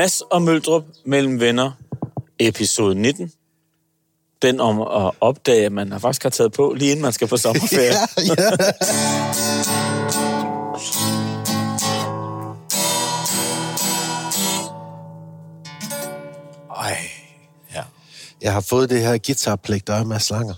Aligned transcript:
Mads 0.00 0.20
og 0.20 0.42
Møldrup 0.42 0.84
mellem 1.04 1.40
venner, 1.40 1.70
episode 2.38 2.94
19. 2.94 3.32
Den 4.42 4.60
om 4.60 4.80
at 4.80 5.12
opdage, 5.20 5.66
at 5.66 5.72
man 5.72 6.00
faktisk 6.00 6.22
har 6.22 6.30
taget 6.30 6.52
på, 6.52 6.74
lige 6.76 6.90
inden 6.90 7.02
man 7.02 7.12
skal 7.12 7.28
på 7.28 7.36
sommerferie. 7.36 7.92
Ja, 8.18 8.34
ja. 8.34 8.50
Ej, 16.76 16.98
ja. 17.74 17.82
Jeg 18.40 18.52
har 18.52 18.60
fået 18.60 18.90
det 18.90 19.00
her 19.00 19.18
guitarplægt, 19.26 19.86
der 19.86 19.94
er 19.94 20.04
Mads 20.04 20.30
Langer. 20.30 20.54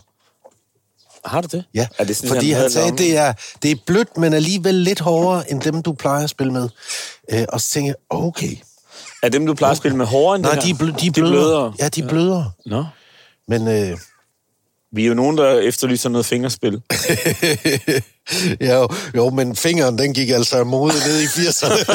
Har 1.24 1.40
du 1.40 1.48
det? 1.52 1.64
Ja, 1.74 1.88
er 1.98 2.04
det 2.04 2.16
sådan, 2.16 2.34
fordi 2.34 2.50
han 2.50 2.56
havde 2.56 2.72
sagde, 2.72 2.96
det 2.98 3.16
er, 3.16 3.32
det 3.62 3.70
er 3.70 3.76
blødt, 3.86 4.16
men 4.16 4.32
alligevel 4.32 4.74
lidt 4.74 5.00
hårdere, 5.00 5.50
end 5.50 5.60
dem, 5.60 5.82
du 5.82 5.92
plejer 5.92 6.24
at 6.24 6.30
spille 6.30 6.52
med. 6.52 6.68
Øh, 7.32 7.44
og 7.48 7.60
så 7.60 7.70
tænkte 7.70 7.88
jeg, 7.88 7.96
okay. 8.10 8.56
Er 9.22 9.28
dem, 9.28 9.46
du 9.46 9.54
plejer 9.54 9.70
at 9.70 9.76
spille 9.76 9.96
med 9.96 10.06
hårdere 10.06 10.34
end 10.36 10.42
Nej, 10.44 10.54
det 10.54 10.62
de 10.62 10.66
her? 10.68 10.74
er, 10.74 10.78
blø- 10.78 10.86
de 10.86 10.92
er 10.92 10.96
De 11.00 11.06
er 11.06 11.12
blødere. 11.12 11.32
blødere. 11.42 11.72
Ja, 11.78 11.88
de 11.88 12.02
er 12.02 12.08
blødere. 12.08 12.50
Nå. 12.66 12.84
Men 13.48 13.68
øh, 13.68 13.98
Vi 14.94 15.02
er 15.04 15.08
jo 15.08 15.14
nogen, 15.14 15.38
der 15.38 15.58
efterlyser 15.58 16.08
noget 16.08 16.26
fingerspil. 16.26 16.82
ja, 18.60 18.74
jo, 18.74 18.88
jo, 19.16 19.30
men 19.30 19.56
fingeren, 19.56 19.98
den 19.98 20.14
gik 20.14 20.30
altså 20.30 20.64
mode 20.64 20.92
ned 20.92 21.20
i 21.20 21.24
80'erne. 21.24 21.92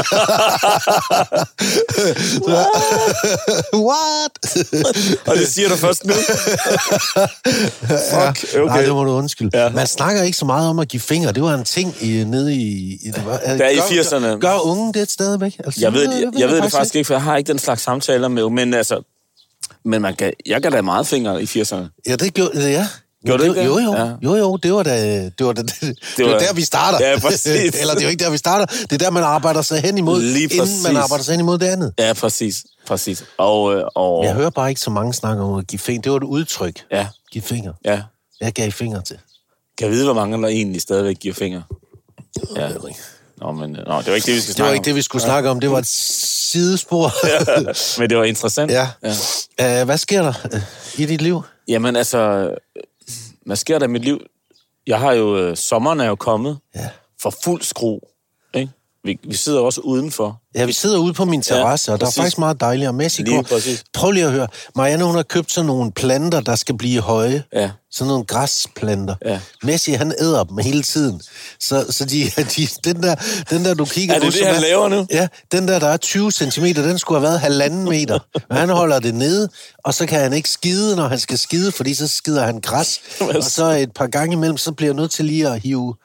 What? 3.88 4.33
Og 5.27 5.35
det 5.35 5.47
siger 5.47 5.69
du 5.69 5.75
først 5.75 6.05
nu. 6.05 6.13
Fuck, 8.13 8.55
okay. 8.55 8.66
Nej, 8.66 8.81
det 8.81 8.94
må 8.94 9.03
du 9.03 9.11
undskylde. 9.11 9.57
Ja. 9.57 9.63
Ja. 9.63 9.69
Man 9.69 9.88
snakker 9.88 10.23
ikke 10.23 10.38
så 10.38 10.45
meget 10.45 10.69
om 10.69 10.79
at 10.79 10.88
give 10.88 11.00
fingre. 11.02 11.31
Det 11.31 11.44
var 11.44 11.53
en 11.53 11.63
ting 11.63 11.95
i, 12.02 12.23
nede 12.23 12.55
i... 12.55 12.97
i 13.03 13.11
det 13.16 13.25
var, 13.25 13.38
Der 13.38 13.69
i 13.69 13.75
gør, 13.75 13.81
80'erne. 13.81 14.25
Gør, 14.25 14.38
gør 14.38 14.66
unge 14.66 14.94
det 14.94 15.11
stadigvæk? 15.11 15.55
Altså, 15.66 15.81
Jeg 15.81 15.94
ved, 15.94 16.13
jeg, 16.13 16.31
jeg 16.39 16.50
ved 16.50 16.61
det 16.61 16.72
faktisk 16.72 16.95
ikke, 16.95 17.07
for 17.07 17.13
jeg 17.13 17.23
har 17.23 17.38
ikke 17.38 17.47
den 17.47 17.59
slags 17.59 17.81
samtaler 17.81 18.27
med, 18.27 18.50
men 18.50 18.73
altså, 18.73 19.16
men 19.88 20.02
man 20.02 20.16
kan, 20.16 20.33
jeg 20.45 20.61
kan 20.61 20.71
da 20.71 20.81
meget 20.81 21.07
fingre 21.07 21.41
i 21.41 21.45
80'erne. 21.45 22.02
Ja, 22.07 22.16
det 22.16 22.33
gjorde 22.33 22.61
det, 22.63 22.71
ja. 22.71 22.88
Gjorde 23.25 23.43
det, 23.43 23.49
du 23.49 23.53
ikke 23.53 23.66
Jo, 23.66 23.77
det? 23.77 23.85
jo, 23.85 23.94
Ja. 23.94 24.11
jo, 24.23 24.35
jo, 24.35 24.55
det 24.57 24.73
var 24.73 24.83
da, 24.83 25.23
det 25.25 25.45
var 25.45 25.53
da, 25.53 25.61
det, 25.61 25.81
det, 25.81 25.99
det 26.17 26.25
var- 26.25 26.31
var 26.31 26.39
der, 26.39 26.53
vi 26.53 26.61
starter. 26.61 27.07
Ja, 27.09 27.19
præcis. 27.19 27.75
Eller 27.81 27.94
det 27.94 28.02
er 28.02 28.05
jo 28.05 28.09
ikke 28.09 28.23
der, 28.23 28.29
vi 28.29 28.38
starter. 28.38 28.66
Det 28.66 28.91
er 28.91 28.97
der, 28.97 29.09
man 29.11 29.23
arbejder 29.23 29.61
sig 29.61 29.81
hen 29.81 29.97
imod, 29.97 30.21
Lige 30.21 30.44
inden 30.44 30.59
præcis. 30.59 30.83
man 30.83 30.97
arbejder 30.97 31.23
sig 31.23 31.31
hen 31.33 31.39
imod 31.39 31.57
det 31.57 31.66
andet. 31.66 31.94
Ja, 31.99 32.13
præcis. 32.13 32.66
præcis. 32.88 33.23
Og, 33.38 33.75
øh, 33.75 33.83
og 33.95 34.23
Jeg 34.25 34.33
hører 34.33 34.49
bare 34.49 34.69
ikke 34.69 34.81
så 34.81 34.89
mange 34.89 35.13
snakke 35.13 35.41
om 35.44 35.59
at 35.59 35.67
give 35.67 35.79
fingre. 35.79 36.01
Det 36.03 36.11
var 36.11 36.17
et 36.17 36.23
udtryk. 36.23 36.83
ja, 36.91 37.07
Giv 37.31 37.41
fingre. 37.41 37.73
ja. 37.85 38.01
Jeg 38.41 38.53
gav 38.53 38.72
fingre 38.72 39.01
til. 39.01 39.17
Kan 39.77 39.85
jeg 39.88 39.91
vide, 39.95 40.03
hvor 40.05 40.13
mange 40.13 40.41
der 40.41 40.47
egentlig 40.47 40.81
stadigvæk 40.81 41.16
giver 41.19 41.33
fingre? 41.33 41.63
Ja. 42.55 42.61
Jeg 42.61 42.69
ved 42.69 42.89
ikke. 42.89 42.99
Nå, 43.41 43.52
men 43.52 43.75
øh, 43.75 43.88
nå, 43.88 43.97
det 43.97 44.07
var 44.07 44.16
ikke 44.16 44.25
det, 44.25 44.35
vi 44.35 44.41
skal 44.41 44.47
Det 44.47 44.55
snakke 44.55 44.67
var 44.69 44.73
ikke 44.73 44.85
det, 44.85 44.95
vi 44.95 45.02
skulle 45.02 45.21
snakke 45.21 45.49
om. 45.49 45.59
Det 45.59 45.71
var 45.71 45.80
et 45.80 45.88
sidespor. 45.88 47.05
om. 47.57 47.75
Men 47.99 48.09
det 48.09 48.17
var 48.17 48.23
interessant. 48.23 48.71
ja. 48.71 48.88
ja. 49.59 49.81
Uh, 49.81 49.85
hvad 49.85 49.97
sker 49.97 50.21
der 50.21 50.33
uh, 50.53 50.99
i 50.99 51.05
dit 51.05 51.21
liv? 51.21 51.41
Jamen 51.67 51.95
altså, 51.95 52.49
hvad 53.45 53.55
sker 53.55 53.79
der 53.79 53.85
i 53.85 53.89
mit 53.89 54.05
liv? 54.05 54.19
Jeg 54.88 54.99
har 54.99 55.11
jo, 55.13 55.38
øh, 55.38 55.57
sommeren 55.57 55.99
er 55.99 56.05
jo 56.05 56.16
kommet 56.16 56.57
Ja. 56.75 56.89
for 57.21 57.33
fuld 57.44 57.61
skru. 57.61 57.99
Vi, 59.08 59.19
vi 59.23 59.36
sidder 59.36 59.59
også 59.59 59.81
udenfor. 59.81 60.41
Ja, 60.55 60.66
vi 60.66 60.72
sidder 60.72 60.97
ude 60.97 61.13
på 61.13 61.25
min 61.25 61.41
terrasse, 61.41 61.91
Ja, 61.91 61.94
og 61.94 62.00
der 62.00 62.08
er 62.08 62.11
faktisk 62.11 62.38
meget 62.38 62.61
dejligt. 62.61 62.88
Og 62.88 62.95
Messi 62.95 63.22
Lige 63.22 63.44
går... 63.44 63.59
Prøv 63.94 64.11
lige 64.11 64.25
at 64.25 64.31
høre. 64.31 64.47
Marianne, 64.75 65.03
hun 65.03 65.16
har 65.16 65.23
købt 65.23 65.52
sådan 65.52 65.66
nogle 65.66 65.91
planter, 65.91 66.39
der 66.39 66.55
skal 66.55 66.77
blive 66.77 67.02
høje. 67.02 67.44
Ja. 67.53 67.69
Sådan 67.91 68.08
nogle 68.08 68.25
græsplanter. 68.25 69.16
Ja. 69.25 69.39
Messi, 69.63 69.91
han 69.91 70.13
æder 70.19 70.44
dem 70.44 70.58
hele 70.58 70.83
tiden. 70.83 71.22
Så, 71.59 71.85
så 71.90 72.06
de, 72.06 72.31
de, 72.56 72.68
den, 72.84 73.03
der, 73.03 73.16
den 73.50 73.66
der, 73.66 73.73
du 73.73 73.85
kigger 73.85 74.16
Er 74.16 74.19
det 74.19 74.25
nu, 74.25 74.40
det, 74.40 74.47
han 74.47 74.62
laver 74.62 74.90
nu? 74.90 75.06
Ja, 75.12 75.28
den 75.51 75.68
der, 75.68 75.79
der 75.79 75.88
er 75.88 75.97
20 75.97 76.31
cm, 76.31 76.66
den 76.66 77.00
skulle 77.00 77.19
have 77.19 77.28
været 77.28 77.39
halvanden 77.39 77.84
meter. 77.84 78.19
Men 78.50 78.57
han 78.57 78.69
holder 78.69 79.00
det 79.00 79.16
nede, 79.16 79.50
og 79.84 79.94
så 79.94 80.06
kan 80.06 80.19
han 80.19 80.34
ikke 80.34 80.50
skide, 80.50 80.95
når 80.95 81.07
han 81.07 81.19
skal 81.19 81.38
skide, 81.38 81.72
fordi 81.72 81.94
så 81.94 82.07
skider 82.07 82.45
han 82.45 82.62
græs. 82.62 83.00
og 83.35 83.44
så 83.44 83.66
et 83.66 83.91
par 83.95 84.07
gange 84.07 84.34
imellem, 84.34 84.57
så 84.57 84.72
bliver 84.72 84.89
jeg 84.89 84.95
nødt 84.95 85.12
til 85.12 85.25
lige 85.25 85.47
at 85.47 85.59
hive, 85.59 85.95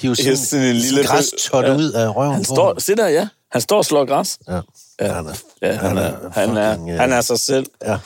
hive 0.00 0.16
sådan, 0.16 0.36
sådan 0.36 0.66
en 0.66 0.76
lille- 0.76 1.04
græstot 1.04 1.64
Ja. 1.64 1.76
ud 1.76 1.90
af 1.92 2.16
røven 2.16 2.34
Han 2.34 2.44
står, 2.44 2.80
se 2.80 2.94
der, 2.96 3.08
ja. 3.08 3.28
Han 3.52 3.60
står 3.60 3.76
og 3.76 3.84
slår 3.84 4.04
græs. 4.04 4.38
Ja. 4.48 4.60
Ja. 5.00 5.12
Han 5.12 5.26
er, 5.26 5.34
Ja, 5.62 5.72
han 5.72 5.98
er, 5.98 6.30
han 6.32 6.56
er, 6.56 6.72
fucking, 6.72 6.90
øh, 6.90 6.98
han 7.00 7.12
er 7.12 7.20
sig 7.20 7.38
selv. 7.38 7.66
Ja. 7.84 7.96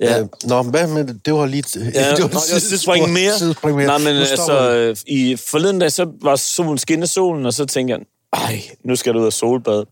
Ja. 0.00 0.20
Øh, 0.20 0.26
nå, 0.44 0.62
hvad 0.62 0.86
med 0.86 1.04
det? 1.04 1.26
Det 1.26 1.34
var 1.34 1.46
lige... 1.46 1.64
Ja, 1.94 2.10
det 2.16 2.22
var, 2.22 2.28
var 2.28 2.58
sidespring 2.58 3.12
mere. 3.12 3.38
Sidespring 3.38 3.76
mere. 3.76 3.86
Nej, 3.86 3.98
men 3.98 4.16
altså, 4.16 4.70
øh, 4.72 4.96
i 5.06 5.36
forleden 5.36 5.78
dag, 5.78 5.92
så 5.92 6.06
var 6.22 6.36
solen 6.36 6.78
skinne 6.78 7.06
solen, 7.06 7.46
og 7.46 7.54
så 7.54 7.66
tænkte 7.66 7.92
jeg, 7.94 8.00
ej, 8.32 8.62
nu 8.84 8.96
skal 8.96 9.14
du 9.14 9.20
ud 9.20 9.26
og 9.26 9.32
solbade. 9.32 9.86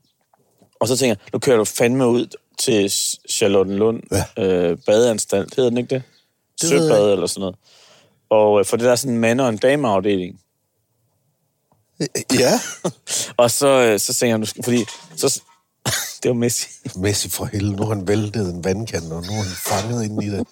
Og 0.80 0.88
så 0.88 0.96
tænker 0.96 1.10
jeg, 1.10 1.16
nu 1.32 1.38
kører 1.38 1.56
du 1.56 1.64
fandme 1.64 2.08
ud 2.08 2.26
til 2.58 2.92
Charlottenlund 3.30 4.02
Ja. 4.38 4.44
øh, 4.44 4.78
badeanstalt, 4.86 5.54
hedder 5.54 5.70
den 5.70 5.78
ikke 5.78 5.94
det? 5.94 6.02
Det 6.60 6.68
Søbade 6.68 7.12
eller 7.12 7.26
sådan 7.26 7.40
noget. 7.40 7.56
Og 8.30 8.58
øh, 8.60 8.64
for 8.64 8.76
det 8.76 8.84
der 8.84 8.92
er 8.92 8.96
sådan 8.96 9.14
en 9.14 9.20
mand- 9.20 9.40
og 9.40 9.48
en 9.48 9.56
dameafdeling. 9.56 10.40
Ja. 12.38 12.60
Og 13.36 13.50
så, 13.50 13.68
øh, 13.68 14.00
så 14.00 14.14
tænker 14.14 14.32
jeg, 14.32 14.38
nu 14.38 14.46
skal, 14.46 14.64
fordi 14.64 14.84
så, 15.16 15.42
det 16.22 16.28
var 16.28 16.34
Messi. 16.34 16.66
Messi 16.96 17.30
for 17.30 17.44
helvede, 17.44 17.76
nu 17.76 17.82
har 17.82 17.94
han 17.94 18.08
væltet 18.08 18.54
en 18.54 18.64
vandkant, 18.64 19.12
og 19.12 19.22
nu 19.26 19.32
er 19.32 19.42
han 19.42 19.56
fanget 19.66 20.04
ind 20.04 20.22
i 20.22 20.30
det. 20.30 20.46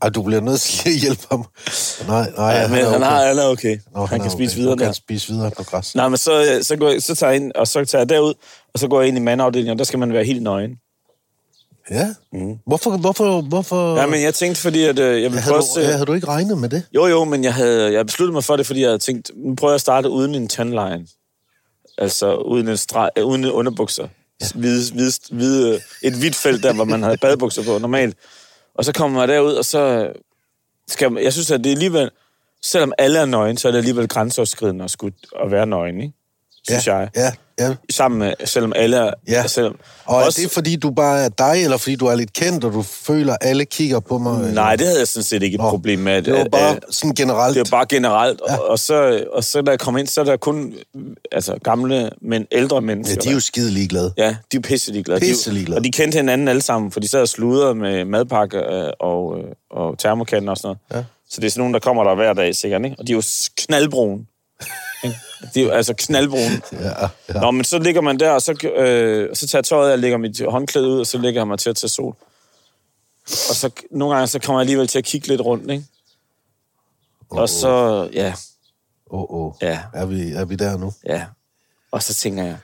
Og 0.00 0.14
du 0.14 0.22
bliver 0.22 0.40
nødt 0.40 0.60
til 0.60 0.90
at 0.90 0.96
hjælpe 0.96 1.22
ham. 1.30 1.44
Nej, 2.08 2.30
nej, 2.36 2.50
Ja, 2.50 2.68
men 2.68 2.84
han, 2.84 3.02
har, 3.02 3.26
han 3.26 3.38
er 3.38 3.44
okay. 3.44 3.78
Nå, 3.94 4.06
han, 4.06 4.20
er 4.20 4.24
kan 4.24 4.32
spise 4.32 4.52
okay. 4.52 4.58
videre 4.60 4.72
Nu 4.72 4.76
kan 4.76 4.86
han 4.86 4.94
spise 4.94 5.32
videre 5.32 5.50
på 5.50 5.62
græs. 5.62 5.94
Nej, 5.94 6.08
men 6.08 6.18
så, 6.18 6.56
øh, 6.56 6.64
så, 6.64 6.76
går 6.76 6.90
jeg, 6.90 7.02
så 7.02 7.14
tager 7.14 7.32
jeg 7.32 7.40
ind, 7.40 7.52
og 7.54 7.68
så 7.68 7.84
tager 7.84 8.00
jeg 8.00 8.08
derud, 8.08 8.34
og 8.74 8.80
så 8.80 8.88
går 8.88 9.00
jeg 9.00 9.08
ind 9.08 9.16
i 9.16 9.20
mandafdelingen, 9.20 9.72
og 9.72 9.78
der 9.78 9.84
skal 9.84 9.98
man 9.98 10.12
være 10.12 10.24
helt 10.24 10.42
nøgen. 10.42 10.70
Ja. 11.90 12.14
Mm. 12.32 12.58
Hvorfor, 12.66 12.96
hvorfor, 12.96 13.40
hvorfor... 13.40 13.96
Ja, 13.96 14.06
men 14.06 14.22
jeg 14.22 14.34
tænkte, 14.34 14.60
fordi 14.60 14.84
at, 14.84 14.98
øh, 14.98 15.06
jeg 15.06 15.30
ville 15.30 15.40
havde, 15.40 15.54
prøve 15.54 15.86
du, 15.86 15.92
havde 15.92 16.06
du 16.06 16.12
ikke 16.12 16.26
regnet 16.26 16.58
med 16.58 16.68
det? 16.68 16.82
Jo, 16.94 17.06
jo, 17.06 17.24
men 17.24 17.44
jeg 17.44 17.54
havde 17.54 17.92
jeg 17.92 18.06
besluttede 18.06 18.32
mig 18.32 18.44
for 18.44 18.56
det, 18.56 18.66
fordi 18.66 18.80
jeg 18.80 18.88
havde 18.88 18.98
tænkt, 18.98 19.30
nu 19.36 19.54
prøver 19.54 19.72
jeg 19.72 19.74
at 19.74 19.80
starte 19.80 20.10
uden 20.10 20.34
en 20.34 20.48
tandline. 20.48 21.06
Altså 21.98 22.34
uden 22.34 22.68
en 22.68 22.76
streg, 22.76 23.10
øh, 23.18 23.24
uden 23.24 23.44
en 23.44 23.50
underbukser. 23.50 24.08
Ja. 24.40 24.46
Hvide, 24.54 24.92
hvide, 24.92 25.12
hvide, 25.30 25.80
et 26.02 26.14
hvidt 26.18 26.36
felt 26.36 26.62
der, 26.62 26.72
hvor 26.74 26.84
man 26.84 27.02
havde 27.02 27.16
badebukser 27.16 27.64
på 27.64 27.78
normalt. 27.78 28.16
Og 28.74 28.84
så 28.84 28.92
kommer 28.92 29.18
man 29.18 29.28
derud, 29.28 29.52
og 29.52 29.64
så 29.64 30.12
skal 30.88 31.12
man, 31.12 31.24
jeg 31.24 31.32
synes, 31.32 31.50
at 31.50 31.64
det 31.64 31.66
er 31.66 31.74
alligevel, 31.74 32.10
selvom 32.62 32.92
alle 32.98 33.18
er 33.18 33.24
nøgen, 33.24 33.56
så 33.56 33.68
er 33.68 33.72
det 33.72 33.78
alligevel 33.78 34.08
grænseoverskridende 34.08 34.84
at, 34.84 34.90
skulle, 34.90 35.14
at 35.44 35.50
være 35.50 35.66
nøgen, 35.66 36.00
ikke? 36.00 36.14
Synes 36.68 36.86
ja, 36.86 36.96
jeg. 36.96 37.08
Ja, 37.16 37.32
ja. 37.58 37.74
Sammen 37.90 38.18
med, 38.18 38.32
selvom 38.44 38.72
alle 38.76 38.96
er... 38.96 39.10
Ja. 39.28 39.46
Selvom, 39.46 39.76
Og 40.04 40.20
er 40.20 40.26
det 40.30 40.50
fordi, 40.50 40.76
du 40.76 40.90
bare 40.90 41.20
er 41.24 41.28
dig, 41.28 41.64
eller 41.64 41.76
fordi 41.76 41.96
du 41.96 42.06
er 42.06 42.14
lidt 42.14 42.32
kendt, 42.32 42.64
og 42.64 42.72
du 42.72 42.82
føler, 42.82 43.32
at 43.32 43.38
alle 43.40 43.64
kigger 43.64 44.00
på 44.00 44.18
mig? 44.18 44.38
eller? 44.40 44.52
Nej, 44.54 44.76
det 44.76 44.86
havde 44.86 44.98
jeg 44.98 45.08
sådan 45.08 45.24
set 45.24 45.42
ikke 45.42 45.54
et 45.54 45.60
Nå, 45.60 45.70
problem 45.70 45.98
med. 45.98 46.22
Det 46.22 46.32
var 46.32 46.44
bare 46.52 46.76
at- 46.76 46.84
sådan 46.90 47.14
generelt. 47.14 47.54
Det 47.56 47.70
var 47.72 47.76
bare 47.78 47.86
generelt, 47.88 48.40
ja. 48.48 48.56
og, 48.56 48.68
og, 48.68 48.78
så, 48.78 49.24
og 49.32 49.44
så 49.44 49.62
da 49.62 49.70
jeg 49.70 49.80
kom 49.80 49.96
ind, 49.96 50.06
så 50.06 50.20
er 50.20 50.24
der 50.24 50.36
kun 50.36 50.74
altså, 51.32 51.58
gamle, 51.64 52.10
men 52.22 52.46
ældre 52.52 52.80
mennesker. 52.80 53.16
Ja, 53.16 53.20
de 53.20 53.28
er 53.28 53.32
jo 53.34 53.40
skide 53.40 53.70
ligeglade. 53.70 54.12
Ja, 54.16 54.36
de 54.52 54.56
er 54.56 54.60
pisse 54.60 54.92
ligeglade. 54.92 55.20
Pisse 55.20 55.50
ligeglade. 55.50 55.78
Og 55.78 55.84
de 55.84 55.90
kendte 55.92 56.16
hinanden 56.16 56.48
alle 56.48 56.62
sammen, 56.62 56.90
for 56.90 57.00
de 57.00 57.08
sad 57.08 57.20
og 57.20 57.28
sludrede 57.28 57.74
med 57.74 58.04
madpakke 58.04 58.58
øh, 58.58 58.90
og, 59.00 59.38
øh, 59.38 59.44
og 59.70 59.98
termokander 59.98 60.50
og 60.50 60.56
sådan 60.56 60.66
noget. 60.90 61.02
Ja. 61.02 61.04
Så 61.30 61.40
det 61.40 61.46
er 61.46 61.50
sådan 61.50 61.60
nogen, 61.60 61.74
der 61.74 61.80
kommer 61.80 62.04
der 62.04 62.14
hver 62.14 62.32
dag, 62.32 62.54
sikkert, 62.56 62.84
ikke? 62.84 62.96
Og 62.98 63.06
de 63.06 63.12
er 63.12 63.16
jo 63.16 63.22
knaldbrune. 63.58 64.18
De 65.54 65.60
er 65.60 65.64
jo 65.64 65.70
altså 65.70 65.94
knaldbrune. 65.98 66.60
Ja, 66.72 67.08
ja. 67.34 67.40
Nå, 67.40 67.50
men 67.50 67.64
så 67.64 67.78
ligger 67.78 68.00
man 68.00 68.20
der, 68.20 68.30
og 68.30 68.42
så, 68.42 68.66
øh, 68.76 69.36
så 69.36 69.46
tager 69.46 69.58
jeg 69.60 69.64
tøjet 69.64 69.92
af 69.92 70.00
lægger 70.00 70.18
mit 70.18 70.42
håndklæde 70.48 70.88
ud, 70.88 71.00
og 71.00 71.06
så 71.06 71.18
lægger 71.18 71.40
jeg 71.40 71.48
mig 71.48 71.58
til 71.58 71.70
at 71.70 71.76
tage 71.76 71.88
sol. 71.88 72.16
Og 73.26 73.54
så 73.54 73.70
nogle 73.90 74.14
gange, 74.14 74.26
så 74.26 74.38
kommer 74.38 74.60
jeg 74.60 74.64
alligevel 74.64 74.88
til 74.88 74.98
at 74.98 75.04
kigge 75.04 75.28
lidt 75.28 75.40
rundt, 75.40 75.70
ikke? 75.70 75.84
Og 77.30 77.48
så, 77.48 78.08
ja, 78.12 78.34
Åh, 79.10 79.20
oh, 79.20 79.46
oh. 79.46 79.52
ja, 79.62 79.78
Er, 79.94 80.06
vi, 80.06 80.32
er 80.32 80.44
vi 80.44 80.56
der 80.56 80.76
nu? 80.78 80.92
ja. 81.06 81.24
Og 81.92 82.02
så 82.02 82.14
tænker 82.14 82.44
jeg, 82.44 82.56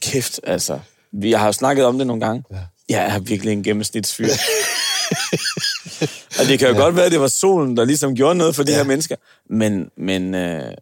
kæft, 0.00 0.40
altså. 0.42 0.78
Vi 1.12 1.32
har 1.32 1.46
jo 1.46 1.52
snakket 1.52 1.84
om 1.84 1.98
det 1.98 2.06
nogle 2.06 2.26
gange. 2.26 2.44
Ja. 2.50 2.56
Jeg 2.88 3.14
er 3.14 3.18
virkelig 3.18 3.52
en 3.52 3.62
gennemsnitsfyr. 3.62 4.26
og 6.40 6.46
det 6.48 6.58
kan 6.58 6.68
jo 6.68 6.74
ja. 6.74 6.80
godt 6.80 6.96
være, 6.96 7.06
at 7.06 7.12
det 7.12 7.20
var 7.20 7.26
solen, 7.28 7.76
der 7.76 7.84
ligesom 7.84 8.14
gjorde 8.14 8.34
noget 8.38 8.54
for 8.56 8.62
de 8.62 8.70
Ja. 8.72 8.76
her 8.76 8.84
mennesker. 8.84 9.16
Men, 9.50 9.90
men, 9.96 10.34
øh, 10.34 10.74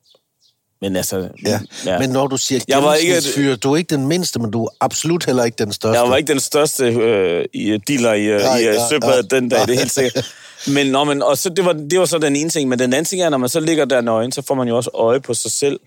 men 0.80 0.96
altså... 0.96 1.28
Ja. 1.46 1.60
ja. 1.86 1.98
Men 1.98 2.10
når 2.10 2.26
du 2.26 2.36
siger 2.36 2.60
Jeg 2.68 2.82
var 2.82 2.94
ikke- 2.94 3.06
gennemsnitsfyr, 3.06 3.56
du 3.56 3.72
er 3.72 3.76
ikke 3.76 3.96
den 3.96 4.06
mindste, 4.06 4.38
men 4.38 4.50
du 4.50 4.64
er 4.64 4.68
absolut 4.80 5.24
heller 5.26 5.44
ikke 5.44 5.56
den 5.64 5.72
største. 5.72 6.00
Jeg 6.00 6.10
var 6.10 6.16
ikke 6.16 6.32
den 6.32 6.40
største 6.40 6.84
øh, 6.84 7.44
i, 7.52 7.76
dealer 7.88 8.12
i, 8.12 8.24
øh, 8.24 8.40
Nej, 8.40 8.58
i 8.58 8.62
ja, 8.62 8.70
øh, 8.72 8.78
Søbadet 8.90 9.32
ja. 9.32 9.36
den 9.36 9.48
dag, 9.48 9.66
det 9.66 9.74
er 9.74 9.78
helt 9.78 9.92
sikkert. 9.92 10.34
Men, 10.68 10.86
nå, 10.86 11.04
men 11.04 11.22
og 11.22 11.38
så, 11.38 11.48
det, 11.48 11.64
var, 11.64 11.72
det 11.72 11.98
var 11.98 12.04
så 12.04 12.18
den 12.18 12.36
ene 12.36 12.50
ting. 12.50 12.68
Men 12.68 12.78
den 12.78 12.92
anden 12.92 13.04
ting 13.04 13.22
er, 13.22 13.28
når 13.28 13.38
man 13.38 13.48
så 13.48 13.60
ligger 13.60 13.84
der 13.84 14.00
nøgen, 14.00 14.32
så 14.32 14.42
får 14.42 14.54
man 14.54 14.68
jo 14.68 14.76
også 14.76 14.90
øje 14.94 15.20
på 15.20 15.34
sig 15.34 15.50
selv. 15.50 15.80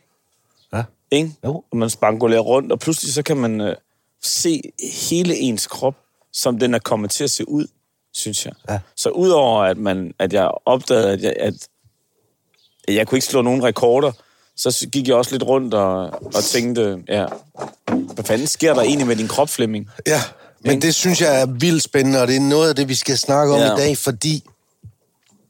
Ja. 0.74 0.84
Ikke? 1.12 1.32
Jo. 1.46 1.64
Og 1.72 1.78
man 1.78 1.90
spangulerer 1.90 2.42
rundt, 2.42 2.72
og 2.72 2.80
pludselig 2.80 3.14
så 3.14 3.24
kan 3.24 3.38
man 3.38 3.62
øh, 3.62 3.76
se 4.24 4.62
hele 5.10 5.36
ens 5.36 5.68
krop, 5.68 5.96
som 6.34 6.60
den 6.60 6.74
er 6.74 6.80
kommet 6.80 7.12
til 7.12 7.24
at 7.24 7.30
se 7.32 7.50
ud, 7.50 7.68
synes 8.14 8.46
jeg. 8.46 8.54
Ja. 8.70 8.80
Så 8.96 9.10
udover 9.10 9.64
at, 9.64 9.78
man, 9.78 10.14
at 10.20 10.34
jeg 10.34 10.52
opdagede, 10.66 11.12
at 11.14 11.22
jeg, 11.24 11.34
at 11.38 11.54
jeg 12.96 13.08
kunne 13.08 13.18
ikke 13.18 13.28
slå 13.28 13.42
nogen 13.42 13.64
rekorder, 13.64 14.12
så 14.60 14.88
gik 14.92 15.08
jeg 15.08 15.16
også 15.16 15.32
lidt 15.32 15.44
rundt 15.44 15.74
og, 15.74 16.02
og 16.36 16.44
tænkte, 16.44 16.98
ja, 17.08 17.26
hvad 18.14 18.24
fanden 18.24 18.48
sker 18.48 18.74
der 18.74 18.82
egentlig 18.82 19.08
med 19.08 19.16
din 19.16 19.28
krop, 19.28 19.50
Flemming? 19.50 19.90
Ja, 20.08 20.22
men 20.64 20.72
Ikke? 20.72 20.86
det 20.88 20.96
synes 20.96 21.22
jeg 21.22 21.42
er 21.42 21.46
vildt 21.46 21.84
spændende, 21.84 22.22
og 22.22 22.28
det 22.28 22.36
er 22.36 22.40
noget 22.40 22.70
af 22.70 22.76
det, 22.76 22.88
vi 22.90 22.96
skal 22.96 23.18
snakke 23.18 23.54
om 23.54 23.60
Ja. 23.60 23.74
i 23.74 23.78
dag, 23.78 23.98
fordi 23.98 24.44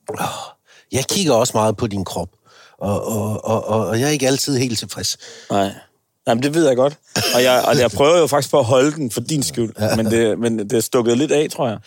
åh, 0.09 0.25
jeg 0.91 1.03
kigger 1.09 1.33
også 1.33 1.51
meget 1.55 1.77
på 1.77 1.87
din 1.87 2.05
krop, 2.05 2.29
og, 2.77 3.05
og, 3.07 3.45
og, 3.45 3.67
og, 3.67 3.87
og 3.87 3.99
jeg 3.99 4.07
er 4.07 4.11
ikke 4.11 4.27
altid 4.27 4.57
helt 4.57 4.79
tilfreds. 4.79 5.17
Nej. 5.51 5.71
Jamen, 6.27 6.43
det 6.43 6.53
ved 6.53 6.67
jeg 6.67 6.75
godt. 6.75 6.97
Og 7.35 7.43
jeg, 7.43 7.63
og 7.67 7.77
jeg 7.79 7.91
prøver 7.91 8.17
jo 8.17 8.27
faktisk 8.27 8.51
på 8.51 8.59
at 8.59 8.65
holde 8.65 8.91
den 8.91 9.11
for 9.11 9.21
din 9.21 9.43
skyld. 9.43 9.73
Ja. 9.79 9.95
Men, 9.95 10.05
det, 10.05 10.39
men 10.39 10.59
det 10.59 10.73
er 10.73 10.81
stukket 10.81 11.17
lidt 11.17 11.31
af, 11.31 11.47
tror 11.51 11.67
jeg. 11.69 11.77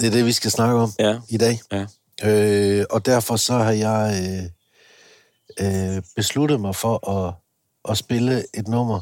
Det 0.00 0.06
er 0.06 0.10
det, 0.10 0.26
vi 0.26 0.32
skal 0.32 0.50
snakke 0.50 0.74
om 0.74 0.92
Ja. 0.98 1.16
i 1.28 1.36
dag. 1.36 1.60
Ja. 1.72 1.84
Øh, 2.30 2.84
og 2.90 3.06
derfor 3.06 3.36
så 3.36 3.52
har 3.52 3.72
jeg 3.72 4.20
øh, 4.22 4.50
øh, 5.60 6.02
besluttet 6.16 6.60
mig 6.60 6.74
for 6.74 7.10
at, 7.10 7.34
at 7.90 7.98
spille 7.98 8.44
et 8.54 8.68
nummer, 8.68 9.00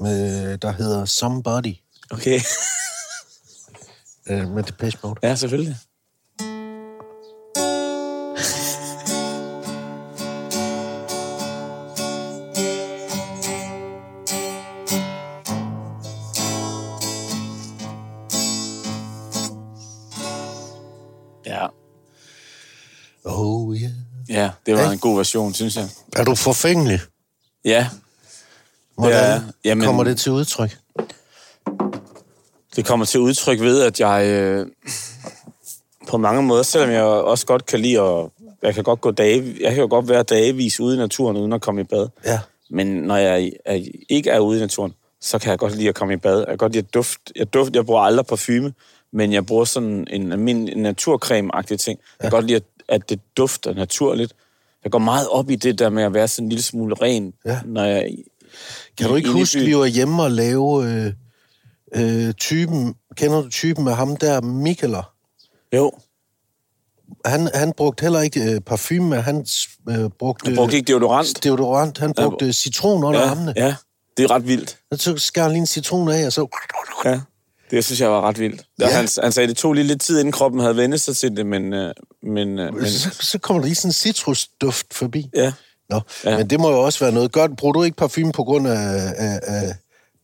med, 0.00 0.58
der 0.58 0.72
hedder 0.72 1.04
Somebody 1.04 1.74
Okay. 2.10 2.40
øh, 4.30 4.48
med 4.50 4.62
Depeche 4.62 4.98
Mode. 5.02 5.14
Ja, 5.22 5.34
selvfølgelig. 5.36 5.76
God 25.02 25.16
version, 25.16 25.54
synes 25.54 25.76
jeg. 25.76 25.88
Er 26.16 26.24
du 26.24 26.34
forfængelig? 26.34 27.00
Ja, 27.64 27.88
Hvordan 28.94 29.12
Ja, 29.22 29.40
jamen- 29.64 29.84
kommer 29.84 30.04
det 30.04 30.18
til 30.18 30.32
udtryk? 30.32 30.76
det 32.76 32.86
kommer 32.86 33.06
til 33.06 33.20
udtryk 33.20 33.60
ved, 33.60 33.82
at 33.82 34.00
jeg 34.00 34.26
øh, 34.26 34.66
på 36.08 36.16
mange 36.16 36.42
måder, 36.42 36.62
selvom 36.62 36.90
jeg 36.90 37.02
også 37.02 37.46
godt 37.46 37.66
kan 37.66 37.80
lide 37.80 38.00
at... 38.00 38.28
Jeg 38.62 38.74
kan 38.74 38.84
godt 38.84 39.00
gå 39.00 39.10
dage, 39.10 39.56
jeg 39.60 39.74
kan 39.74 39.88
godt 39.88 40.08
være 40.08 40.22
dagevis 40.22 40.80
ude 40.80 40.94
i 40.94 40.98
naturen, 40.98 41.36
uden 41.36 41.52
at 41.52 41.60
komme 41.60 41.80
i 41.80 41.84
bad. 41.84 42.08
Ja. 42.24 42.40
Men 42.70 42.86
når 42.86 43.16
jeg 43.16 43.52
er, 43.64 43.84
ikke 44.10 44.30
er 44.30 44.38
ude 44.38 44.58
i 44.58 44.60
naturen, 44.60 44.94
så 45.20 45.38
kan 45.38 45.50
jeg 45.50 45.58
godt 45.58 45.76
lide 45.76 45.88
at 45.88 45.94
komme 45.94 46.14
i 46.14 46.16
bad. 46.16 46.38
Jeg 46.38 46.46
kan 46.46 46.56
godt 46.56 46.72
lide 46.72 46.84
at 46.88 46.94
duft. 46.94 47.18
Jeg, 47.36 47.54
duft, 47.54 47.74
jeg 47.76 47.86
bruger 47.86 48.00
aldrig 48.00 48.26
parfume, 48.26 48.72
men 49.12 49.32
jeg 49.32 49.46
bruger 49.46 49.64
sådan 49.64 50.06
en 50.10 50.32
almindelig 50.32 50.76
naturcreme-agtig 50.76 51.76
ting. 51.76 51.98
Jeg 52.20 52.20
kan 52.20 52.30
godt 52.30 52.44
lide, 52.46 52.56
at, 52.56 52.62
at 52.88 53.10
det 53.10 53.20
dufter 53.36 53.74
naturligt. 53.74 54.32
Jeg 54.84 54.92
går 54.92 54.98
meget 54.98 55.28
op 55.28 55.50
i 55.50 55.56
det 55.56 55.78
der 55.78 55.90
med 55.90 56.02
at 56.02 56.14
være 56.14 56.28
sådan 56.28 56.44
en 56.44 56.48
lille 56.48 56.62
smule 56.62 56.94
ren, 57.02 57.32
Ja. 57.44 57.60
når 57.64 57.84
jeg... 57.84 58.10
Kan 58.98 59.08
du 59.08 59.14
ikke 59.14 59.26
inde 59.28 59.38
i 59.38 59.42
huske, 59.42 59.60
vi 59.60 59.76
var 59.76 59.84
hjemme 59.86 60.22
og 60.22 60.30
lave 60.30 60.84
øh, 60.86 61.12
øh, 61.94 62.34
typen, 62.34 62.94
kender 63.16 63.42
du 63.42 63.48
typen 63.50 63.84
med 63.84 63.92
ham 63.92 64.16
der, 64.16 64.40
Mikkeler? 64.40 65.12
Jo, 65.76 65.92
Han, 67.26 67.48
han 67.54 67.72
brugte 67.76 68.02
heller 68.02 68.20
ikke 68.20 68.52
øh, 68.54 68.60
parfume, 68.60 69.16
han 69.22 69.46
øh, 69.88 70.10
brugte... 70.18 70.48
jeg 70.48 70.56
brugte 70.56 70.76
ikke 70.76 70.86
deodorant. 70.92 71.44
deodorant. 71.44 71.98
Han 71.98 72.14
brugte 72.14 72.46
ja, 72.46 72.52
citron 72.52 73.04
under 73.04 73.20
ja, 73.20 73.26
armene. 73.30 73.52
Ja, 73.56 73.64
ja, 73.66 73.74
det 74.16 74.22
er 74.22 74.30
ret 74.30 74.46
vildt. 74.46 74.78
Så 74.94 75.16
skar 75.18 75.42
han 75.42 75.50
lige 75.50 75.60
en 75.60 75.66
citron 75.66 76.08
af, 76.08 76.26
og 76.26 76.32
så... 76.32 76.46
Ja, 77.04 77.20
det 77.72 77.84
synes 77.84 78.00
jeg 78.00 78.10
var 78.10 78.20
ret 78.20 78.38
vildt. 78.38 78.62
Ja. 78.80 78.86
Han, 78.88 79.08
han 79.22 79.32
sagde, 79.32 79.48
det 79.48 79.56
tog 79.56 79.72
lige 79.72 79.84
lidt 79.86 80.00
tid, 80.00 80.18
inden 80.18 80.32
kroppen 80.32 80.60
havde 80.60 80.76
vendt 80.76 81.00
sig 81.00 81.16
til 81.16 81.36
det, 81.36 81.46
men... 81.46 81.72
øh, 81.72 81.94
men, 82.22 82.58
øh, 82.58 82.74
men 82.74 82.86
Så, 82.90 83.08
så 83.20 83.38
kommer 83.38 83.60
der 83.60 83.66
lige 83.66 83.74
sådan 83.74 83.88
en 83.88 83.92
citrusduft 83.92 84.86
forbi. 84.94 85.30
ja. 85.36 85.52
Nå, 85.90 86.00
Ja. 86.24 86.36
men 86.36 86.50
det 86.50 86.60
må 86.60 86.70
jo 86.70 86.80
også 86.80 87.04
være 87.04 87.12
noget 87.12 87.32
godt. 87.32 87.56
Bruger 87.56 87.72
du 87.72 87.82
ikke 87.82 87.96
parfume 87.96 88.32
på 88.32 88.44
grund 88.44 88.68
af, 88.68 89.12
af, 89.16 89.40
af, 89.42 89.74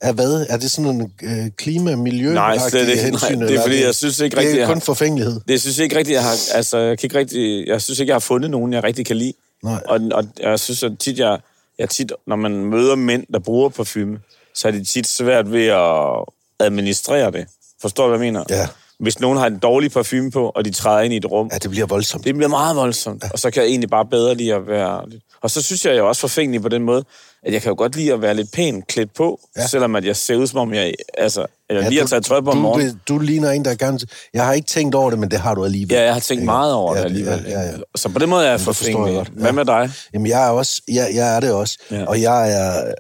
af 0.01 0.15
hvad? 0.15 0.47
Er 0.49 0.57
det 0.57 0.71
sådan 0.71 0.91
en 0.91 1.13
øh, 1.23 1.51
klima 1.57 1.97
miljø 1.97 2.35
Nej, 2.35 2.59
slet 2.69 2.89
ikke. 2.89 3.03
hensyn? 3.03 3.39
Nej, 3.39 3.47
det 3.49 3.57
er 3.57 3.63
fordi, 3.63 3.83
jeg 3.85 3.95
synes 3.95 4.21
ikke 4.21 4.37
rigtig, 4.37 4.55
Det 4.55 4.63
er 4.63 4.67
kun 4.67 4.81
forfængelighed. 4.81 5.41
Det 5.49 5.61
synes 5.61 5.79
jeg 5.79 5.85
ikke 5.85 5.97
rigtigt, 5.97 6.15
jeg 6.15 6.23
har... 6.23 6.37
Altså, 6.55 6.79
jeg, 6.79 6.99
kan 6.99 7.07
ikke 7.07 7.19
rigtig, 7.19 7.67
jeg 7.67 7.83
synes 7.83 7.99
ikke, 7.99 8.11
jeg 8.11 8.15
har 8.15 8.21
fundet 8.21 8.51
nogen, 8.51 8.73
jeg 8.73 8.85
rigtig 8.85 9.07
kan 9.07 9.17
lide. 9.17 9.33
Nej. 9.63 9.83
Og, 9.89 10.01
og 10.13 10.25
jeg 10.41 10.61
synes 10.61 10.83
at 10.83 10.93
tit, 10.99 11.19
jeg, 11.19 11.39
jeg 11.79 11.89
tit, 11.91 12.13
når 12.27 12.37
man 12.37 12.53
møder 12.65 12.95
mænd, 12.95 13.25
der 13.33 13.39
bruger 13.39 13.69
parfume, 13.69 14.19
så 14.55 14.69
er 14.69 14.73
det 14.73 14.89
tit 14.89 15.07
svært 15.09 15.53
ved 15.53 15.67
at 15.67 16.25
administrere 16.61 17.31
det. 17.31 17.47
Forstår 17.83 18.05
du, 18.05 18.17
hvad 18.17 18.27
jeg 18.27 18.33
mener? 18.33 18.45
Ja. 18.51 18.67
Hvis 19.01 19.21
nogen 19.21 19.39
har 19.39 19.47
en 19.47 19.59
dårlig 19.59 19.93
parfume 19.93 20.31
på, 20.31 20.49
og 20.55 20.65
de 20.65 20.71
træder 20.71 21.01
ind 21.01 21.15
i 21.15 21.17
et 21.17 21.25
rum, 21.31 21.49
Ja, 21.53 21.59
det 21.59 21.71
bliver 21.71 21.87
voldsomt. 21.87 22.25
det 22.25 22.35
bliver 22.35 22.49
meget 22.49 22.77
voldsomt, 22.77 23.25
og 23.33 23.39
så 23.39 23.51
kan 23.51 23.63
jeg 23.63 23.69
egentlig 23.71 23.91
bare 23.91 24.05
bedre 24.07 24.35
lide 24.35 24.55
at 24.55 24.67
være... 24.67 25.03
Og 25.43 25.51
så 25.51 25.63
synes 25.63 25.85
jeg 25.85 25.99
jo 25.99 26.09
også 26.09 26.21
forfængelig 26.21 26.63
på 26.63 26.69
den 26.69 26.83
måde, 26.83 27.05
at 27.43 27.53
jeg 27.53 27.63
kan 27.63 27.71
jo 27.71 27.75
godt 27.79 27.97
lide 27.97 28.13
at 28.13 28.23
være 28.23 28.35
lidt 28.35 28.53
pænt 28.53 28.87
klædt 28.87 29.15
på, 29.15 29.41
ja. 29.57 29.61
Ja. 29.61 29.67
selvom 29.69 29.97
at 29.97 30.05
jeg 30.05 30.17
ser 30.17 30.37
ud 30.37 30.47
som 30.47 30.59
om 30.59 30.75
jeg... 30.75 30.95
Altså, 31.19 31.47
eller 31.71 31.83
ja, 31.83 31.89
lige 31.89 32.01
har 32.01 32.07
taget 32.07 32.25
tøj 32.25 32.41
på 32.41 32.51
om 32.51 32.57
du, 32.57 32.63
morgenen. 32.63 33.01
Du, 33.09 33.15
du 33.15 33.19
ligner 33.19 33.51
en, 33.51 33.65
der 33.65 33.75
gerne... 33.75 33.99
Jeg 34.35 34.45
har 34.47 34.53
ikke 34.53 34.67
tænkt 34.67 34.95
over 34.95 35.11
det, 35.11 35.19
men 35.19 35.31
det 35.31 35.39
har 35.41 35.55
du 35.55 35.65
alligevel. 35.65 35.95
Ja, 35.97 36.05
jeg 36.05 36.13
har 36.13 36.21
tænkt 36.21 36.45
meget 36.45 36.73
over 36.75 36.95
Ja, 36.95 37.01
det 37.01 37.05
alligevel. 37.07 37.45
ja, 37.49 37.61
ja, 37.61 37.67
ja. 37.67 37.77
Så 37.97 38.09
på 38.09 38.19
den 38.19 38.29
måde 38.29 38.47
er 38.47 38.51
jeg 38.51 38.61
forstår 38.61 38.87
jeg 38.89 38.95
forfængelig. 38.97 39.17
godt. 39.17 39.29
Hvad 39.29 39.47
Ja. 39.47 39.53
med 39.53 39.65
dig? 39.65 39.91
Jamen, 40.15 40.27
jeg 40.27 40.47
er 40.47 40.51
også... 40.51 40.83
Jeg, 40.89 41.11
jeg 41.15 41.37
er 41.37 41.41
det 41.41 41.53
også. 41.53 41.79
Ja. 41.91 41.97
Ja. 41.97 42.05
Og 42.07 42.21
jeg 42.23 42.53
er... 42.53 42.93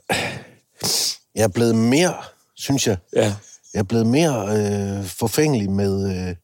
Jeg 1.35 1.45
er 1.45 1.49
blevet 1.49 1.75
mere, 1.75 2.15
synes 2.57 2.87
jeg, 2.87 2.97
Ja. 3.17 3.33
Jeg 3.75 3.79
er 3.81 3.83
blevet 3.85 4.07
mere 4.07 4.47
øh, 4.57 5.07
forfængelig 5.07 5.71
med, 5.71 6.11
øh, 6.29 6.35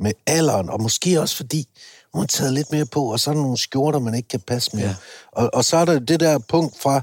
med 0.00 0.12
alderen, 0.26 0.70
og 0.70 0.82
måske 0.82 1.20
også 1.20 1.36
fordi, 1.36 1.68
hun 2.14 2.22
har 2.22 2.26
taget 2.26 2.52
lidt 2.52 2.72
mere 2.72 2.86
på, 2.86 3.12
og 3.12 3.20
så 3.20 3.30
er 3.30 3.34
der 3.34 3.42
nogle 3.42 3.58
skjorter, 3.58 3.98
man 3.98 4.14
ikke 4.14 4.28
kan 4.28 4.40
passe 4.40 4.76
mere. 4.76 4.86
Ja. 4.88 4.94
Og, 5.32 5.50
og 5.54 5.64
så 5.64 5.76
er 5.76 5.84
der 5.84 5.98
det 5.98 6.20
der 6.20 6.38
punkt 6.38 6.82
fra, 6.82 7.02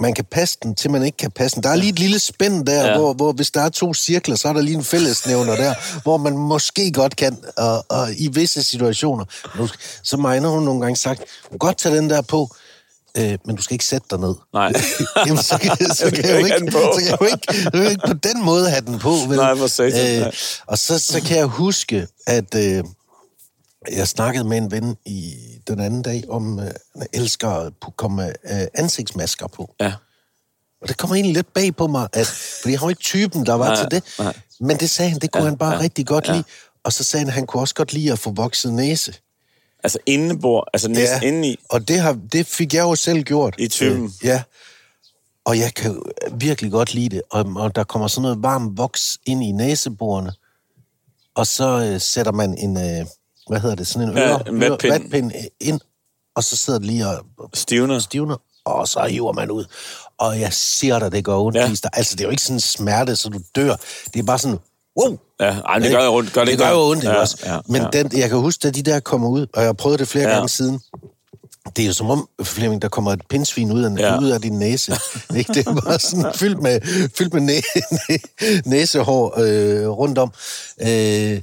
man 0.00 0.14
kan 0.14 0.24
passe 0.24 0.58
den, 0.62 0.74
til 0.74 0.90
man 0.90 1.02
ikke 1.02 1.16
kan 1.16 1.30
passe 1.30 1.54
den. 1.54 1.62
Der 1.62 1.68
er 1.70 1.76
lige 1.76 1.88
et 1.92 1.98
lille 1.98 2.18
spænd 2.18 2.66
der, 2.66 2.86
Ja. 2.86 2.98
hvor, 2.98 3.12
hvor 3.12 3.32
hvis 3.32 3.50
der 3.50 3.60
er 3.60 3.68
to 3.68 3.94
cirkler, 3.94 4.36
så 4.36 4.48
er 4.48 4.52
der 4.52 4.60
lige 4.60 4.76
en 4.76 4.84
fællesnævner 4.84 5.56
der, 5.56 5.74
hvor 6.02 6.16
man 6.16 6.36
måske 6.38 6.92
godt 6.92 7.16
kan, 7.16 7.38
og, 7.56 7.84
og 7.88 8.08
i 8.16 8.28
visse 8.28 8.62
situationer. 8.62 9.24
Nu, 9.58 9.68
så 10.02 10.16
mener 10.16 10.48
hun 10.48 10.62
nogle 10.62 10.80
gange 10.80 10.96
sagt, 10.96 11.20
"Du 11.20 11.48
kan 11.50 11.58
godt 11.58 11.78
tage 11.78 11.96
den 11.96 12.10
der 12.10 12.22
på, 12.22 12.54
øh, 13.16 13.38
men 13.44 13.56
du 13.56 13.62
skal 13.62 13.74
ikke 13.74 13.84
sætte 13.84 14.06
dig 14.10 14.18
ned. 14.20 14.34
Nej. 14.52 14.72
Jamen, 15.26 15.42
så, 15.42 15.58
kan- 15.58 15.76
så, 16.00 16.10
kan 16.14 16.24
jeg 16.24 16.40
jo 16.40 16.44
ikke 16.46 16.70
så 16.72 16.94
kan 16.96 17.06
jeg 17.06 17.18
jo 17.20 17.26
ikke, 17.26 17.78
jeg 17.78 17.90
ikke 17.90 18.06
på 18.06 18.12
den 18.12 18.44
måde 18.44 18.70
have 18.70 18.80
den 18.80 18.98
på. 18.98 19.10
Vel? 19.28 19.36
Nej, 19.36 19.56
for 19.56 19.66
satan, 19.66 20.20
nej. 20.20 20.32
Og 20.66 20.78
så, 20.78 20.98
så 20.98 21.20
kan 21.20 21.36
jeg 21.36 21.46
huske, 21.46 22.06
at 22.26 22.54
øh, 22.54 22.84
jeg 23.92 24.08
snakkede 24.08 24.44
med 24.44 24.56
en 24.58 24.70
ven 24.70 24.96
i 25.06 25.34
den 25.68 25.80
anden 25.80 26.02
dag 26.02 26.24
om, 26.28 26.58
øh, 26.58 26.64
han 26.96 27.06
elsker 27.12 27.48
at 27.50 27.72
komme 27.96 28.28
øh, 28.28 28.66
ansigtsmasker 28.74 29.46
på. 29.46 29.74
Ja. 29.80 29.92
Og 30.82 30.88
det 30.88 30.96
kommer 30.96 31.14
egentlig 31.16 31.34
lidt 31.34 31.54
bag 31.54 31.76
på 31.76 31.86
mig, 31.86 32.08
at, 32.12 32.26
fordi 32.62 32.72
jeg 32.72 32.82
jo 32.82 32.88
ikke 32.88 33.02
typen, 33.02 33.46
der 33.46 33.54
var 33.54 33.66
Nej, 33.66 33.76
til 33.76 33.86
det. 33.90 34.04
nej. 34.18 34.34
Men 34.60 34.76
det 34.76 34.90
sagde 34.90 35.10
han, 35.10 35.20
det 35.20 35.32
kunne 35.32 35.42
Ja, 35.42 35.48
han 35.48 35.58
bare 35.58 35.72
ja, 35.74 35.80
rigtig 35.80 36.06
godt 36.06 36.28
ja. 36.28 36.32
lide. 36.32 36.44
Og 36.84 36.92
så 36.92 37.04
sagde 37.04 37.20
han, 37.20 37.28
at 37.28 37.34
han 37.34 37.46
kunne 37.46 37.62
også 37.62 37.74
godt 37.74 37.92
lide 37.92 38.12
at 38.12 38.18
få 38.18 38.30
vokset 38.30 38.72
næse. 38.72 39.14
Altså 39.84 39.98
indebord, 40.06 40.68
altså 40.72 40.88
næsten 40.88 41.22
ja. 41.22 41.28
indeni. 41.28 41.56
Og 41.68 41.88
det, 41.88 42.00
har, 42.00 42.18
det 42.32 42.46
fik 42.46 42.74
jeg 42.74 42.82
jo 42.82 42.94
selv 42.94 43.22
gjort. 43.22 43.54
I 43.58 43.68
typen. 43.68 44.04
Øh, 44.04 44.10
ja. 44.24 44.42
Og 45.44 45.58
jeg 45.58 45.74
kan 45.74 46.02
virkelig 46.32 46.70
godt 46.72 46.94
lide 46.94 47.08
det. 47.08 47.22
Og, 47.30 47.46
og 47.56 47.74
der 47.76 47.84
kommer 47.84 48.08
sådan 48.08 48.22
noget 48.22 48.42
varm 48.42 48.78
voks 48.78 49.18
ind 49.26 49.44
i 49.44 49.52
næseborene. 49.52 50.32
Og 51.34 51.46
så 51.46 51.90
øh, 51.94 52.00
sætter 52.00 52.32
man 52.32 52.58
en, 52.58 52.76
øh, 52.76 53.06
hvad 53.48 53.60
hedder 53.60 53.74
det, 53.76 53.86
sådan 53.86 54.08
en 54.08 54.16
Ja, 54.16 54.28
øre, 54.28 54.48
en 54.48 54.60
vatpind. 54.60 54.92
øre- 54.92 55.00
vatpind 55.00 55.32
ind. 55.60 55.80
Og 56.34 56.44
så 56.44 56.56
sidder 56.56 56.78
det 56.78 56.86
lige 56.88 57.06
og 57.08 57.24
Stivner. 57.54 57.98
stivner, 57.98 58.36
og 58.64 58.88
så 58.88 59.06
hiver 59.10 59.32
man 59.32 59.50
ud. 59.50 59.64
Og 60.18 60.40
jeg 60.40 60.52
siger 60.52 60.98
dig, 60.98 61.12
det 61.12 61.24
går 61.24 61.44
ondt. 61.44 61.56
Ja. 61.56 61.70
Altså, 61.92 62.16
det 62.16 62.20
er 62.20 62.24
jo 62.24 62.30
ikke 62.30 62.42
sådan 62.42 62.56
en 62.56 62.60
smerte, 62.60 63.16
så 63.16 63.28
du 63.28 63.40
dør. 63.56 63.76
Det 64.14 64.20
er 64.20 64.24
bare 64.24 64.38
sådan, 64.38 64.58
wow! 65.00 65.18
Ja, 65.40 65.46
ej, 65.60 65.78
det 65.78 65.90
gør 65.90 66.04
jo 66.04 66.14
ondt. 66.14 66.32
Gør 66.32 66.44
det, 66.44 66.50
det 66.50 66.58
gør 66.58 66.70
jo 66.70 66.90
ondt, 66.90 67.04
ja, 67.04 67.10
ja, 67.10 67.20
også. 67.20 67.36
Ja, 67.46 67.58
Men 67.68 67.82
ja. 67.82 67.88
Den, 68.02 68.18
jeg 68.18 68.28
kan 68.28 68.38
huske, 68.38 68.60
da 68.62 68.70
de 68.70 68.82
der 68.82 69.00
kommer 69.00 69.28
ud, 69.28 69.40
og 69.54 69.60
jeg 69.60 69.68
har 69.68 69.72
prøvet 69.72 69.98
det 69.98 70.08
flere 70.08 70.24
Ja. 70.24 70.30
ja. 70.30 70.34
gange 70.36 70.48
siden, 70.48 70.80
det 71.76 71.82
er 71.82 71.86
jo 71.86 71.92
som 71.92 72.10
om, 72.10 72.28
Flemming, 72.42 72.82
der 72.82 72.88
kommer 72.88 73.12
et 73.12 73.20
pindsvin 73.30 73.72
ud 73.72 73.82
af, 73.82 73.90
Ja. 73.98 74.12
ja. 74.12 74.20
ud 74.20 74.28
af 74.28 74.40
din 74.40 74.58
næse. 74.58 74.92
Ikke? 75.36 75.52
Det 75.54 75.66
er 75.66 75.74
bare 75.74 75.98
sådan 75.98 76.32
fyldt 76.34 76.62
med, 76.62 76.80
fyldt 77.18 77.34
med 77.34 77.40
næ, 77.40 77.60
næ, 78.08 78.16
næsehår 78.64 79.34
øh, 79.40 79.88
rundt 79.88 80.18
om. 80.18 80.32
Øh, 80.80 81.40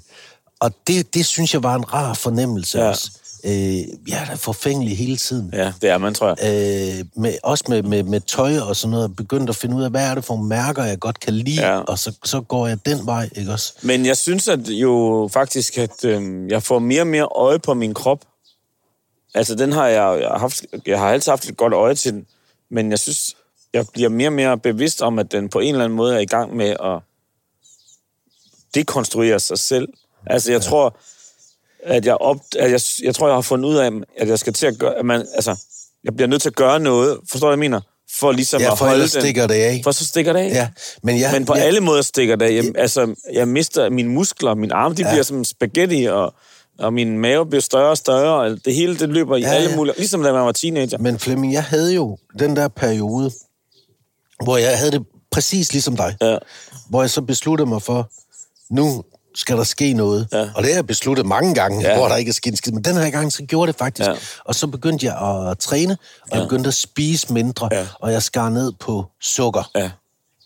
og 0.60 0.72
det, 0.88 1.14
det 1.14 1.26
synes 1.26 1.54
jeg 1.54 1.64
var 1.64 1.76
en 1.76 1.94
rar 1.94 2.14
fornemmelse 2.14 2.78
Ja. 2.78 2.84
ja. 2.84 2.90
også. 2.90 3.12
Øh, 3.46 3.78
jeg 4.08 4.22
er 4.22 4.26
da 4.26 4.34
forfængelig 4.34 4.98
hele 4.98 5.18
tiden. 5.18 5.50
Ja, 5.54 5.74
det 5.82 5.90
er 5.90 5.98
man, 5.98 6.14
tror 6.14 6.28
jeg. 6.28 7.00
Øh, 7.00 7.06
med, 7.16 7.34
også 7.44 7.64
med, 7.68 7.84
med, 7.84 8.04
med 8.04 8.20
tøj 8.22 8.58
og 8.58 8.76
sådan 8.76 8.92
noget, 8.92 9.16
begyndt 9.16 9.50
at 9.50 9.56
finde 9.56 9.76
ud 9.76 9.84
af, 9.84 9.90
hvad 9.90 10.10
er 10.10 10.16
det 10.16 10.26
for 10.26 10.36
mærker, 10.36 10.84
jeg 10.84 11.00
godt 11.00 11.20
kan 11.20 11.34
lide, 11.34 11.62
Ja. 11.62 11.78
og 11.80 12.00
så, 12.00 12.14
så 12.24 12.42
går 12.42 12.68
jeg 12.68 12.86
den 12.86 13.06
vej, 13.06 13.30
ikke 13.36 13.52
også? 13.52 13.74
Men 13.82 14.06
jeg 14.06 14.18
synes 14.18 14.48
at 14.48 14.70
jo 14.70 15.30
faktisk, 15.34 15.78
at 15.78 16.06
øh, 16.06 16.50
jeg 16.52 16.64
får 16.64 16.80
mere 16.80 17.02
og 17.02 17.08
mere 17.08 17.28
øje 17.36 17.60
på 17.60 17.74
min 17.74 17.94
krop. 17.94 18.26
Altså, 19.34 19.56
den 19.56 19.72
har 19.72 19.88
jeg, 19.88 20.20
jeg 20.22 20.30
har 20.30 20.38
haft, 20.40 20.62
jeg 20.86 21.00
har 21.00 21.10
altid 21.10 21.32
haft 21.32 21.50
et 21.50 21.58
godt 21.58 21.74
øje 21.74 21.96
til 21.96 22.14
den, 22.14 22.26
men 22.72 22.92
jeg 22.92 23.00
synes, 23.00 23.36
jeg 23.74 23.86
bliver 23.94 24.10
mere 24.10 24.28
og 24.30 24.34
mere 24.34 24.58
bevidst 24.58 25.02
om, 25.02 25.20
at 25.20 25.32
den 25.32 25.50
på 25.50 25.60
en 25.60 25.74
eller 25.76 25.86
anden 25.86 25.98
måde 25.98 26.16
er 26.16 26.20
i 26.20 26.26
gang 26.26 26.56
med 26.56 26.70
at 26.70 27.00
dekonstruere 28.76 29.40
sig 29.40 29.60
selv. 29.60 29.88
Altså, 30.28 30.52
jeg 30.52 30.62
ja. 30.62 30.68
tror, 30.70 30.98
at 31.86 32.06
jeg, 32.06 32.18
op, 32.18 32.38
at 32.60 32.72
jeg, 32.72 32.82
jeg 33.04 33.16
tror, 33.16 33.28
jeg 33.28 33.36
har 33.36 33.42
fundet 33.42 33.70
ud 33.70 33.76
af, 33.76 33.92
at 34.18 34.28
jeg 34.28 34.40
skal 34.40 34.54
til 34.54 34.66
at 34.68 34.78
gøre, 34.78 34.96
at 34.96 35.06
man, 35.06 35.26
altså, 35.34 35.56
jeg 36.04 36.16
bliver 36.16 36.28
nødt 36.28 36.42
til 36.42 36.50
at 36.50 36.56
gøre 36.56 36.80
noget, 36.80 37.18
forstår 37.32 37.48
du, 37.48 37.56
hvad 37.56 37.66
jeg 37.66 37.72
mener? 37.72 37.82
For 38.20 38.32
ligesom 38.32 38.62
Ja, 38.62 38.72
at 38.72 38.78
for 38.78 38.86
holde 38.86 38.94
ellers 38.94 39.12
den. 39.12 39.22
stikker 39.22 39.48
det 39.48 39.54
af. 39.54 39.82
For 39.84 39.92
så 39.92 40.06
stikker 40.06 40.34
det 40.34 40.40
af. 40.40 40.50
Ja, 40.50 40.70
men, 41.04 41.20
jeg, 41.20 41.32
Men 41.34 41.46
på 41.46 41.56
jeg, 41.56 41.66
alle 41.66 41.80
måder 41.80 42.02
stikker 42.02 42.36
det 42.36 42.46
af. 42.46 42.54
Jeg, 42.54 42.64
altså, 42.78 43.16
jeg 43.34 43.48
mister 43.48 43.90
mine 43.90 44.10
muskler, 44.10 44.56
mine 44.56 44.74
arme, 44.74 44.96
de 44.96 45.04
ja. 45.04 45.10
bliver 45.12 45.24
som 45.24 45.44
spaghetti, 45.44 46.06
og, 46.06 46.34
og 46.80 46.94
min 46.94 47.20
mave 47.20 47.46
bliver 47.46 47.62
større 47.62 47.90
og 47.90 47.98
større, 47.98 48.36
og 48.36 48.66
det 48.66 48.76
hele, 48.76 49.00
det 49.00 49.10
løber 49.10 49.36
i 49.36 49.42
ja, 49.42 49.48
alle 49.54 49.70
ja. 49.70 49.76
mulige... 49.76 49.96
Ligesom 49.98 50.24
da 50.24 50.32
man 50.32 50.42
var 50.46 50.52
teenager. 50.52 50.98
Men 50.98 51.20
Flemming, 51.20 51.54
jeg 51.54 51.64
havde 51.64 51.94
jo 51.94 52.18
den 52.40 52.56
der 52.56 52.68
periode, 52.68 53.32
hvor 54.44 54.58
jeg 54.58 54.78
havde 54.78 54.92
det 54.92 55.04
præcis 55.32 55.74
ligesom 55.74 55.98
dig. 55.98 56.16
Ja. 56.22 56.38
Hvor 56.90 57.02
jeg 57.02 57.10
så 57.10 57.22
besluttede 57.22 57.70
mig 57.70 57.82
for, 57.82 58.12
nu 58.70 59.04
skal 59.36 59.58
der 59.58 59.64
ske 59.64 59.94
noget. 59.94 60.28
Ja. 60.32 60.42
Og 60.56 60.64
det 60.64 60.66
har 60.72 60.76
jeg 60.78 60.88
besluttet 60.88 61.26
mange 61.26 61.56
gange, 61.56 61.82
Ja. 61.82 61.98
hvor 61.98 62.08
der 62.08 62.16
ikke 62.16 62.30
er 62.30 62.34
sket 62.34 62.58
skid. 62.58 62.72
Men 62.72 62.84
den 62.84 62.96
her 62.96 63.10
gang, 63.10 63.34
så 63.34 63.44
gjorde 63.44 63.72
det 63.72 63.80
faktisk. 63.80 64.10
Ja. 64.10 64.16
Og 64.46 64.56
så 64.56 64.68
begyndte 64.68 65.06
jeg 65.06 65.48
at 65.52 65.60
træne, 65.60 65.98
og 66.22 66.28
ja. 66.32 66.36
jeg 66.38 66.44
begyndte 66.48 66.68
at 66.68 66.74
spise 66.74 67.34
mindre, 67.34 67.70
Ja. 67.72 67.88
og 68.00 68.12
jeg 68.12 68.24
skar 68.24 68.50
ned 68.50 68.72
på 68.80 69.06
sukker. 69.22 69.72
Ja, 69.76 69.92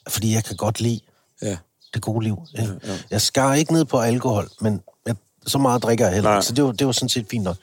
Fordi 0.08 0.34
jeg 0.34 0.44
kan 0.44 0.56
godt 0.56 0.82
lide 0.82 1.00
ja. 1.42 1.58
det 1.94 2.02
gode 2.02 2.24
liv. 2.24 2.38
Ja, 2.58 2.62
ja. 2.64 2.94
Jeg 3.12 3.22
skar 3.22 3.54
ikke 3.54 3.74
ned 3.74 3.86
på 3.86 4.00
alkohol, 4.00 4.50
men 4.62 4.82
jeg, 5.08 5.16
så 5.48 5.58
meget 5.58 5.84
drikker 5.84 6.06
jeg 6.06 6.14
heller 6.14 6.30
Nej. 6.32 6.42
Så 6.42 6.54
det 6.54 6.64
var, 6.64 6.72
det 6.72 6.88
var 6.88 6.94
sådan 6.94 7.10
set 7.10 7.26
fint 7.32 7.44
nok. 7.44 7.58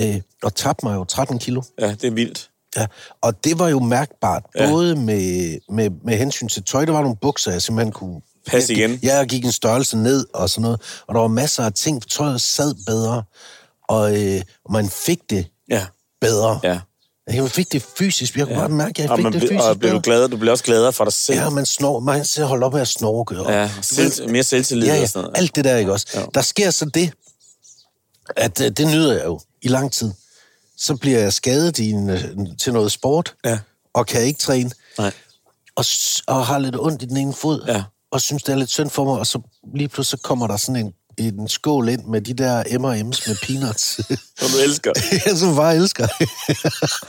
Øh, 0.00 0.20
og 0.42 0.54
tabte 0.54 0.86
mig 0.86 0.94
jo 0.94 1.04
13 1.04 1.38
kilo. 1.38 1.62
Ja, 1.80 1.90
det 1.90 2.04
er 2.04 2.10
vildt. 2.10 2.50
Ja, 2.76 2.86
og 3.20 3.44
det 3.44 3.58
var 3.58 3.68
jo 3.68 3.78
mærkbart, 3.80 4.42
Ja. 4.56 4.64
ja. 4.64 4.70
både 4.70 4.96
med, 4.96 5.58
med, 5.70 5.90
med 6.04 6.16
hensyn 6.16 6.48
til 6.48 6.62
tøj, 6.62 6.84
der 6.84 6.92
var 6.92 7.00
nogle 7.02 7.16
bukser, 7.16 7.52
jeg 7.52 7.62
simpelthen 7.62 7.92
kunne... 7.92 8.20
Pas 8.46 8.70
igen. 8.70 8.98
Ja, 9.02 9.16
jeg 9.16 9.26
gik 9.26 9.44
en 9.44 9.52
størrelse 9.52 9.96
ned 9.96 10.26
og 10.34 10.50
sådan 10.50 10.62
noget, 10.62 10.80
og 11.06 11.14
der 11.14 11.20
var 11.20 11.28
masser 11.28 11.64
af 11.64 11.72
ting, 11.72 12.08
tøjet 12.10 12.40
sad 12.40 12.74
bedre, 12.86 13.22
og 13.88 14.22
øh, 14.24 14.42
man 14.70 14.88
fik 14.90 15.18
det 15.30 15.46
Ja, 15.70 15.86
bedre. 16.20 16.60
ja. 16.62 16.80
Jeg 17.32 17.50
fik 17.50 17.72
det 17.72 17.82
fysisk, 17.98 18.36
jeg 18.36 18.46
kunne 18.46 18.54
ja. 18.54 18.60
godt 18.60 18.72
mærke, 18.72 18.90
at 18.90 18.98
jeg 18.98 19.10
Og, 19.10 19.18
fik 19.18 19.22
man, 19.22 19.32
det 19.32 19.40
fysisk 19.40 19.60
og 19.64 19.78
bliver 19.78 19.92
du 19.92 20.00
gladere? 20.00 20.28
Du 20.28 20.36
bliver 20.36 20.52
også 20.52 20.64
gladere 20.64 20.92
for 20.92 21.04
dig 21.04 21.12
selv. 21.12 21.38
Ja, 21.38 21.50
man, 21.50 21.66
snor, 21.66 22.00
man 22.00 22.24
så 22.24 22.44
holder 22.44 22.66
op 22.66 22.72
med 22.72 22.80
at 22.80 22.88
snorke. 22.88 23.40
Og, 23.40 23.52
Ja, 23.52 23.70
selv, 23.82 24.30
mere 24.30 24.42
selvtillid 24.42 24.88
ja, 24.88 24.94
ja, 24.94 25.02
og 25.02 25.08
sådan 25.08 25.22
noget. 25.24 25.38
alt 25.38 25.56
det 25.56 25.64
der, 25.64 25.76
ikke 25.76 25.92
også? 25.92 26.06
Ja. 26.14 26.24
Der 26.34 26.42
sker 26.42 26.70
så 26.70 26.84
det, 26.84 27.12
at 28.36 28.60
øh, 28.60 28.70
det 28.70 28.86
nyder 28.86 29.12
jeg 29.12 29.24
jo 29.24 29.40
i 29.62 29.68
lang 29.68 29.92
tid. 29.92 30.12
Så 30.76 30.96
bliver 30.96 31.18
jeg 31.18 31.32
skadet 31.32 31.78
i 31.78 31.90
en, 31.90 32.10
øh, 32.10 32.24
til 32.60 32.72
noget 32.72 32.92
sport, 32.92 33.34
Ja. 33.44 33.58
og 33.94 34.06
kan 34.06 34.22
ikke 34.22 34.38
træne, 34.40 34.70
Nej. 34.98 35.12
og, 35.76 35.84
og 36.26 36.46
har 36.46 36.58
lidt 36.58 36.76
ondt 36.78 37.02
i 37.02 37.06
den 37.06 37.16
ene 37.16 37.34
fod, 37.34 37.64
Ja. 37.66 37.82
Og 38.14 38.20
synes, 38.20 38.42
det 38.42 38.52
er 38.52 38.56
lidt 38.56 38.70
synd 38.70 38.90
for 38.90 39.04
mig, 39.04 39.18
og 39.18 39.26
så 39.26 39.40
lige 39.74 39.88
pludselig 39.88 40.18
så 40.20 40.22
kommer 40.22 40.46
der 40.46 40.56
sådan 40.56 40.86
en, 40.86 40.92
en 41.18 41.48
skål 41.48 41.88
ind 41.88 42.04
med 42.04 42.20
de 42.20 42.34
der 42.34 42.62
M&M's 42.62 43.28
med 43.28 43.36
peanuts, 43.46 43.94
Som 44.40 44.48
du 44.54 44.58
elsker. 44.64 44.92
jeg 45.26 45.36
som 45.38 45.56
bare 45.56 45.76
elsker. 45.76 46.06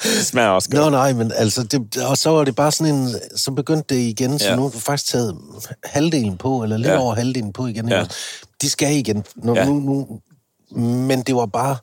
Det 0.03 0.25
smager 0.25 0.49
også 0.49 0.69
godt. 0.69 0.81
Nå 0.83 0.89
nej, 0.89 1.13
men 1.13 1.31
altså, 1.35 1.63
det, 1.63 1.97
og 1.97 2.17
så 2.17 2.29
var 2.29 2.43
det 2.43 2.55
bare 2.55 2.71
sådan 2.71 2.95
en, 2.95 3.15
så 3.35 3.51
begyndte 3.51 3.95
det 3.95 4.01
igen, 4.01 4.39
så 4.39 4.45
Ja. 4.45 4.51
ja. 4.51 4.55
nu 4.55 4.61
har 4.61 4.69
du 4.69 4.79
faktisk 4.79 5.11
taget 5.11 5.37
halvdelen 5.83 6.37
på, 6.37 6.63
eller 6.63 6.77
lidt 6.77 6.87
Ja. 6.87 6.93
ja. 6.93 6.99
over 6.99 7.15
halvdelen 7.15 7.53
på 7.53 7.67
igen. 7.67 7.89
Ja. 7.89 7.97
Ja. 7.99 8.05
De 8.61 8.69
skal 8.69 8.95
igen. 8.95 9.23
Ja. 9.45 9.53
ja. 9.53 9.65
nu, 9.65 9.73
nu, 9.79 10.19
men 10.81 11.21
det 11.21 11.35
var 11.35 11.45
bare, 11.45 11.77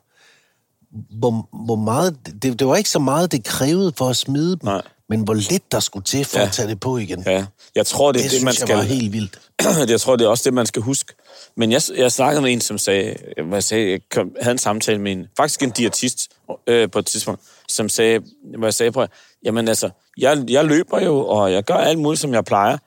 hvor, 1.19 1.47
hvor 1.65 1.75
meget, 1.75 2.15
det, 2.41 2.59
det 2.59 2.67
var 2.67 2.75
ikke 2.75 2.89
så 2.89 2.99
meget, 2.99 3.31
det 3.31 3.43
krævede 3.43 3.93
for 3.97 4.09
at 4.09 4.17
smide 4.17 4.51
dem, 4.51 4.59
Nej. 4.63 4.81
Men 5.17 5.23
hvor 5.23 5.33
lidt 5.33 5.71
der 5.71 5.79
skulle 5.79 6.03
til 6.03 6.25
for 6.25 6.39
Ja. 6.39 6.45
at 6.45 6.51
tage 6.51 6.69
det 6.69 6.79
på 6.79 6.97
igen. 6.97 7.23
Ja, 7.25 7.45
jeg 7.75 7.85
tror, 7.85 8.11
det 8.11 8.19
er 8.19 8.23
det, 8.23 8.31
det, 8.31 8.37
det 8.39 8.45
man 8.45 8.53
skal... 8.53 8.75
var 8.75 8.81
helt 8.81 9.13
vildt. 9.13 9.39
jeg 9.91 10.01
tror, 10.01 10.15
det 10.15 10.25
er 10.25 10.29
også 10.29 10.43
det, 10.45 10.53
man 10.53 10.65
skal 10.65 10.81
huske. 10.81 11.13
Men 11.57 11.71
jeg, 11.71 11.81
jeg 11.97 12.11
snakkede 12.11 12.41
med 12.41 12.53
en, 12.53 12.61
som 12.61 12.77
sagde, 12.77 13.15
hvad 13.37 13.55
jeg 13.55 13.63
sagde, 13.63 13.91
jeg 13.91 13.99
kom, 14.11 14.35
havde 14.41 14.51
en 14.51 14.57
samtale 14.57 14.99
med 15.01 15.11
en, 15.11 15.27
faktisk 15.37 15.63
en 15.63 15.71
diætist 15.71 16.29
øh, 16.67 16.91
på 16.91 16.99
et 16.99 17.05
tidspunkt, 17.05 17.41
som 17.67 17.89
sagde, 17.89 18.19
hvor 18.57 18.67
jeg 18.67 18.73
sagde 18.73 18.91
på, 18.91 19.05
jamen 19.45 19.67
altså, 19.67 19.89
jeg, 20.17 20.43
jeg 20.47 20.65
løber 20.65 21.01
jo, 21.01 21.25
og 21.27 21.51
jeg 21.53 21.63
gør 21.63 21.75
alt 21.75 21.99
muligt, 21.99 22.21
som 22.21 22.33
jeg 22.33 22.45
plejer, 22.45 22.77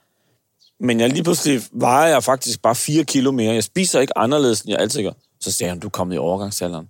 men 0.79 0.99
jeg 0.99 1.09
lige 1.09 1.23
pludselig 1.23 1.61
vejer 1.71 2.07
jeg 2.07 2.23
faktisk 2.23 2.61
bare 2.61 2.75
4 2.75 3.03
kilo 3.03 3.31
mere. 3.31 3.53
Jeg 3.53 3.63
spiser 3.63 3.99
ikke 3.99 4.17
anderledes, 4.17 4.61
end 4.61 4.69
jeg 4.71 4.79
altid 4.79 5.03
gør. 5.03 5.11
Så 5.39 5.51
sagde 5.51 5.69
han, 5.69 5.79
du 5.79 5.87
er 5.87 5.91
kommet 5.91 6.15
i 6.15 6.17
overgangsalderen. 6.17 6.89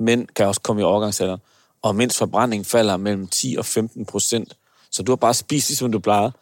Mænd 0.00 0.26
kan 0.36 0.46
også 0.46 0.60
komme 0.60 0.82
i 0.82 0.84
overgangsalderen. 0.84 1.40
Og 1.82 1.96
mænds 1.96 2.18
forbrænding 2.18 2.66
falder 2.66 2.96
mellem 2.96 3.28
10 3.28 3.56
og 3.58 3.66
15 3.66 4.06
procent. 4.06 4.52
Så 4.92 5.02
du 5.02 5.12
har 5.12 5.16
bare 5.16 5.34
spist, 5.34 5.68
ligesom 5.68 5.92
du 5.92 5.98
plejede 5.98 6.32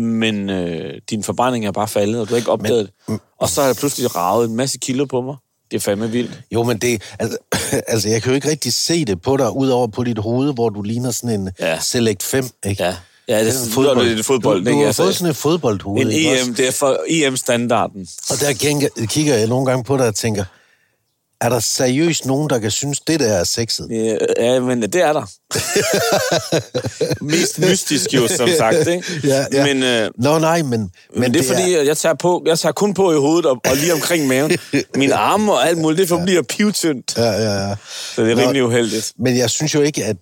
men 0.00 0.50
øh, 0.50 1.00
din 1.10 1.22
forbrænding 1.22 1.66
er 1.66 1.72
bare 1.72 1.88
faldet, 1.88 2.20
og 2.20 2.28
du 2.28 2.34
har 2.34 2.36
ikke 2.36 2.50
opdaget 2.50 2.90
men, 3.08 3.14
det. 3.16 3.24
Og 3.38 3.48
så 3.48 3.60
har 3.60 3.68
jeg 3.68 3.76
pludselig 3.76 4.16
ravet 4.16 4.48
en 4.48 4.56
masse 4.56 4.78
kilo 4.78 5.04
på 5.04 5.20
mig. 5.20 5.36
Det 5.70 5.76
er 5.76 5.80
fandme 5.80 6.10
vildt. 6.10 6.40
Jo, 6.52 6.62
men 6.62 6.78
det, 6.78 7.02
altså, 7.18 7.38
altså, 7.92 8.08
jeg 8.08 8.22
kan 8.22 8.30
jo 8.30 8.34
ikke 8.34 8.48
rigtig 8.48 8.72
se 8.72 9.04
det 9.04 9.22
på 9.22 9.36
dig, 9.36 9.56
udover 9.56 9.86
på 9.86 10.04
dit 10.04 10.18
hoved, 10.18 10.54
hvor 10.54 10.68
du 10.68 10.82
ligner 10.82 11.10
sådan 11.10 11.40
en 11.40 11.50
Ja. 11.60 11.80
Select 11.80 12.22
5, 12.22 12.44
ikke? 12.66 12.82
Ja, 12.82 12.96
ja 13.28 13.44
det, 13.44 13.60
er 13.60 13.64
en 13.64 13.70
fodbold. 13.70 14.08
Er 14.08 14.14
det 14.14 14.24
fodbold, 14.24 14.64
Du, 14.64 14.70
du 14.70 14.78
har 14.78 14.86
Altså, 14.86 15.02
fået 15.02 15.16
sådan 15.16 15.30
et 15.30 15.36
fodboldhoved, 15.36 16.02
en 16.02 16.08
EM, 16.12 16.32
også? 16.32 16.52
det 16.56 16.68
er 16.68 16.72
for 16.72 16.98
EM-standarden. 17.08 18.08
Og 18.30 18.36
der 18.40 18.52
kigger 19.06 19.34
jeg 19.36 19.46
nogle 19.46 19.66
gange 19.66 19.84
på 19.84 19.96
dig 19.96 20.06
og 20.06 20.14
tænker, 20.14 20.44
er 21.40 21.48
der 21.48 21.60
seriøst 21.60 22.26
nogen, 22.26 22.50
der 22.50 22.58
kan 22.58 22.70
synes, 22.70 23.00
det 23.00 23.20
der 23.20 23.32
er 23.32 23.44
sexet? 23.44 23.86
Ja, 23.90 24.16
ja, 24.38 24.60
men 24.60 24.82
det 24.82 24.94
er 24.94 25.12
der. 25.12 25.30
Mest 27.24 27.58
mystisk 27.58 28.14
jo, 28.14 28.28
som 28.28 28.48
sagt, 28.58 28.88
ikke? 28.88 29.04
Ja, 29.24 29.44
ja. 29.52 29.66
Men, 29.66 29.82
øh, 29.82 30.10
Nå 30.18 30.38
nej, 30.38 30.62
men... 30.62 30.70
men, 30.70 30.90
men 31.14 31.34
det 31.34 31.40
er 31.40 31.54
fordi, 31.54 31.86
jeg 31.86 31.96
tager, 31.96 32.14
på, 32.14 32.42
jeg 32.46 32.58
tager 32.58 32.72
kun 32.72 32.94
på 32.94 33.12
i 33.12 33.16
hovedet 33.16 33.46
og, 33.46 33.60
og 33.64 33.76
lige 33.76 33.92
omkring 33.92 34.26
maven. 34.26 34.50
Mine 34.96 35.14
arme 35.30 35.52
og 35.52 35.68
alt 35.68 35.78
muligt, 35.78 35.98
det 35.98 36.08
forbliver 36.08 36.42
pivtyndt. 36.42 37.14
Ja, 37.16 37.30
ja, 37.30 37.68
ja. 37.68 37.74
Så 38.14 38.22
det 38.22 38.30
er 38.30 38.36
Nå. 38.36 38.42
rimelig 38.42 38.64
uheldigt. 38.64 39.12
Men 39.18 39.36
jeg 39.36 39.50
synes 39.50 39.74
jo 39.74 39.80
ikke, 39.80 40.04
at... 40.04 40.16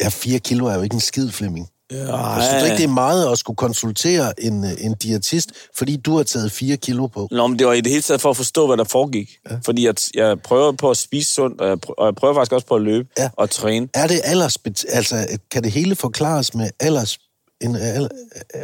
Ja, 0.00 0.08
fire 0.08 0.38
kilo 0.38 0.66
er 0.66 0.74
jo 0.74 0.82
ikke 0.82 0.94
en 0.94 1.00
skid, 1.00 1.30
Flemming. 1.30 1.68
Ja, 1.92 2.16
Jeg 2.16 2.48
synes 2.50 2.64
ikke, 2.64 2.76
det 2.76 2.84
er 2.84 2.94
meget 2.94 3.32
at 3.32 3.38
skulle 3.38 3.56
konsultere 3.56 4.44
en, 4.44 4.64
øh, 4.64 4.70
en 4.84 4.94
diætist, 4.94 5.52
fordi 5.76 5.96
du 5.96 6.16
har 6.16 6.22
taget 6.22 6.52
fire 6.52 6.76
kilo 6.76 7.06
på. 7.06 7.28
Nå, 7.30 7.46
men 7.46 7.58
det 7.58 7.66
var 7.66 7.72
i 7.72 7.80
det 7.80 7.92
hele 7.92 8.02
taget 8.02 8.20
for 8.20 8.30
at 8.30 8.36
forstå, 8.36 8.66
hvad 8.66 8.76
der 8.76 8.84
foregik. 8.84 9.30
Ja. 9.50 9.56
Fordi 9.64 9.86
jeg, 9.86 9.94
jeg 10.14 10.40
prøver 10.40 10.72
på 10.72 10.90
at 10.90 10.96
spise 10.96 11.34
sundt, 11.34 11.60
og 11.60 11.68
jeg, 11.68 11.80
prøver, 11.80 12.00
og 12.00 12.06
jeg 12.06 12.14
prøver 12.14 12.34
faktisk 12.34 12.52
også 12.52 12.66
på 12.66 12.74
at 12.74 12.82
løbe 12.82 13.08
ja. 13.18 13.30
Og 13.36 13.50
træne. 13.50 13.88
Er 13.94 14.06
det 14.06 14.20
alders... 14.24 14.58
Altså, 14.88 15.38
kan 15.50 15.62
det 15.62 15.72
hele 15.72 15.96
forklares 15.96 16.54
med 16.54 16.70
alders... 16.80 17.18
En, 17.60 17.76
al, 17.76 18.08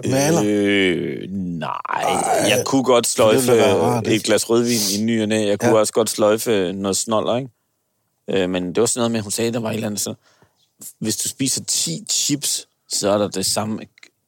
med 0.04 0.18
alder? 0.18 0.42
Øh, 0.44 1.30
nej, 1.30 1.70
jeg 2.48 2.62
kunne 2.66 2.84
godt 2.84 3.06
sløjfe 3.06 3.74
rart, 3.74 4.06
et 4.06 4.22
glas 4.22 4.50
rødvin 4.50 4.78
i 4.98 5.02
ny 5.02 5.22
og 5.22 5.28
næ. 5.28 5.46
Jeg 5.46 5.58
kunne 5.58 5.70
ja. 5.70 5.78
Også 5.78 5.92
godt 5.92 6.10
sløjfe 6.10 6.72
noget 6.72 6.96
snoller, 6.96 7.36
ikke? 7.36 7.50
Øh, 8.30 8.50
men 8.50 8.68
det 8.68 8.80
var 8.80 8.86
sådan 8.86 9.00
noget 9.00 9.12
med, 9.12 9.20
hun 9.20 9.30
sagde, 9.30 9.52
der 9.52 9.60
var 9.60 9.70
et 9.70 9.74
eller 9.74 9.86
andet 9.86 10.00
så 10.00 10.14
hvis 10.98 11.16
du 11.16 11.28
spiser 11.28 11.64
10 11.64 12.04
chips, 12.10 12.68
så 12.92 13.10
er 13.10 13.18
der 13.18 13.28
det 13.28 13.46
samme. 13.46 13.78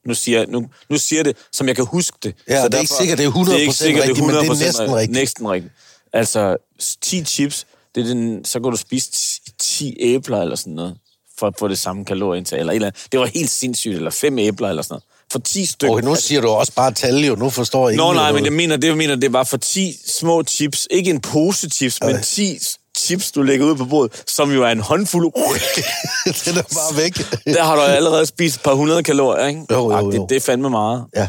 Nu 0.05 0.13
siger, 0.13 0.45
nu, 0.47 0.69
nu 0.89 0.97
siger 0.97 1.23
det, 1.23 1.37
som 1.51 1.67
jeg 1.67 1.75
kan 1.75 1.85
huske 1.85 2.17
det. 2.23 2.35
Ja, 2.49 2.61
så 2.61 2.67
det 2.67 2.75
er 2.75 2.79
ikke 2.79 2.93
sikkert, 2.93 3.17
det 3.17 3.25
er 3.25 3.31
100% 3.31 3.49
det 3.49 3.55
er 3.55 3.59
ikke 3.59 3.73
sikkert, 3.73 4.07
rigtigt, 4.07 4.27
men 4.27 4.35
det 4.35 4.47
er 4.47 4.53
100% 4.53 4.63
næsten 4.63 4.95
rigtigt. 4.95 5.11
Næsten 5.11 5.49
rigtigt. 5.49 5.73
Altså, 6.13 6.57
10 7.01 7.23
chips, 7.23 7.65
det 7.95 8.03
er 8.03 8.07
den, 8.07 8.45
så 8.45 8.59
kan 8.59 8.71
du 8.71 8.77
spise 8.77 9.11
10 9.11 9.43
10 9.59 9.95
æbler 9.99 10.41
eller 10.41 10.55
sådan 10.55 10.73
noget, 10.73 10.97
for 11.39 11.47
at 11.47 11.53
få 11.59 11.67
det 11.67 11.79
samme 11.79 12.05
kalorieindtag. 12.05 12.59
Eller, 12.59 12.73
eller 12.73 12.87
andet. 12.87 13.07
Det 13.11 13.19
var 13.19 13.25
helt 13.25 13.49
sindssygt, 13.49 13.95
eller 13.95 14.11
5 14.11 14.39
æbler 14.39 14.69
eller 14.69 14.83
sådan 14.83 14.93
noget. 14.93 15.03
For 15.31 15.39
10 15.39 15.65
stykker. 15.65 15.93
Okay, 15.93 16.05
nu 16.05 16.15
siger 16.15 16.41
du 16.41 16.47
også 16.47 16.73
bare 16.75 16.91
tal, 16.91 17.25
jo. 17.25 17.35
Nu 17.35 17.49
forstår 17.49 17.89
jeg 17.89 17.97
Nå, 17.97 18.11
ikke 18.11 18.15
nej, 18.15 18.31
noget. 18.31 18.35
men 18.35 18.45
jeg 18.45 18.53
mener, 18.53 18.77
det, 18.77 18.87
jeg 18.87 18.97
mener, 18.97 19.15
det 19.15 19.33
var 19.33 19.43
for 19.43 19.57
10 19.57 19.97
små 20.07 20.43
chips. 20.43 20.87
Ikke 20.91 21.09
en 21.09 21.21
pose 21.21 21.69
chips, 21.69 21.99
men 22.01 22.21
10 22.21 22.59
chips, 23.03 23.31
du 23.31 23.41
lægger 23.41 23.65
ud 23.65 23.75
på 23.75 23.85
bordet, 23.85 24.23
som 24.27 24.51
jo 24.51 24.63
er 24.63 24.67
en 24.69 24.79
håndfuld. 24.79 25.23
Den 26.45 26.57
er 26.57 26.61
bare 26.63 26.97
væk. 26.97 27.17
Der 27.55 27.63
har 27.63 27.75
du 27.75 27.81
allerede 27.81 28.25
spist 28.25 28.55
et 28.55 28.61
par 28.61 28.73
hundrede 28.73 29.03
kalorier, 29.03 29.47
ikke? 29.47 29.65
Jo, 29.71 29.91
jo, 29.91 29.97
jo. 29.99 30.11
Det, 30.11 30.29
det 30.29 30.35
er 30.35 30.41
fandme 30.41 30.69
meget. 30.69 31.05
Ja. 31.15 31.27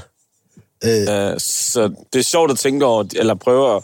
Øh, 0.84 1.32
Uh, 1.32 1.38
så 1.38 1.90
det 2.12 2.18
er 2.18 2.22
sjovt 2.22 2.50
at 2.50 2.58
tænke 2.58 2.86
over, 2.86 3.04
eller 3.16 3.34
prøve 3.34 3.76
at... 3.76 3.82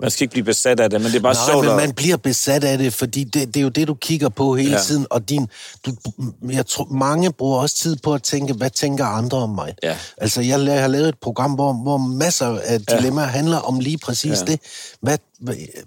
Man 0.00 0.10
skal 0.10 0.24
ikke 0.24 0.32
blive 0.32 0.44
besat 0.44 0.80
af 0.80 0.90
det, 0.90 1.00
men 1.00 1.10
det 1.12 1.16
er 1.18 1.22
bare 1.22 1.34
Nej, 1.34 1.50
sjovt 1.52 1.66
men 1.66 1.76
man 1.76 1.92
bliver 1.92 2.16
besat 2.16 2.64
af 2.64 2.78
det, 2.78 2.92
fordi 2.94 3.24
det, 3.24 3.46
det 3.54 3.56
er 3.56 3.62
jo 3.62 3.68
det, 3.68 3.88
du 3.88 3.94
kigger 3.94 4.28
på 4.28 4.54
hele 4.56 4.70
Ja. 4.70 4.76
ja. 4.76 4.82
tiden, 4.82 5.06
og 5.10 5.28
din, 5.28 5.46
du, 5.86 5.92
jeg 6.50 6.66
tror, 6.66 6.84
mange 6.84 7.32
bruger 7.32 7.58
også 7.58 7.76
tid 7.76 7.96
på 7.96 8.14
at 8.14 8.22
tænke, 8.22 8.52
hvad 8.54 8.70
tænker 8.70 9.04
andre 9.04 9.38
om 9.38 9.50
mig? 9.50 9.74
Ja. 9.82 9.96
Altså, 10.16 10.40
jeg 10.40 10.58
la- 10.58 10.80
har 10.80 10.86
lavet 10.88 11.08
et 11.08 11.18
program, 11.22 11.52
hvor, 11.52 11.72
hvor 11.72 11.96
masser 11.96 12.58
af 12.64 12.80
dilemmaer 12.80 13.26
handler 13.26 13.56
om 13.58 13.80
lige 13.80 13.98
præcis 13.98 14.30
Ja. 14.30 14.36
ja. 14.38 14.44
det. 14.44 14.60
Hvad- 15.02 15.18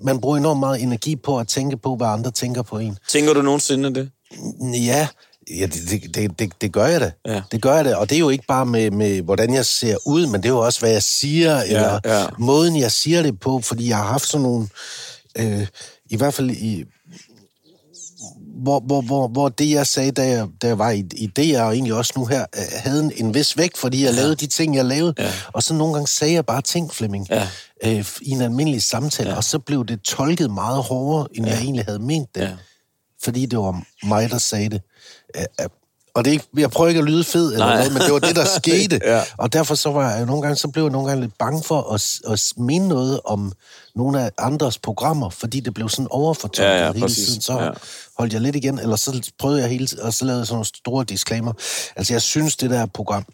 man 0.02 0.22
bruger 0.22 0.38
enormt 0.38 0.60
meget 0.60 0.82
energi 0.82 1.16
på 1.16 1.40
at 1.40 1.48
tænke 1.48 1.78
på, 1.78 1.96
hvad 1.96 2.08
andre 2.08 2.32
tænker 2.32 2.62
på 2.62 2.78
en. 2.78 2.98
Tænker 3.10 3.34
du 3.34 3.42
nogensinde 3.42 3.96
det? 3.96 4.10
Ja, 4.86 5.08
ja 5.50 5.66
det, 5.66 5.90
det, 5.90 6.16
det, 6.16 6.40
det, 6.40 6.52
det 6.62 6.72
gør 6.74 6.86
jeg 6.86 7.02
da. 7.02 7.12
Ja. 7.26 7.42
Det 7.52 7.62
gør 7.62 7.76
jeg 7.76 7.86
da, 7.86 7.96
og 7.96 8.10
det 8.10 8.16
er 8.16 8.20
jo 8.20 8.30
ikke 8.30 8.46
bare 8.48 8.66
med, 8.66 8.92
med, 8.92 9.22
hvordan 9.22 9.54
jeg 9.54 9.66
ser 9.66 9.98
ud, 10.06 10.26
men 10.28 10.44
det 10.44 10.50
er 10.50 10.54
jo 10.54 10.60
også, 10.60 10.80
hvad 10.80 10.92
jeg 10.92 11.04
siger, 11.04 11.56
ja, 11.56 11.64
eller 11.64 12.00
ja. 12.06 12.26
måden, 12.40 12.78
jeg 12.80 12.92
siger 12.92 13.22
det 13.22 13.40
på, 13.40 13.62
fordi 13.62 13.90
jeg 13.90 13.98
har 13.98 14.04
haft 14.08 14.28
sådan 14.28 14.44
nogle, 14.44 14.68
øh, 15.38 15.68
i 16.10 16.18
hvert 16.18 16.34
fald 16.34 16.50
i, 16.50 16.84
hvor, 18.64 18.80
hvor, 18.80 19.02
hvor, 19.02 19.28
hvor 19.28 19.50
det, 19.50 19.70
jeg 19.72 19.88
sagde, 19.88 20.12
da 20.12 20.28
jeg, 20.28 20.48
da 20.62 20.68
jeg 20.68 20.80
var 20.80 20.92
i, 20.92 21.06
i 21.14 21.28
DR, 21.28 21.62
og 21.62 21.74
egentlig 21.74 21.94
også 21.94 22.14
nu 22.16 22.26
her, 22.26 22.46
øh, 22.56 22.64
havde 22.74 23.00
en, 23.04 23.12
en 23.16 23.34
vis 23.34 23.58
vægt, 23.58 23.78
fordi 23.78 24.04
jeg 24.04 24.14
ja. 24.14 24.16
lavede 24.16 24.36
de 24.36 24.48
ting, 24.48 24.76
jeg 24.76 24.86
lavede. 24.86 25.14
Ja. 25.18 25.32
Og 25.54 25.64
så 25.64 25.74
nogle 25.74 25.94
gange 25.94 26.08
sagde 26.08 26.34
jeg 26.34 26.46
bare 26.46 26.62
ting, 26.62 26.94
Flemming, 26.94 27.28
Ja. 27.30 27.48
øh, 27.84 28.06
i 28.22 28.30
en 28.32 28.42
almindelig 28.42 28.82
samtale, 28.82 29.30
ja. 29.30 29.36
og 29.36 29.44
så 29.44 29.60
blev 29.60 29.86
det 29.86 30.02
tolket 30.02 30.52
meget 30.52 30.84
hårdere, 30.84 31.28
end 31.34 31.46
ja. 31.46 31.52
jeg 31.52 31.62
egentlig 31.62 31.86
havde 31.86 32.00
ment 32.00 32.36
det. 32.36 32.42
Ja. 32.42 32.50
Fordi 33.24 33.46
det 33.46 33.60
var 33.60 33.82
mig, 34.04 34.30
der 34.30 34.38
sagde 34.38 34.70
det. 34.70 34.82
Og 36.14 36.26
det 36.26 36.32
er 36.32 36.34
ikke, 36.34 36.46
jeg 36.58 36.72
prøver 36.72 36.88
ikke 36.88 37.00
at 37.00 37.06
lyde 37.06 37.24
fed 37.24 37.54
eller 37.54 37.66
Nej. 37.66 37.76
noget, 37.78 37.94
men 37.94 38.02
det 38.02 38.14
var 38.14 38.20
det, 38.20 38.36
der 38.36 38.46
skete. 38.62 39.00
Ja. 39.06 39.22
Og 39.38 39.54
derfor 39.54 39.76
så 39.76 39.92
var 39.92 40.16
jeg 40.16 40.26
nogle 40.26 40.42
gange, 40.42 40.56
så 40.56 40.68
blev 40.68 40.84
jeg 40.84 40.92
nogle 40.92 41.08
gange 41.08 41.22
lidt 41.22 41.38
bange 41.40 41.64
for 41.64 41.94
at, 41.94 42.20
at 42.34 42.54
mene 42.58 42.88
noget 42.88 43.20
om 43.26 43.52
nogle 43.96 44.22
af 44.22 44.32
andres 44.38 44.78
programmer, 44.80 45.30
fordi 45.30 45.60
det 45.60 45.74
blev 45.74 45.90
sådan 45.90 46.08
overfortolket 46.12 46.72
Ja, 46.72 46.86
ja, 46.86 46.92
hele 46.92 47.02
præcis. 47.02 47.26
tiden. 47.28 47.42
Så 47.42 47.60
Ja. 47.60 47.70
holdt 48.18 48.34
jeg 48.34 48.42
lidt 48.42 48.56
igen, 48.56 48.80
eller 48.80 48.96
så 48.96 49.32
prøvede 49.40 49.62
jeg 49.62 49.70
hele 49.70 49.88
tiden, 49.88 50.04
og 50.04 50.14
så 50.14 50.26
lavede 50.26 50.40
jeg 50.40 50.48
sådan 50.48 50.56
nogle 50.56 50.66
store 50.66 51.04
disclaimer. 51.04 51.54
Altså, 51.96 52.14
jeg 52.14 52.22
synes, 52.22 52.58
det 52.58 52.70
der 52.70 52.86
program, 52.86 53.26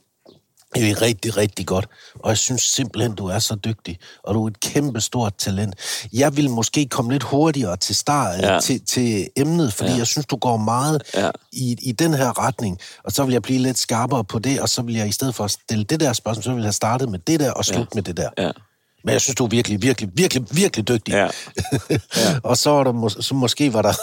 det 0.75 0.89
er 0.91 1.01
rigtig, 1.01 1.37
rigtig 1.37 1.65
godt. 1.67 1.87
Og 2.15 2.29
jeg 2.29 2.37
synes 2.37 2.61
simpelthen, 2.61 3.15
du 3.15 3.25
er 3.27 3.39
så 3.39 3.55
dygtig. 3.55 3.99
Og 4.23 4.33
du 4.33 4.43
er 4.43 4.47
et 4.47 4.59
kæmpe 4.59 5.01
stort 5.01 5.33
talent. 5.37 5.75
Jeg 6.13 6.37
vil 6.37 6.49
måske 6.49 6.85
komme 6.85 7.11
lidt 7.11 7.23
hurtigere 7.23 7.77
til 7.77 7.95
start 7.95 8.41
Ja. 8.41 8.59
til, 8.59 8.81
til 8.85 9.29
emnet, 9.35 9.73
fordi 9.73 9.91
Ja. 9.91 9.97
jeg 9.97 10.07
synes, 10.07 10.25
du 10.25 10.35
går 10.35 10.57
meget 10.57 11.03
ja. 11.15 11.29
i, 11.51 11.75
i 11.81 11.91
den 11.91 12.13
her 12.13 12.45
retning. 12.45 12.79
Og 13.03 13.11
så 13.11 13.23
vil 13.23 13.31
jeg 13.33 13.41
blive 13.41 13.59
lidt 13.59 13.77
skarpere 13.77 14.23
på 14.23 14.39
det, 14.39 14.59
og 14.61 14.69
så 14.69 14.81
vil 14.81 14.95
jeg 14.95 15.07
i 15.07 15.11
stedet 15.11 15.35
for 15.35 15.43
at 15.43 15.51
stille 15.51 15.83
det 15.83 15.99
der 15.99 16.13
spørgsmål, 16.13 16.43
så 16.43 16.49
vil 16.49 16.57
jeg 16.57 16.65
have 16.65 16.73
startet 16.73 17.09
med 17.09 17.19
det 17.19 17.39
der 17.39 17.51
og 17.51 17.65
slut 17.65 17.79
ja. 17.79 17.85
med 17.93 18.03
det 18.03 18.17
der. 18.17 18.29
Ja. 18.37 18.51
Men 19.03 19.13
jeg 19.13 19.21
synes, 19.21 19.35
du 19.35 19.43
er 19.45 19.49
virkelig, 19.49 19.81
virkelig, 19.81 20.09
virkelig, 20.13 20.45
virkelig 20.51 20.87
dygtig. 20.87 21.11
Ja. 21.13 21.27
ja. 22.17 22.39
og 22.43 22.57
så, 22.57 22.69
var 22.69 22.83
der 22.83 22.91
mås- 22.93 23.21
så 23.21 23.33
måske 23.35 23.73
var 23.73 23.81
der 23.81 23.93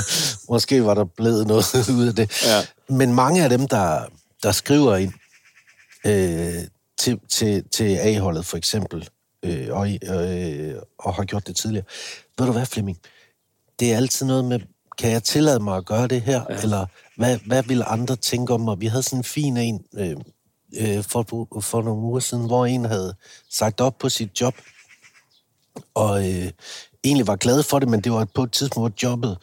måske 0.52 0.84
var 0.84 0.94
der 0.94 1.04
blevet 1.16 1.46
noget 1.46 1.88
ud 1.98 2.06
af 2.06 2.14
det. 2.14 2.30
Ja. 2.46 2.60
Men 2.88 3.14
mange 3.14 3.42
af 3.44 3.50
dem, 3.50 3.68
der, 3.68 4.00
der 4.42 4.52
skriver 4.52 4.96
ind 4.96 5.12
øh, 6.06 6.64
til, 6.98 7.20
til, 7.28 7.68
til 7.68 7.96
A-holdet 7.96 8.46
for 8.46 8.56
eksempel, 8.56 9.08
øh, 9.42 9.68
og, 9.70 9.90
øh, 9.90 10.74
og 10.98 11.14
har 11.14 11.24
gjort 11.24 11.46
det 11.46 11.56
tidligere. 11.56 11.84
Ved 12.38 12.46
du 12.46 12.52
hvad, 12.52 12.66
Flemming? 12.66 12.98
Det 13.80 13.92
er 13.92 13.96
altid 13.96 14.26
noget 14.26 14.44
med, 14.44 14.60
kan 14.98 15.10
jeg 15.10 15.22
tillade 15.22 15.60
mig 15.60 15.76
at 15.76 15.86
gøre 15.86 16.08
det 16.08 16.22
her? 16.22 16.44
Ja. 16.50 16.56
Eller 16.62 16.86
hvad, 17.16 17.38
hvad 17.46 17.62
vil 17.62 17.82
andre 17.86 18.16
tænke 18.16 18.54
om 18.54 18.60
mig? 18.60 18.80
Vi 18.80 18.86
havde 18.86 19.02
sådan 19.02 19.18
en 19.18 19.24
fin 19.24 19.56
en 19.56 19.84
øh, 19.94 20.16
øh, 20.76 21.04
for, 21.04 21.46
for 21.60 21.82
nogle 21.82 22.02
uger 22.02 22.20
siden, 22.20 22.46
hvor 22.46 22.66
en 22.66 22.84
havde 22.84 23.14
sagt 23.50 23.80
op 23.80 23.98
på 23.98 24.08
sit 24.08 24.40
job, 24.40 24.54
og 25.94 26.28
øh, 26.28 26.50
egentlig 27.04 27.26
var 27.26 27.36
glad 27.36 27.62
for 27.62 27.78
det, 27.78 27.88
men 27.88 28.00
det 28.00 28.12
var 28.12 28.24
på 28.34 28.42
et 28.42 28.52
tidspunkt, 28.52 28.90
hvor 28.90 29.10
jobbet 29.10 29.38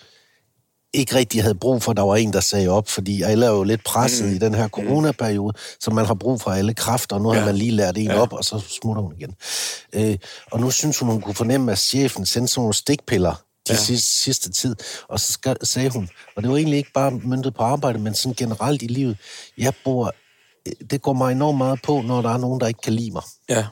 ikke 0.97 1.15
rigtig 1.15 1.41
havde 1.41 1.55
brug 1.55 1.83
for, 1.83 1.91
at 1.91 1.97
der 1.97 2.03
var 2.03 2.15
en, 2.15 2.33
der 2.33 2.39
sagde 2.39 2.67
op, 2.69 2.89
fordi 2.89 3.21
alle 3.21 3.45
er 3.45 3.49
jo 3.49 3.63
lidt 3.63 3.83
presset 3.83 4.27
mm. 4.27 4.35
i 4.35 4.37
den 4.37 4.53
her 4.55 4.67
coronaperiode, 4.67 5.53
så 5.79 5.91
man 5.91 6.05
har 6.05 6.13
brug 6.13 6.41
for 6.41 6.51
alle 6.51 6.73
kræfter, 6.73 7.15
og 7.15 7.21
nu 7.21 7.33
ja. 7.33 7.39
har 7.39 7.45
man 7.45 7.55
lige 7.55 7.71
lært 7.71 7.97
en 7.97 8.05
ja. 8.05 8.19
op, 8.21 8.33
og 8.33 8.45
så 8.45 8.59
smutter 8.59 9.01
hun 9.01 9.13
igen. 9.19 9.35
Øh, 9.93 10.17
og 10.51 10.59
nu 10.59 10.71
synes 10.71 10.99
hun, 10.99 11.09
hun 11.09 11.21
kunne 11.21 11.35
fornemme, 11.35 11.71
at 11.71 11.79
chefen 11.79 12.25
sendte 12.25 12.53
sådan 12.53 12.61
nogle 12.61 12.73
stikpiller 12.73 13.43
til 13.65 13.73
ja. 13.73 13.79
sidste, 13.79 14.23
sidste 14.23 14.51
tid, 14.51 14.75
og 15.09 15.19
så 15.19 15.33
skal, 15.33 15.65
sagde 15.65 15.89
hun, 15.89 16.09
og 16.35 16.43
det 16.43 16.51
var 16.51 16.57
egentlig 16.57 16.77
ikke 16.77 16.93
bare 16.93 17.11
myndet 17.11 17.53
på 17.55 17.63
arbejde, 17.63 17.99
men 17.99 18.13
sådan 18.13 18.35
generelt 18.35 18.81
i 18.81 18.87
livet, 18.87 19.17
jeg 19.57 19.73
bor, 19.83 20.11
det 20.91 21.01
går 21.01 21.13
mig 21.13 21.31
enormt 21.31 21.57
meget 21.57 21.81
på, 21.81 22.01
når 22.01 22.21
der 22.21 22.29
er 22.29 22.37
nogen, 22.37 22.59
der 22.59 22.67
ikke 22.67 22.81
kan 22.81 22.93
lide 22.93 23.11
mig. 23.11 23.23
Ja. 23.49 23.65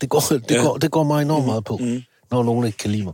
Det 0.00 0.08
går, 0.08 0.20
det, 0.30 0.50
Ja. 0.50 0.62
går, 0.62 0.76
det 0.76 0.90
går 0.90 1.04
mig 1.04 1.22
enormt 1.22 1.46
meget 1.46 1.64
på, 1.64 1.76
mm. 1.76 2.02
når 2.30 2.42
nogen 2.42 2.66
ikke 2.66 2.78
kan 2.78 2.90
lide 2.90 3.04
mig. 3.04 3.12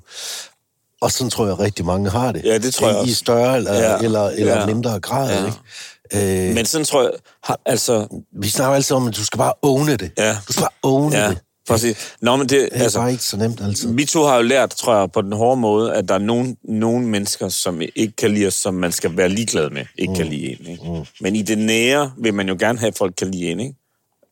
Og 1.00 1.12
sådan 1.12 1.30
tror 1.30 1.46
jeg 1.46 1.58
rigtig 1.58 1.84
mange 1.84 2.10
har 2.10 2.32
det. 2.32 2.44
Ja, 2.44 2.58
det 2.58 2.74
tror 2.74 2.88
jeg 2.88 2.96
I 2.96 3.00
også. 3.00 3.14
større 3.14 3.56
eller, 3.56 3.74
Ja. 3.74 3.96
eller, 3.98 4.28
eller 4.28 4.58
Ja. 4.60 4.66
mindre 4.66 5.00
grad, 5.00 5.30
Ja. 5.30 5.46
ikke? 5.46 6.48
Øh, 6.48 6.54
Men 6.54 6.66
sådan 6.66 6.84
tror 6.84 7.02
jeg, 7.02 7.10
har, 7.44 7.60
altså, 7.66 8.06
vi 8.42 8.48
snakker 8.48 8.74
altid 8.74 8.96
om, 8.96 9.08
at 9.08 9.16
du 9.16 9.24
skal 9.24 9.38
bare 9.38 9.52
owne 9.62 9.96
det. 9.96 10.10
Ja. 10.18 10.36
Du 10.48 10.52
skal 10.52 10.60
bare 10.62 10.70
owne 10.82 11.16
ja, 11.18 11.28
det. 11.28 11.38
præcis. 11.68 11.96
Nå, 12.22 12.36
men 12.36 12.48
det, 12.48 12.50
Det 12.50 12.68
er 12.72 12.82
altså, 12.82 12.98
bare 12.98 13.10
ikke 13.12 13.24
så 13.24 13.36
nemt 13.36 13.60
altid. 13.60 13.94
vi 13.94 14.04
to 14.04 14.22
har 14.24 14.36
jo 14.36 14.42
lært, 14.42 14.70
tror 14.70 14.98
jeg, 14.98 15.12
på 15.12 15.22
den 15.22 15.32
hårde 15.32 15.60
måde, 15.60 15.94
at 15.94 16.08
der 16.08 16.14
er 16.14 16.18
nogen, 16.18 16.56
nogen 16.64 17.06
mennesker, 17.06 17.48
som 17.48 17.80
ikke 17.96 18.16
kan 18.16 18.30
lide 18.34 18.46
os, 18.46 18.54
som 18.54 18.74
man 18.74 18.92
skal 18.92 19.16
være 19.16 19.28
ligeglad 19.28 19.70
med, 19.70 19.84
ikke 19.98 20.10
mm. 20.10 20.16
kan 20.16 20.26
lide 20.26 20.46
en. 20.60 20.66
Ikke? 20.66 20.82
Mm. 20.92 21.04
Men 21.20 21.36
i 21.36 21.42
det 21.42 21.58
nære 21.58 22.12
vil 22.18 22.34
man 22.34 22.48
jo 22.48 22.56
gerne 22.58 22.78
have, 22.78 22.88
at 22.88 22.96
folk 22.98 23.14
kan 23.18 23.30
lide 23.30 23.44
en, 23.50 23.60
ikke? 23.60 23.74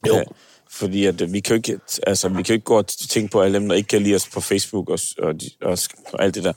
Jo. 0.08 0.14
Ja, 0.16 0.22
fordi 0.70 1.06
at, 1.06 1.20
øh, 1.20 1.32
vi, 1.32 1.40
kan 1.40 1.54
jo 1.54 1.56
ikke, 1.56 1.78
altså, 2.06 2.28
vi 2.28 2.34
kan 2.34 2.46
jo 2.48 2.54
ikke 2.54 2.64
gå 2.64 2.78
og 2.78 2.86
tænke 2.86 3.30
på 3.30 3.40
alle 3.40 3.58
dem, 3.58 3.68
der 3.68 3.76
ikke 3.76 3.88
kan 3.88 4.02
lide 4.02 4.14
os 4.14 4.28
på 4.28 4.40
Facebook 4.40 4.90
og, 4.90 4.98
og, 5.18 5.34
og, 5.62 5.78
og 6.12 6.22
alt 6.24 6.34
det 6.34 6.44
der. 6.44 6.52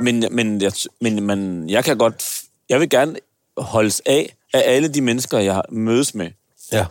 Men, 0.00 0.24
men, 0.30 0.62
jeg, 0.62 0.72
men 1.00 1.22
man, 1.22 1.70
jeg 1.70 1.84
kan 1.84 1.98
godt... 1.98 2.42
Jeg 2.68 2.80
vil 2.80 2.88
gerne 2.88 3.16
holdes 3.56 4.02
af 4.06 4.36
af 4.52 4.62
alle 4.66 4.88
de 4.88 5.00
mennesker, 5.00 5.38
jeg 5.38 5.62
mødes 5.70 6.14
med. 6.14 6.30
Ja. 6.72 6.86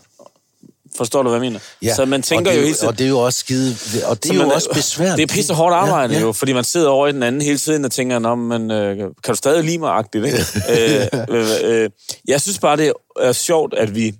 Forstår 0.98 1.24
du, 1.24 1.30
hvad 1.30 1.40
jeg 1.40 1.52
mener? 1.52 1.60
Ja. 1.82 1.96
Så 1.96 2.06
man 2.06 2.22
tænker 2.22 2.52
og 2.52 2.56
det, 2.56 2.62
jo 2.62 2.64
hele 2.64 2.76
tiden... 2.76 2.88
Og 2.88 2.98
det 2.98 3.06
er 3.06 3.10
jo 3.10 3.20
også 3.20 3.40
skide... 3.40 3.76
Og 4.06 4.24
det 4.24 4.32
er 4.32 4.36
jo 4.36 4.42
man 4.42 4.52
også 4.52 4.70
besværligt. 4.74 5.18
Det 5.18 5.24
er 5.24 5.36
pisse 5.36 5.54
hårdt 5.54 5.76
arbejde 5.76 6.14
ja, 6.14 6.20
ja. 6.20 6.26
jo, 6.26 6.32
fordi 6.32 6.54
man 6.54 6.64
sidder 6.64 6.90
over 6.90 7.08
i 7.08 7.12
den 7.12 7.24
anden 7.24 7.42
hele 7.42 7.58
tiden 7.58 7.86
og 7.86 7.92
tænker, 7.92 8.20
Nå, 8.20 8.36
men, 8.36 8.72
øh, 8.72 8.98
kan 8.98 9.14
du 9.28 9.36
stadig 9.36 9.64
lide 9.64 9.78
mig 9.78 9.92
agtigt, 9.92 10.26
ikke? 10.26 10.38
øh, 10.74 11.26
øh, 11.30 11.48
øh, 11.64 11.90
jeg 12.28 12.42
synes 12.42 12.60
bare, 12.60 12.78
det 12.78 12.94
er 13.20 13.32
sjovt, 13.32 13.74
at 13.74 13.96
vi... 13.96 14.16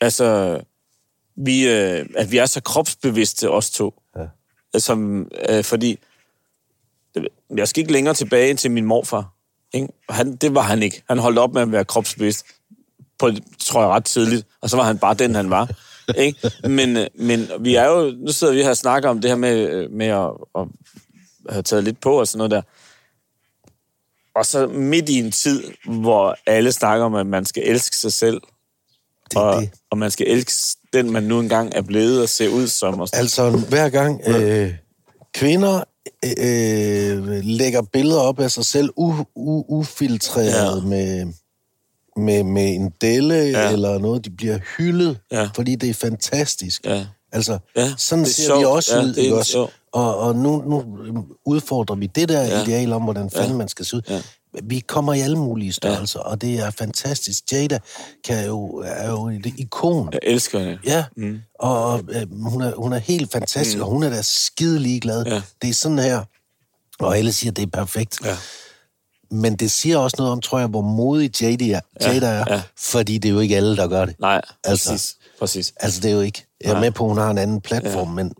Altså, 0.00 0.58
vi, 1.36 1.68
øh, 1.68 2.06
at 2.16 2.30
vi 2.30 2.38
er 2.38 2.46
så 2.46 2.60
kropsbevidste, 2.60 3.50
os 3.50 3.70
to. 3.70 4.02
Ja. 4.16 4.78
Som, 4.78 5.28
øh, 5.48 5.64
fordi... 5.64 5.98
Jeg 7.56 7.68
skal 7.68 7.80
ikke 7.80 7.92
længere 7.92 8.14
tilbage 8.14 8.54
til 8.54 8.70
min 8.70 8.84
morfar. 8.84 9.34
Ikke? 9.72 9.88
Han, 10.08 10.36
det 10.36 10.54
var 10.54 10.62
han 10.62 10.82
ikke. 10.82 11.02
Han 11.08 11.18
holdt 11.18 11.38
op 11.38 11.54
med 11.54 11.62
at 11.62 11.72
være 11.72 11.84
kropsbevidst 11.84 12.46
på, 13.18 13.30
tror 13.58 13.80
jeg, 13.80 13.90
ret 13.90 14.04
tidligt, 14.04 14.46
og 14.60 14.70
så 14.70 14.76
var 14.76 14.84
han 14.84 14.98
bare 14.98 15.14
den, 15.14 15.34
han 15.34 15.50
var. 15.50 15.70
Ikke? 16.18 16.50
Men, 16.68 16.96
øh, 16.96 17.06
men 17.14 17.48
vi 17.60 17.74
er 17.74 17.86
jo, 17.86 18.10
nu 18.10 18.32
sidder 18.32 18.52
vi 18.52 18.62
her 18.62 18.70
og 18.70 18.76
snakker 18.76 19.08
om 19.08 19.20
det 19.20 19.30
her 19.30 19.36
med, 19.36 19.68
øh, 19.68 19.90
med 19.90 20.06
at, 20.06 20.30
at 20.54 20.66
have 21.50 21.62
taget 21.62 21.84
lidt 21.84 22.00
på 22.00 22.20
og 22.20 22.28
sådan 22.28 22.38
noget 22.38 22.50
der. 22.50 22.62
Og 24.34 24.46
så 24.46 24.66
midt 24.66 25.08
i 25.08 25.18
en 25.18 25.30
tid, 25.30 25.62
hvor 25.84 26.36
alle 26.46 26.72
snakker 26.72 27.06
om, 27.06 27.14
at 27.14 27.26
man 27.26 27.44
skal 27.44 27.62
elske 27.66 27.96
sig 27.96 28.12
selv, 28.12 28.40
Det 29.30 29.38
og, 29.38 29.60
det. 29.62 29.70
og 29.90 29.98
man 29.98 30.10
skal 30.10 30.26
elske 30.28 30.52
den, 30.94 31.12
man 31.12 31.22
nu 31.22 31.40
engang 31.40 31.72
er 31.74 31.82
blevet 31.82 32.22
og 32.22 32.28
ser 32.28 32.48
ud 32.48 32.66
som. 32.66 33.00
Og 33.00 33.08
sådan. 33.08 33.20
Altså, 33.20 33.50
hver 33.50 33.88
gang 33.88 34.20
øh, 34.26 34.74
kvinder 35.34 35.84
øh, 36.38 37.40
lægger 37.44 37.82
billeder 37.92 38.20
op 38.20 38.40
af 38.40 38.50
sig 38.50 38.64
selv 38.64 38.90
u, 38.96 39.14
u, 39.34 39.64
ufiltreret 39.68 40.82
Ja. 40.82 40.86
med, 40.88 41.26
med, 42.16 42.42
med 42.44 42.74
en 42.74 42.92
delle 43.00 43.34
Ja. 43.34 43.72
eller 43.72 43.98
noget, 43.98 44.24
de 44.24 44.30
bliver 44.30 44.58
hyldet, 44.78 45.18
Ja. 45.32 45.48
fordi 45.54 45.74
det 45.74 45.90
er 45.90 45.94
fantastisk. 45.94 46.86
Ja. 46.86 47.06
Altså, 47.32 47.58
Ja, 47.76 47.92
sådan 47.98 48.24
er 48.24 48.28
ser 48.28 48.46
sjovt. 48.46 48.60
vi 48.60 48.64
også 48.64 48.96
Ja, 48.96 49.02
ud, 49.04 49.14
ikke 49.14 49.36
også? 49.36 49.66
Og, 49.92 50.18
og 50.18 50.36
nu, 50.36 50.62
nu 50.66 50.84
udfordrer 51.46 51.96
vi 51.96 52.06
det 52.06 52.28
der 52.28 52.42
ja. 52.42 52.62
ideal 52.62 52.92
om, 52.92 53.02
hvordan 53.02 53.30
fanden 53.30 53.50
Ja. 53.50 53.56
man 53.56 53.68
skal 53.68 53.84
se 53.84 53.96
ud. 53.96 54.02
Ja. 54.08 54.20
Vi 54.62 54.80
kommer 54.80 55.14
i 55.14 55.20
alle 55.20 55.36
mulige 55.38 55.72
størrelser, 55.72 56.20
ja. 56.24 56.30
og 56.30 56.40
det 56.40 56.60
er 56.60 56.70
fantastisk. 56.70 57.52
Jada 57.52 57.78
kan 58.24 58.46
jo, 58.46 58.82
er 58.86 59.10
jo 59.10 59.28
et 59.28 59.46
ikon. 59.58 60.08
Jeg 60.12 60.20
elsker 60.22 60.58
det. 60.58 60.78
Ja, 60.86 61.04
mm. 61.16 61.38
og 61.58 62.00
øh, 62.08 62.42
hun, 62.42 62.62
er, 62.62 62.72
hun 62.76 62.92
er 62.92 62.98
helt 62.98 63.32
fantastisk, 63.32 63.76
mm. 63.76 63.82
og 63.82 63.88
hun 63.88 64.02
er 64.02 64.10
da 64.10 64.22
skide 64.22 64.78
ligeglad. 64.78 65.26
Ja. 65.26 65.42
Det 65.62 65.70
er 65.70 65.74
sådan 65.74 65.98
her, 65.98 66.22
og 67.00 67.18
alle 67.18 67.32
siger, 67.32 67.50
at 67.50 67.56
det 67.56 67.62
er 67.62 67.66
perfekt. 67.66 68.18
Ja. 68.24 68.36
Men 69.30 69.56
det 69.56 69.70
siger 69.70 69.98
også 69.98 70.16
noget 70.18 70.32
om, 70.32 70.40
tror 70.40 70.58
jeg, 70.58 70.68
hvor 70.68 70.80
modig 70.80 71.42
Jada 71.42 71.64
er, 71.70 71.80
Jada 72.00 72.26
er 72.26 72.44
ja. 72.48 72.62
fordi 72.78 73.18
det 73.18 73.28
er 73.28 73.32
jo 73.32 73.40
ikke 73.40 73.56
alle, 73.56 73.76
der 73.76 73.88
gør 73.88 74.04
det. 74.04 74.20
Nej, 74.20 74.40
Altså. 74.64 74.90
præcis. 74.90 75.16
præcis. 75.38 75.72
Altså, 75.80 76.00
det 76.00 76.10
er 76.10 76.14
jo 76.14 76.20
ikke. 76.20 76.46
Jeg 76.60 76.68
er 76.68 76.72
Nej. 76.72 76.80
med 76.80 76.90
på, 76.90 77.04
at 77.04 77.10
hun 77.10 77.18
har 77.18 77.30
en 77.30 77.38
anden 77.38 77.60
platform, 77.60 78.08
ja. 78.08 78.14
men 78.14 78.32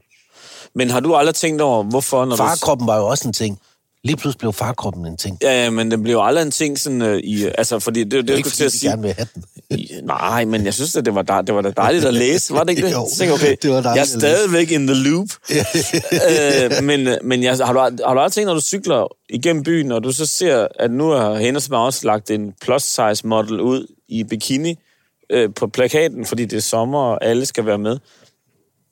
Men 0.75 0.91
har 0.91 1.01
du 1.01 1.15
aldrig 1.15 1.35
tænkt 1.35 1.63
over, 1.63 1.83
hvorfor... 1.83 2.25
Når 2.25 2.37
du... 2.37 2.43
farkroppen 2.43 2.87
var 2.87 2.97
jo 2.97 3.07
også 3.07 3.29
en 3.29 3.33
ting. 3.33 3.59
Lige 4.05 4.17
pludselig 4.17 4.39
blev 4.39 4.53
farkroppen 4.53 5.07
en 5.07 5.17
ting. 5.17 5.39
Ja, 5.43 5.65
ja, 5.65 5.71
men 5.71 5.91
det 5.91 6.03
bliver 6.03 6.19
jo 6.19 6.27
aldrig 6.27 6.43
en 6.43 6.51
ting 6.51 6.79
sådan 6.79 7.03
uh, 7.03 7.17
i... 7.19 7.45
Altså, 7.59 7.79
fordi 7.79 8.05
det, 8.05 8.13
det, 8.13 8.29
det, 8.29 8.33
er 8.33 8.37
ikke, 8.37 8.49
til 8.49 8.57
fordi 8.57 8.65
at 8.67 8.73
sige... 8.73 8.91
gerne 8.91 9.03
vil 9.03 9.13
have 9.13 9.29
den. 9.35 9.45
I- 9.71 9.91
Nej, 10.03 10.45
men 10.45 10.65
jeg 10.65 10.75
synes, 10.75 10.97
at 10.97 11.05
det 11.05 11.15
var, 11.15 11.23
dej- 11.23 11.43
det 11.43 11.55
var 11.55 11.61
da 11.63 11.71
dejligt 11.71 12.05
at 12.05 12.15
læse, 12.15 12.53
var 12.55 12.65
det 12.65 12.71
ikke 12.71 12.83
det? 12.87 12.93
Jo, 12.93 13.07
tænkte 13.19 13.35
okay, 13.35 13.57
det 13.63 13.71
var 13.71 13.81
dejligt 13.81 13.97
jeg 13.97 14.17
er 14.17 14.21
stadigvæk 14.21 14.71
in 14.71 14.87
the 14.87 14.97
loop. 14.97 15.29
øh, 16.79 16.85
men 16.85 17.07
øh, 17.09 17.17
men 17.25 17.43
jeg, 17.43 17.57
har, 17.57 17.73
du, 17.73 17.79
har 17.79 17.91
du 17.91 18.21
aldrig 18.21 18.33
tænkt, 18.33 18.47
når 18.47 18.55
du 18.55 18.61
cykler 18.61 19.17
igennem 19.29 19.63
byen, 19.63 19.93
og 19.93 20.05
du 20.05 20.13
så 20.13 20.27
ser, 20.27 20.67
at 20.79 20.91
nu 20.91 21.09
har 21.09 21.35
Hennes 21.35 21.69
også 21.73 22.07
lagt 22.07 22.31
en 22.31 22.53
plus-size 22.63 23.27
model 23.27 23.61
ud 23.61 23.87
i 24.09 24.25
bikini 24.25 24.79
øh, 25.31 25.49
på 25.57 25.67
plakaten, 25.67 26.25
fordi 26.27 26.45
det 26.45 26.57
er 26.57 26.61
sommer, 26.61 26.99
og 26.99 27.25
alle 27.25 27.47
skal 27.47 27.67
være 27.67 27.79
med. 27.79 27.99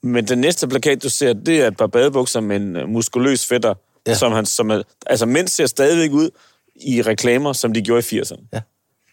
Men 0.03 0.29
den 0.29 0.39
næste 0.39 0.69
plakat, 0.69 1.03
du 1.03 1.09
ser, 1.09 1.33
det 1.33 1.61
er 1.61 1.67
et 1.67 1.77
par 1.77 1.87
badebukser 1.87 2.41
med 2.41 2.57
en 2.57 2.77
øh, 2.77 2.89
muskuløs 2.89 3.47
fætter, 3.47 3.75
ja. 4.07 4.15
Som 4.15 4.33
han, 4.33 4.47
som 4.47 4.71
er, 4.71 4.83
altså 5.07 5.27
mænd 5.27 5.49
ser 5.49 5.67
stadigvæk 5.67 6.11
ud 6.13 6.31
i 6.77 7.03
reklamer, 7.03 7.53
som 7.53 7.73
de 7.73 7.83
gjorde 7.83 8.17
i 8.17 8.21
80'erne. 8.21 8.49
Ja. 8.53 8.61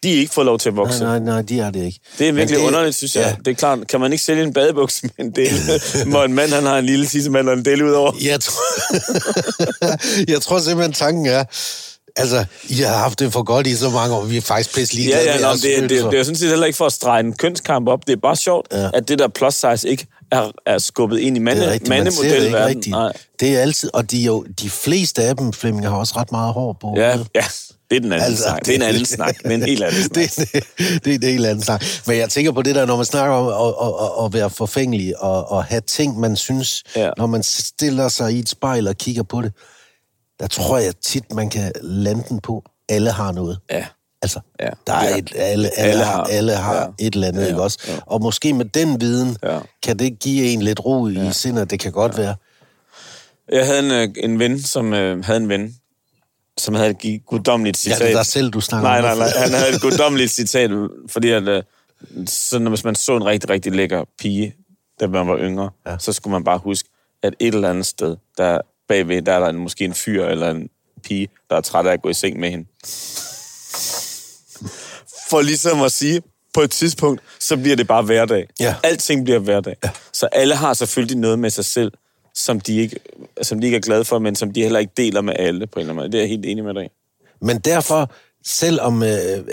De 0.03 0.13
er 0.15 0.19
ikke 0.19 0.33
fået 0.33 0.45
lov 0.45 0.59
til 0.59 0.69
at 0.69 0.75
vokse. 0.75 1.03
Nej, 1.03 1.19
nej, 1.19 1.33
nej, 1.33 1.41
de 1.41 1.59
er 1.59 1.71
det 1.71 1.83
ikke. 1.85 1.99
Det 2.19 2.27
er 2.27 2.31
virkelig 2.31 2.59
det, 2.59 2.65
underligt, 2.67 2.95
synes 2.95 3.15
jeg. 3.15 3.23
Ja. 3.23 3.35
Det 3.45 3.51
er 3.51 3.55
klart, 3.55 3.87
kan 3.87 3.99
man 3.99 4.11
ikke 4.11 4.23
sælge 4.23 4.43
en 4.43 4.53
badebuks 4.53 5.03
med 5.03 5.11
en 5.25 5.31
del, 5.31 5.51
hvor 6.11 6.23
en 6.23 6.33
mand 6.33 6.51
han 6.51 6.63
har 6.63 6.77
en 6.77 6.85
lille 6.85 7.05
tissemand 7.05 7.49
og 7.49 7.53
en 7.53 7.65
del 7.65 7.83
ud 7.83 7.91
over? 7.91 8.11
Jeg 8.21 8.39
tror, 8.39 8.63
jeg 10.31 10.41
tror 10.41 10.59
simpelthen, 10.59 10.93
tanken 10.93 11.25
er, 11.25 11.43
altså, 12.15 12.45
I 12.69 12.73
har 12.73 12.97
haft 12.97 13.19
det 13.19 13.33
for 13.33 13.43
godt 13.43 13.67
i 13.67 13.75
så 13.75 13.89
mange 13.89 14.15
år, 14.15 14.23
vi 14.25 14.37
er 14.37 14.41
faktisk 14.41 14.75
pisse 14.75 14.95
ligeglade 14.95 15.23
Ja, 15.23 15.31
ja, 15.31 15.37
med 15.37 15.41
jeres 15.41 15.61
det, 15.61 15.81
det, 15.81 15.89
det, 15.89 16.03
det 16.03 16.13
er 16.13 16.17
jo 16.17 16.23
sådan 16.23 16.37
set 16.37 16.49
heller 16.49 16.65
ikke 16.65 16.77
for 16.77 16.85
at 16.85 16.93
strege 16.93 17.19
en 17.19 17.33
kønskamp 17.33 17.87
op. 17.87 18.07
Det 18.07 18.13
er 18.13 18.19
bare 18.21 18.35
sjovt. 18.35 18.67
Ja. 18.71 18.89
at 18.93 19.07
det 19.07 19.19
der 19.19 19.27
plus 19.27 19.53
size 19.53 19.89
ikke 19.89 20.07
er, 20.31 20.51
er 20.65 20.77
skubbet 20.77 21.19
ind 21.19 21.37
i 21.37 21.39
mande, 21.39 21.61
Det 21.61 21.67
er 21.69 21.73
rigtigt, 21.73 21.89
man 21.89 22.11
ser 22.11 22.21
det 22.21 22.25
ikke 22.29 22.35
mandemodelverden. 22.51 22.67
rigtigt. 22.77 22.91
Nej. 22.95 23.13
Det 23.39 23.55
er 23.57 23.59
altid, 23.61 23.89
og 23.93 24.11
de, 24.11 24.23
jo, 24.23 24.43
de 24.61 24.69
fleste 24.69 25.23
af 25.23 25.37
dem, 25.37 25.53
Flemming, 25.53 25.87
har 25.87 25.95
også 25.97 26.13
ret 26.17 26.31
meget 26.31 26.53
hår 26.53 26.77
på. 26.81 26.93
Ja, 26.97 27.09
ja, 27.09 27.43
det 27.89 27.95
er 27.95 27.99
den 27.99 28.11
anden 28.11 28.21
Altså, 28.25 28.43
snak. 28.43 28.65
Det 28.65 28.71
er 28.71 28.75
en 28.75 28.81
anden 28.81 29.05
snak. 29.05 29.37
Det 29.43 29.51
er 29.51 29.55
en 29.55 29.61
helt 29.63 29.83
anden 29.83 30.03
snak. 30.13 30.15
det, 30.15 30.63
det, 30.77 31.05
det 31.05 31.11
er 31.11 31.27
en 31.27 31.33
helt 31.33 31.45
anden 31.45 31.63
snak. 31.63 31.83
Men 32.07 32.17
jeg 32.17 32.29
tænker 32.29 32.51
på 32.51 32.61
det 32.61 32.75
der, 32.75 32.85
når 32.85 32.95
man 32.95 33.05
snakker 33.05 33.35
om 33.35 33.47
at, 33.47 33.87
at, 33.87 34.05
at, 34.19 34.25
at 34.25 34.33
være 34.33 34.49
forfængelig 34.49 35.21
og, 35.23 35.51
og 35.51 35.63
have 35.63 35.81
ting, 35.81 36.19
man 36.19 36.35
synes. 36.35 36.83
Ja. 36.95 37.09
når 37.17 37.25
man 37.27 37.43
stiller 37.43 38.07
sig 38.07 38.33
i 38.33 38.39
et 38.39 38.49
spejl 38.49 38.87
og 38.87 38.95
kigger 38.97 39.23
på 39.23 39.41
det, 39.41 39.51
der 40.39 40.47
tror 40.47 40.77
jeg 40.77 40.93
tit, 41.05 41.33
man 41.33 41.49
kan 41.49 41.71
lande 41.81 42.23
den 42.29 42.39
på, 42.39 42.63
alle 42.89 43.11
har 43.11 43.31
noget. 43.31 43.59
Ja. 43.71 43.85
Altså, 44.21 44.39
Ja. 44.59 44.69
der 44.87 44.93
er 44.93 45.09
Ja. 45.09 45.17
et, 45.17 45.31
alle, 45.35 45.69
alle, 45.79 45.91
Alle 45.91 46.03
har. 46.03 46.23
alle 46.23 46.55
har 46.55 46.75
Ja. 46.75 47.05
et 47.07 47.13
eller 47.13 47.27
andet, 47.27 47.41
Ja, 47.41 47.47
ikke 47.47 47.61
også? 47.61 47.79
ja. 47.87 47.93
Og 48.05 48.21
måske 48.21 48.53
med 48.53 48.65
den 48.65 49.01
viden, 49.01 49.37
Ja. 49.43 49.59
kan 49.83 49.99
det 49.99 50.19
give 50.19 50.45
en 50.45 50.61
lidt 50.61 50.85
ro 50.85 51.07
i 51.07 51.13
ja. 51.13 51.31
sindet, 51.31 51.69
det 51.71 51.79
kan 51.79 51.91
godt 51.91 52.17
være. 52.17 52.35
Jeg 53.51 53.65
havde 53.65 53.79
en, 53.79 53.91
øh, 53.91 54.23
en 54.23 54.39
ven, 54.39 54.61
som 54.63 54.93
øh, 54.93 55.23
havde 55.23 55.39
en 55.39 55.49
ven, 55.49 55.75
som 56.57 56.75
havde 56.75 56.95
et 57.03 57.25
guddommeligt 57.25 57.85
Ja, 57.87 57.91
citat. 57.91 58.01
det 58.07 58.11
er 58.13 58.17
dig 58.17 58.25
selv, 58.25 58.49
du 58.51 58.61
snakker 58.61 58.89
Nej, 58.89 59.01
nej, 59.01 59.15
nej. 59.15 59.29
Han 59.37 59.49
havde 59.53 59.75
et 59.75 59.81
guddommeligt 59.81 60.31
citat, 60.31 60.71
fordi 61.09 61.29
at, 61.29 61.47
øh, 61.47 61.63
sådan, 62.27 62.67
hvis 62.67 62.83
man 62.83 62.95
så 62.95 63.15
en 63.17 63.25
rigtig, 63.25 63.49
rigtig 63.49 63.71
lækker 63.75 64.03
pige, 64.19 64.55
da 64.99 65.07
man 65.07 65.27
var 65.27 65.37
yngre, 65.37 65.69
Ja. 65.85 65.91
ja. 65.91 65.97
så 65.99 66.13
skulle 66.13 66.31
man 66.31 66.43
bare 66.43 66.57
huske, 66.57 66.89
at 67.23 67.33
et 67.39 67.53
eller 67.53 67.69
andet 67.69 67.85
sted, 67.85 68.15
der 68.37 68.59
bagved, 68.87 69.21
der 69.21 69.33
er 69.33 69.39
der 69.39 69.47
en, 69.47 69.55
måske 69.57 69.85
en 69.85 69.93
fyr 69.93 70.25
eller 70.25 70.49
en 70.51 70.69
pige, 71.03 71.27
der 71.49 71.55
er 71.55 71.61
træt 71.61 71.85
af 71.85 71.93
at 71.93 72.01
gå 72.01 72.09
i 72.09 72.13
seng 72.13 72.39
med 72.39 72.49
hende. 72.51 72.65
For 75.29 75.41
ligesom 75.41 75.81
at 75.81 75.91
sige, 75.91 76.21
på 76.53 76.61
et 76.61 76.71
tidspunkt, 76.71 77.21
så 77.39 77.57
bliver 77.57 77.75
det 77.75 77.87
bare 77.87 78.01
hverdag. 78.01 78.47
Ja. 78.59 78.75
Alting 78.83 79.23
bliver 79.23 79.39
hverdag. 79.39 79.75
Ja. 79.83 79.89
Så 80.13 80.25
alle 80.31 80.55
har 80.55 80.73
selvfølgelig 80.73 81.17
noget 81.17 81.39
med 81.39 81.49
sig 81.49 81.65
selv, 81.65 81.91
som 82.35 82.59
de, 82.59 82.77
ikke, 82.77 82.99
som 83.41 83.61
de 83.61 83.67
ikke 83.67 83.77
er 83.77 83.81
glade 83.81 84.05
for, 84.05 84.19
men 84.19 84.35
som 84.35 84.53
de 84.53 84.61
heller 84.63 84.79
ikke 84.79 84.93
deler 84.97 85.21
med 85.21 85.33
alle 85.39 85.67
på 85.67 85.79
en 85.79 85.81
eller 85.81 85.93
anden 85.93 85.95
måde. 85.95 86.11
Det 86.11 86.17
er 86.17 86.21
jeg 86.21 86.29
helt 86.29 86.45
enig 86.45 86.63
med 86.63 86.73
dig. 86.73 86.89
Men 87.41 87.59
derfor, 87.59 88.11
selvom 88.45 89.03
øh, 89.03 89.43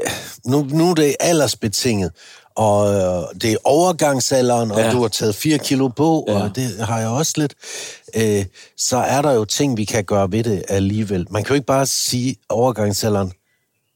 nu, 0.47 0.67
nu 0.71 0.91
er 0.91 0.95
det 0.95 1.17
aldersbetinget, 1.21 2.12
og 2.57 2.95
øh, 2.95 3.41
det 3.41 3.53
er 3.53 3.57
overgangsalderen, 3.65 4.71
og 4.71 4.79
ja. 4.81 4.93
Du 4.93 5.01
har 5.01 5.09
taget 5.09 5.35
4 5.35 5.59
kilo 5.59 5.89
på. 5.89 6.25
Ja. 6.29 6.43
og 6.43 6.57
det 6.57 6.79
har 6.79 7.01
jeg 7.01 7.09
også 7.09 7.33
lidt, 7.37 7.55
øh, 8.17 8.45
så 8.77 8.97
er 8.97 9.23
der 9.23 9.33
jo 9.33 9.45
ting, 9.45 9.77
vi 9.77 9.85
kan 9.85 10.05
gøre 10.05 10.33
ved 10.33 10.45
det 10.45 10.62
alligevel. 10.69 11.27
Man 11.31 11.45
kan 11.45 11.49
jo 11.49 11.55
ikke 11.55 11.67
bare 11.67 11.87
sige 11.87 12.37
overgangsalderen, 12.49 13.33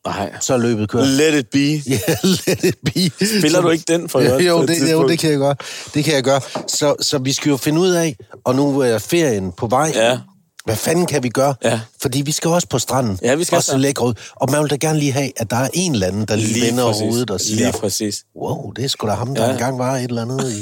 Nej. 0.07 0.33
så 0.41 0.55
er 0.55 0.59
løbet 0.59 0.89
kørt. 0.89 1.07
Let 1.07 1.35
it 1.35 1.49
be. 1.51 1.59
Ja, 1.91 1.99
let 2.23 2.65
it 2.65 2.75
be. 2.85 3.27
Spiller 3.39 3.61
du 3.61 3.69
ikke 3.71 3.85
den 3.89 4.09
for 4.09 4.19
øvrigt 4.19 4.49
jo, 4.49 4.67
det, 4.67 4.93
jo, 4.93 5.09
det 5.09 5.19
kan 5.19 5.31
jeg 5.31 5.39
gøre. 5.39 5.55
Det 5.95 6.05
kan 6.05 6.15
jeg 6.15 6.23
gøre. 6.25 6.41
Så, 6.69 6.95
så 7.01 7.19
vi 7.19 7.33
skal 7.33 7.51
jo 7.51 7.57
finde 7.57 7.81
ud 7.81 7.91
af, 7.91 8.17
og 8.45 8.55
nu 8.55 8.79
er 8.81 8.99
ferien 8.99 9.53
på 9.53 9.67
vej. 9.67 9.93
Ja. 9.95 10.19
Hvad 10.65 10.77
fanden 10.77 11.07
kan 11.07 11.23
vi 11.23 11.29
gøre? 11.29 11.55
Ja. 11.65 11.81
Fordi 12.03 12.23
vi 12.23 12.33
skal 12.33 12.51
også 12.51 12.69
på 12.69 12.79
stranden. 12.79 13.19
Ja, 13.23 13.35
vi 13.35 13.45
skal 13.45 13.57
Også 13.57 13.71
så. 13.71 13.77
lægge 13.79 14.03
ud. 14.03 14.15
Og 14.37 14.51
man 14.51 14.63
vil 14.63 14.71
da 14.71 14.77
gerne 14.77 14.99
lige 14.99 15.13
have, 15.13 15.33
at 15.37 15.51
der 15.51 15.57
er 15.57 15.69
en 15.75 15.93
eller 15.93 16.07
anden, 16.07 16.25
der 16.25 16.37
lige, 16.37 16.53
lige 16.53 16.67
vender 16.67 16.87
præcis. 16.87 17.03
hovedet 17.03 17.31
og 17.31 17.41
siger, 17.41 17.57
Lige 17.57 17.73
præcis. 17.81 18.25
wow, 18.37 18.71
det 18.71 18.85
er 18.85 18.89
sgu 18.89 19.07
da 19.07 19.13
ham, 19.13 19.35
der 19.35 19.45
ja. 19.45 19.53
engang 19.53 19.79
var 19.79 19.97
et 19.97 20.05
eller 20.05 20.23
andet 20.23 20.53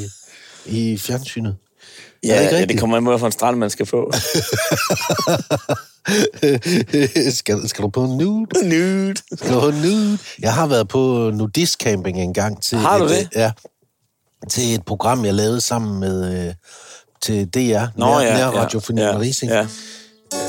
i, 0.67 0.93
i 0.93 0.99
fjernsynet. 0.99 1.55
Ja, 2.25 2.35
er 2.35 2.51
det 2.51 2.61
ja, 2.61 2.65
det 2.65 2.81
kommer 2.81 2.97
an 2.97 3.05
på, 3.05 3.27
en 3.27 3.33
strand, 3.33 3.57
man 3.57 3.71
skal 3.71 3.87
få. 3.87 4.13
skal, 7.39 7.69
skal 7.69 7.83
du 7.83 7.89
på 7.89 8.07
nude? 8.07 8.69
Nude. 8.69 9.15
Skal 9.37 9.55
du 9.55 9.61
på 9.61 9.71
nude? 9.71 10.19
Jeg 10.39 10.55
har 10.55 10.67
været 10.67 10.89
på 10.89 11.31
nudistcamping 11.35 12.21
en 12.21 12.35
gang 12.35 12.63
til 12.63 12.79
Har 12.79 12.99
du 12.99 13.05
et, 13.05 13.11
det? 13.11 13.29
Ja, 13.35 13.53
til 14.51 14.75
et 14.75 14.85
program, 14.85 15.25
jeg 15.25 15.35
lavede 15.35 15.61
sammen 15.61 16.01
med 16.01 16.47
øh, 16.49 16.55
til 17.23 17.47
DR, 17.47 17.87
Nå, 17.97 18.07
Nær, 18.07 18.21
ja, 18.21 18.33
Nær 18.33 18.39
ja, 18.39 18.51
Radio 18.51 18.81
for 18.81 18.93
ja, 18.97 19.19
Rising. 19.19 19.53
ja. 19.53 19.67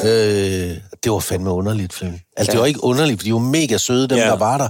Øh, 0.05 0.77
det 1.03 1.11
var 1.11 1.19
fandme 1.19 1.51
underligt, 1.51 1.93
Flemming. 1.93 2.21
Altså, 2.37 2.51
ja. 2.51 2.53
Det 2.53 2.59
var 2.61 2.65
ikke 2.65 2.83
underligt, 2.83 3.19
for 3.19 3.23
de 3.25 3.33
var 3.33 3.39
mega 3.39 3.77
søde, 3.77 4.07
dem, 4.07 4.17
ja. 4.17 4.25
Der 4.25 4.35
var 4.35 4.57
der. 4.57 4.69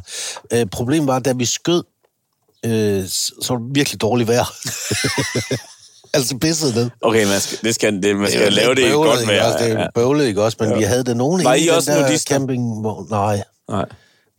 Øh, 0.54 0.66
problemet 0.66 1.08
var, 1.08 1.20
da 1.20 1.34
vi 1.34 1.46
skød, 1.46 1.84
øh, 2.66 3.08
så 3.08 3.32
så 3.42 3.54
var 3.54 3.60
det 3.60 3.76
virkelig 3.76 4.02
dårligt 4.02 4.28
vejr. 4.28 4.54
altså 6.14 6.38
pisset 6.38 6.76
ned. 6.76 6.90
Okay, 7.02 7.26
man 7.26 7.40
skal, 7.40 7.58
det 7.64 7.76
skal, 7.76 8.04
det, 8.04 8.16
man 8.16 8.30
skal 8.30 8.44
var 8.44 8.50
lave 8.50 8.76
det 8.76 8.88
i 8.88 8.92
godt 8.92 9.28
vejr. 9.28 9.44
også? 9.54 9.66
Det 9.66 9.72
er 9.72 9.88
bøvlet, 9.96 10.26
ikke 10.26 10.44
også? 10.44 10.58
Men 10.60 10.70
ja. 10.70 10.78
vi 10.78 10.84
havde 10.84 11.04
det 11.04 11.18
nogen 11.18 11.44
Var 11.44 11.54
I 11.54 11.66
i 11.66 11.68
også 11.68 11.92
den 11.92 12.00
der 12.02 12.08
nudister? 12.08 12.36
camping... 12.36 12.82
Hvor, 12.82 13.08
nej, 13.10 13.44
Nej, 13.70 13.86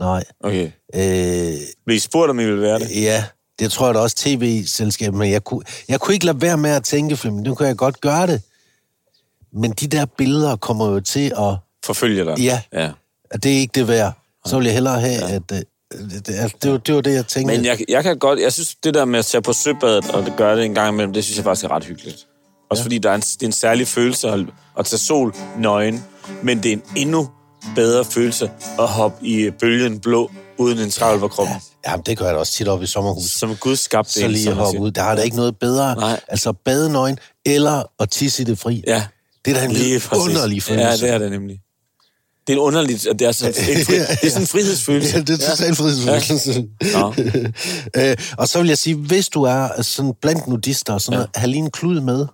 nej. 0.00 0.24
okay. 0.44 0.70
Øh, 0.94 1.58
Vil 1.86 1.96
I 1.96 1.98
spurgt, 1.98 2.30
om 2.30 2.40
I 2.40 2.44
ville 2.44 2.60
være 2.60 2.78
det? 2.78 2.90
ja, 3.02 3.24
det 3.58 3.72
tror 3.72 3.86
jeg 3.86 3.94
da 3.94 4.00
også 4.00 4.16
tv-selskab, 4.16 5.14
men 5.14 5.30
jeg 5.30 5.44
kunne, 5.44 5.62
jeg 5.88 6.00
kunne 6.00 6.14
ikke 6.14 6.26
lade 6.26 6.40
være 6.42 6.56
med 6.56 6.70
at 6.70 6.84
tænke, 6.84 7.16
Flemming, 7.16 7.46
nu 7.46 7.54
kan 7.54 7.66
jeg 7.66 7.76
godt 7.76 8.00
gøre 8.00 8.26
det. 8.26 8.42
Men 9.52 9.70
de 9.72 9.86
der 9.86 10.04
billeder 10.18 10.56
kommer 10.56 10.90
jo 10.90 11.00
til 11.00 11.32
at... 11.38 11.56
Forfølge 11.84 12.24
dig? 12.24 12.38
Ja. 12.38 12.60
ja. 12.72 12.90
at 13.30 13.42
det 13.42 13.52
er 13.52 13.56
ikke 13.56 13.72
det 13.74 13.88
værd. 13.88 14.12
Så 14.46 14.56
vil 14.56 14.64
jeg 14.64 14.74
hellere 14.74 15.00
have, 15.00 15.26
ja. 15.28 15.34
at... 15.34 15.64
Det, 15.92 16.26
det, 16.26 16.34
altså, 16.34 16.56
det, 16.62 16.72
var, 16.72 16.78
det 16.78 16.94
var 16.94 17.00
det, 17.00 17.14
jeg 17.14 17.26
tænkte. 17.26 17.56
Men 17.56 17.64
jeg, 17.64 17.78
jeg 17.88 18.02
kan 18.02 18.18
godt... 18.18 18.40
Jeg 18.40 18.52
synes, 18.52 18.74
det 18.74 18.94
der 18.94 19.04
med 19.04 19.18
at 19.18 19.26
tage 19.26 19.42
på 19.42 19.52
søbadet 19.52 20.10
og 20.10 20.24
det 20.24 20.36
gøre 20.36 20.56
det 20.56 20.64
en 20.64 20.74
gang 20.74 20.94
imellem, 20.94 21.12
det 21.12 21.24
synes 21.24 21.36
jeg 21.36 21.44
faktisk 21.44 21.64
er 21.64 21.70
ret 21.70 21.84
hyggeligt. 21.84 22.26
Også 22.70 22.80
ja. 22.80 22.84
fordi 22.84 22.98
der 22.98 23.10
er 23.10 23.14
en, 23.14 23.20
det 23.20 23.42
er 23.42 23.46
en 23.46 23.52
særlig 23.52 23.88
følelse 23.88 24.28
at, 24.28 24.40
at 24.78 24.86
tage 24.86 24.98
sol 24.98 25.34
nøgen, 25.58 26.04
men 26.42 26.62
det 26.62 26.68
er 26.68 26.72
en 26.72 26.82
endnu 26.96 27.28
bedre 27.74 28.04
følelse 28.04 28.50
at 28.78 28.88
hoppe 28.88 29.26
i 29.26 29.50
bølgen 29.50 30.00
blå 30.00 30.30
uden 30.58 30.78
en 30.78 30.90
travl 30.90 31.20
på 31.20 31.28
kroppen. 31.28 31.56
Ja. 31.86 31.90
Ja, 31.90 31.96
det 32.06 32.18
gør 32.18 32.24
jeg 32.24 32.34
da 32.34 32.38
også 32.38 32.52
tit 32.52 32.68
op 32.68 32.82
i 32.82 32.86
sommerhuset. 32.86 33.30
Som 33.30 33.56
Gud 33.56 33.76
skabte 33.76 34.12
Så 34.12 34.28
lige 34.28 34.48
at 34.50 34.56
hoppe 34.56 34.80
ud. 34.80 34.90
Der 34.90 35.02
er 35.02 35.14
da 35.14 35.22
ikke 35.22 35.36
noget 35.36 35.58
bedre. 35.58 35.94
Nej. 35.96 36.20
Altså 36.28 36.52
badenøgen 36.52 37.18
eller 37.46 37.82
at 38.00 38.10
tisse 38.10 38.42
i 38.42 38.44
det 38.44 38.58
fri. 38.58 38.84
Ja, 38.86 39.04
Det 39.44 39.50
er 39.50 39.54
da 39.54 39.64
en 39.64 39.72
lige 39.72 40.02
underlig 40.12 40.62
følelse. 40.62 40.86
Ja, 40.86 40.96
det 40.96 41.14
er 41.14 41.18
det 41.18 41.30
nemlig. 41.30 41.60
Det 42.50 42.56
er 42.56 42.60
en 42.60 42.66
underligt, 42.66 43.06
at 43.06 43.18
det 43.18 43.26
er 43.28 43.32
sådan 43.32 43.54
en, 43.54 43.84
fri, 43.84 43.94
det 43.98 44.24
er 44.24 44.28
sådan 44.28 44.42
en 44.42 44.46
frihedsfølelse. 44.46 45.16
Ja, 45.16 45.22
det 45.22 45.42
er 45.42 45.50
totalt 45.50 45.76
frihedsfølelse. 45.76 46.66
Nå. 46.94 47.14
øh, 48.10 48.16
og 48.38 48.48
så 48.48 48.58
vil 48.58 48.68
jeg 48.68 48.78
sige, 48.78 48.96
hvis 48.96 49.28
du 49.28 49.42
er 49.42 49.82
sådan 49.82 50.12
blandt 50.22 50.46
nudister 50.46 50.92
og 50.92 51.00
sådan 51.00 51.16
noget, 51.16 51.30
have 51.34 51.50
lige 51.50 51.58
en 51.62 51.70
klud 51.70 52.00
med, 52.00 52.26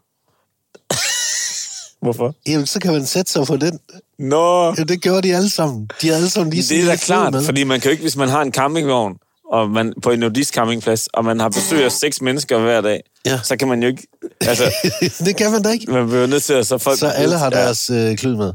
Hvorfor? 2.02 2.34
jamen, 2.46 2.66
så 2.66 2.80
kan 2.80 2.92
man 2.92 3.06
sætte 3.06 3.32
sig 3.32 3.46
på 3.46 3.56
den. 3.56 3.78
Nå, 4.18 4.74
Ja, 4.78 4.84
det 4.84 5.02
gjorde 5.02 5.28
de 5.28 5.36
alle 5.36 5.50
sammen. 5.50 5.88
De 6.00 6.06
havde 6.06 6.16
alle 6.16 6.30
sammen 6.30 6.52
lige 6.52 6.62
det 6.74 6.78
er 6.78 6.82
en 6.82 6.88
da 6.88 6.96
klart, 6.96 7.32
med. 7.32 7.44
fordi 7.44 7.64
man 7.64 7.80
kan 7.80 7.88
jo 7.88 7.90
ikke, 7.90 8.02
hvis 8.02 8.16
man 8.16 8.28
har 8.28 8.42
en 8.42 8.52
campingvogn, 8.52 9.16
og 9.52 9.70
man 9.70 9.92
på 10.02 10.10
en 10.10 10.18
nudist 10.20 10.54
campingplads, 10.54 11.06
og 11.06 11.24
man 11.24 11.40
har 11.40 11.48
besøg 11.48 11.84
af 11.84 11.92
seks 11.92 12.20
mennesker 12.20 12.58
hver 12.58 12.80
dag, 12.80 13.00
Ja. 13.26 13.40
så 13.44 13.56
kan 13.56 13.68
man 13.68 13.82
jo 13.82 13.88
ikke... 13.88 14.06
Altså, 14.40 14.64
det 15.26 15.36
kan 15.36 15.50
man 15.50 15.62
da 15.62 15.68
ikke. 15.70 15.90
man 15.90 16.06
bliver 16.08 16.26
nødt 16.26 16.42
til 16.42 16.52
at... 16.52 16.66
Så, 16.66 16.78
folk, 16.78 16.98
Så 16.98 17.08
alle 17.08 17.38
har 17.38 17.50
ja. 17.52 17.60
deres 17.62 17.90
øh, 17.90 18.16
klud 18.16 18.36
med. 18.36 18.52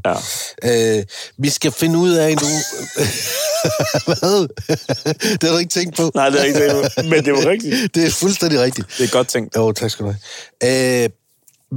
Ja. 0.64 0.98
Øh, 0.98 1.04
vi 1.38 1.48
skal 1.50 1.72
finde 1.72 1.98
ud 1.98 2.10
af 2.10 2.30
nu... 2.30 2.46
Hvad? 4.06 4.48
det 5.38 5.42
har 5.42 5.52
du 5.52 5.58
ikke 5.58 5.70
tænkt 5.70 5.96
på. 5.96 6.10
Nej, 6.14 6.30
det 6.30 6.40
er 6.40 6.44
ikke 6.44 6.68
det, 6.68 7.10
men 7.10 7.24
det 7.24 7.32
var 7.32 7.46
rigtigt. 7.46 7.76
Det 7.94 8.06
er 8.06 8.10
fuldstændig 8.10 8.60
rigtigt. 8.60 8.86
Det 8.98 9.04
er 9.04 9.10
godt 9.12 9.28
tænkt. 9.28 9.56
Jo, 9.56 9.72
tak 9.72 9.90
skal 9.90 10.06
du 10.06 10.12
have. 10.62 11.04
Øh, 11.04 11.10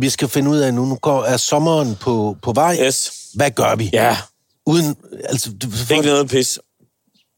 vi 0.01 0.09
skal 0.09 0.27
finde 0.27 0.49
ud 0.51 0.57
af 0.57 0.73
nu, 0.73 0.85
nu 0.85 0.95
går, 0.95 1.23
er 1.23 1.37
sommeren 1.37 1.95
på, 2.01 2.37
på 2.41 2.53
vej. 2.53 2.77
Yes. 2.81 3.11
Hvad 3.33 3.51
gør 3.51 3.75
vi? 3.75 3.89
Ja, 3.93 4.17
Uden, 4.65 4.95
altså, 5.29 5.51
for, 5.87 5.93
ikke 5.93 6.05
noget 6.07 6.29
pis. 6.29 6.59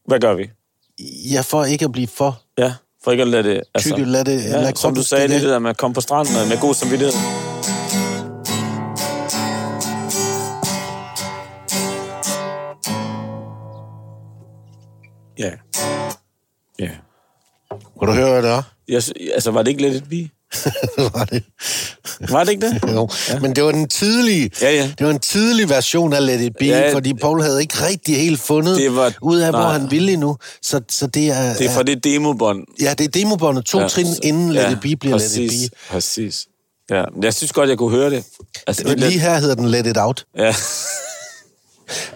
Hvad 0.06 0.20
gør 0.20 0.34
vi? 0.34 0.50
Ja, 0.98 1.40
for 1.40 1.64
ikke 1.64 1.84
at 1.84 1.92
blive 1.92 2.06
for 2.06 2.42
Ja, 2.58 2.74
for 3.04 3.10
ikke 3.10 3.22
at 3.22 3.28
lade 3.28 3.42
det... 3.42 3.62
Altså, 3.74 3.90
tykke, 3.90 4.10
lad 4.10 4.24
det, 4.24 4.44
ja, 4.44 4.62
lad 4.62 4.74
som 4.74 4.94
du 4.94 5.02
sagde, 5.02 5.28
det 5.28 5.34
af. 5.34 5.40
der 5.40 5.58
med 5.58 5.70
at 5.70 5.76
komme 5.76 5.94
på 5.94 6.00
stranden 6.00 6.36
og 6.36 6.48
med 6.48 6.60
god 6.60 6.74
samvittighed. 6.74 7.12
Ja. 15.38 15.50
Ja. 16.78 16.90
Kan 17.98 18.08
du 18.08 18.12
høre, 18.12 18.30
hvad 18.30 18.42
det 18.42 18.50
er? 18.50 18.62
Jeg, 18.88 19.02
altså, 19.34 19.50
var 19.50 19.62
det 19.62 19.70
ikke 19.70 19.82
lidt 19.82 19.94
et 19.94 20.08
bi? 20.08 20.30
var 21.14 21.24
det? 21.24 21.42
Var 22.30 22.44
det 22.44 22.52
ikke 22.52 22.66
det? 22.66 22.92
Jo. 22.94 23.08
Ja. 23.28 23.38
Men 23.38 23.56
det 23.56 23.64
var 23.64 23.72
den 23.72 23.88
tidlige, 23.88 24.50
Ja, 24.62 24.70
ja. 24.74 24.90
det 24.98 25.06
var 25.06 25.12
en 25.12 25.18
tidlig 25.20 25.68
version 25.68 26.12
af 26.12 26.26
Let 26.26 26.40
It 26.40 26.52
Be, 26.58 26.64
ja, 26.64 26.78
Ja, 26.78 26.94
fordi 26.94 27.14
Paul 27.14 27.42
havde 27.42 27.60
ikke 27.60 27.74
rigtig 27.86 28.16
helt 28.16 28.40
fundet 28.40 28.76
Det 28.76 28.96
var- 28.96 29.12
ud 29.22 29.38
af, 29.38 29.50
hvor 29.50 29.58
nej. 29.58 29.78
han 29.78 29.90
ville 29.90 30.12
endnu. 30.12 30.36
Så, 30.62 30.80
så 30.90 31.06
det 31.06 31.28
er... 31.30 31.54
Det 31.54 31.66
er 31.66 31.70
fra 31.74 31.82
det 31.82 32.04
demobånd. 32.04 32.64
Ja, 32.82 32.94
det 32.98 33.04
er 33.04 33.08
demobåndet. 33.08 33.64
To 33.64 33.80
ja, 33.80 33.88
trin 33.88 34.06
inden 34.22 34.52
Let 34.52 34.72
It 34.72 34.80
Be 34.80 34.96
bliver 34.96 35.14
præcis, 35.14 35.36
Let 35.38 35.52
It 35.52 35.70
Be. 35.70 35.76
Præcis. 35.90 36.46
Ja, 36.90 37.04
jeg 37.22 37.34
synes 37.34 37.52
godt, 37.52 37.68
jeg 37.68 37.78
kunne 37.78 37.90
høre 37.90 38.10
det. 38.10 38.24
Altså, 38.66 38.82
det 38.84 39.00
Lige 39.00 39.18
her 39.20 39.38
hedder 39.38 39.54
den 39.54 39.68
Let 39.68 39.86
It 39.86 39.96
Out. 39.96 40.24
ja. 40.38 40.54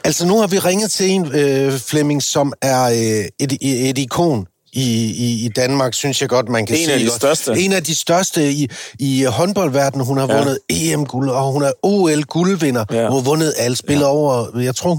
Altså, 0.05 0.27
nu 0.27 0.38
har 0.40 0.47
vi 0.47 0.59
ringet 0.59 0.90
til 0.90 1.11
en, 1.11 1.33
øh, 1.35 1.79
Flemming, 1.79 2.23
som 2.23 2.53
er 2.62 2.83
øh, 2.85 3.25
et, 3.40 3.59
et 3.90 3.99
ikon 3.99 4.47
i, 4.73 5.05
i, 5.05 5.45
i 5.45 5.49
Danmark, 5.49 5.95
synes 5.95 6.21
jeg 6.21 6.29
godt, 6.29 6.49
man 6.49 6.67
kan 6.67 6.77
En 6.77 6.85
sige. 6.85 6.93
af 6.93 6.99
de 6.99 7.05
godt. 7.07 7.15
største. 7.17 7.59
En 7.59 7.73
af 7.73 7.83
de 7.85 7.95
største 7.95 8.51
i, 8.53 8.71
i 8.99 9.23
håndboldverdenen. 9.29 10.07
Hun 10.07 10.19
har 10.19 10.27
ja. 10.27 10.33
Ja. 10.33 10.39
vundet 10.39 10.59
EM-guld, 10.69 11.31
og 11.31 11.53
hun 11.53 11.63
er 11.63 11.73
OL-guldvinder. 11.83 12.85
Ja. 12.91 13.09
Hun 13.09 13.17
har 13.23 13.25
vundet 13.31 13.55
alle, 13.59 13.77
spiller 13.77 14.07
ja. 14.07 14.13
over, 14.13 14.59
jeg 14.61 14.75
tror, 14.77 14.95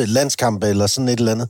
125-30 0.00 0.04
landskampe 0.06 0.66
eller 0.68 0.86
sådan 0.86 1.08
et 1.08 1.18
eller 1.18 1.32
andet. 1.32 1.48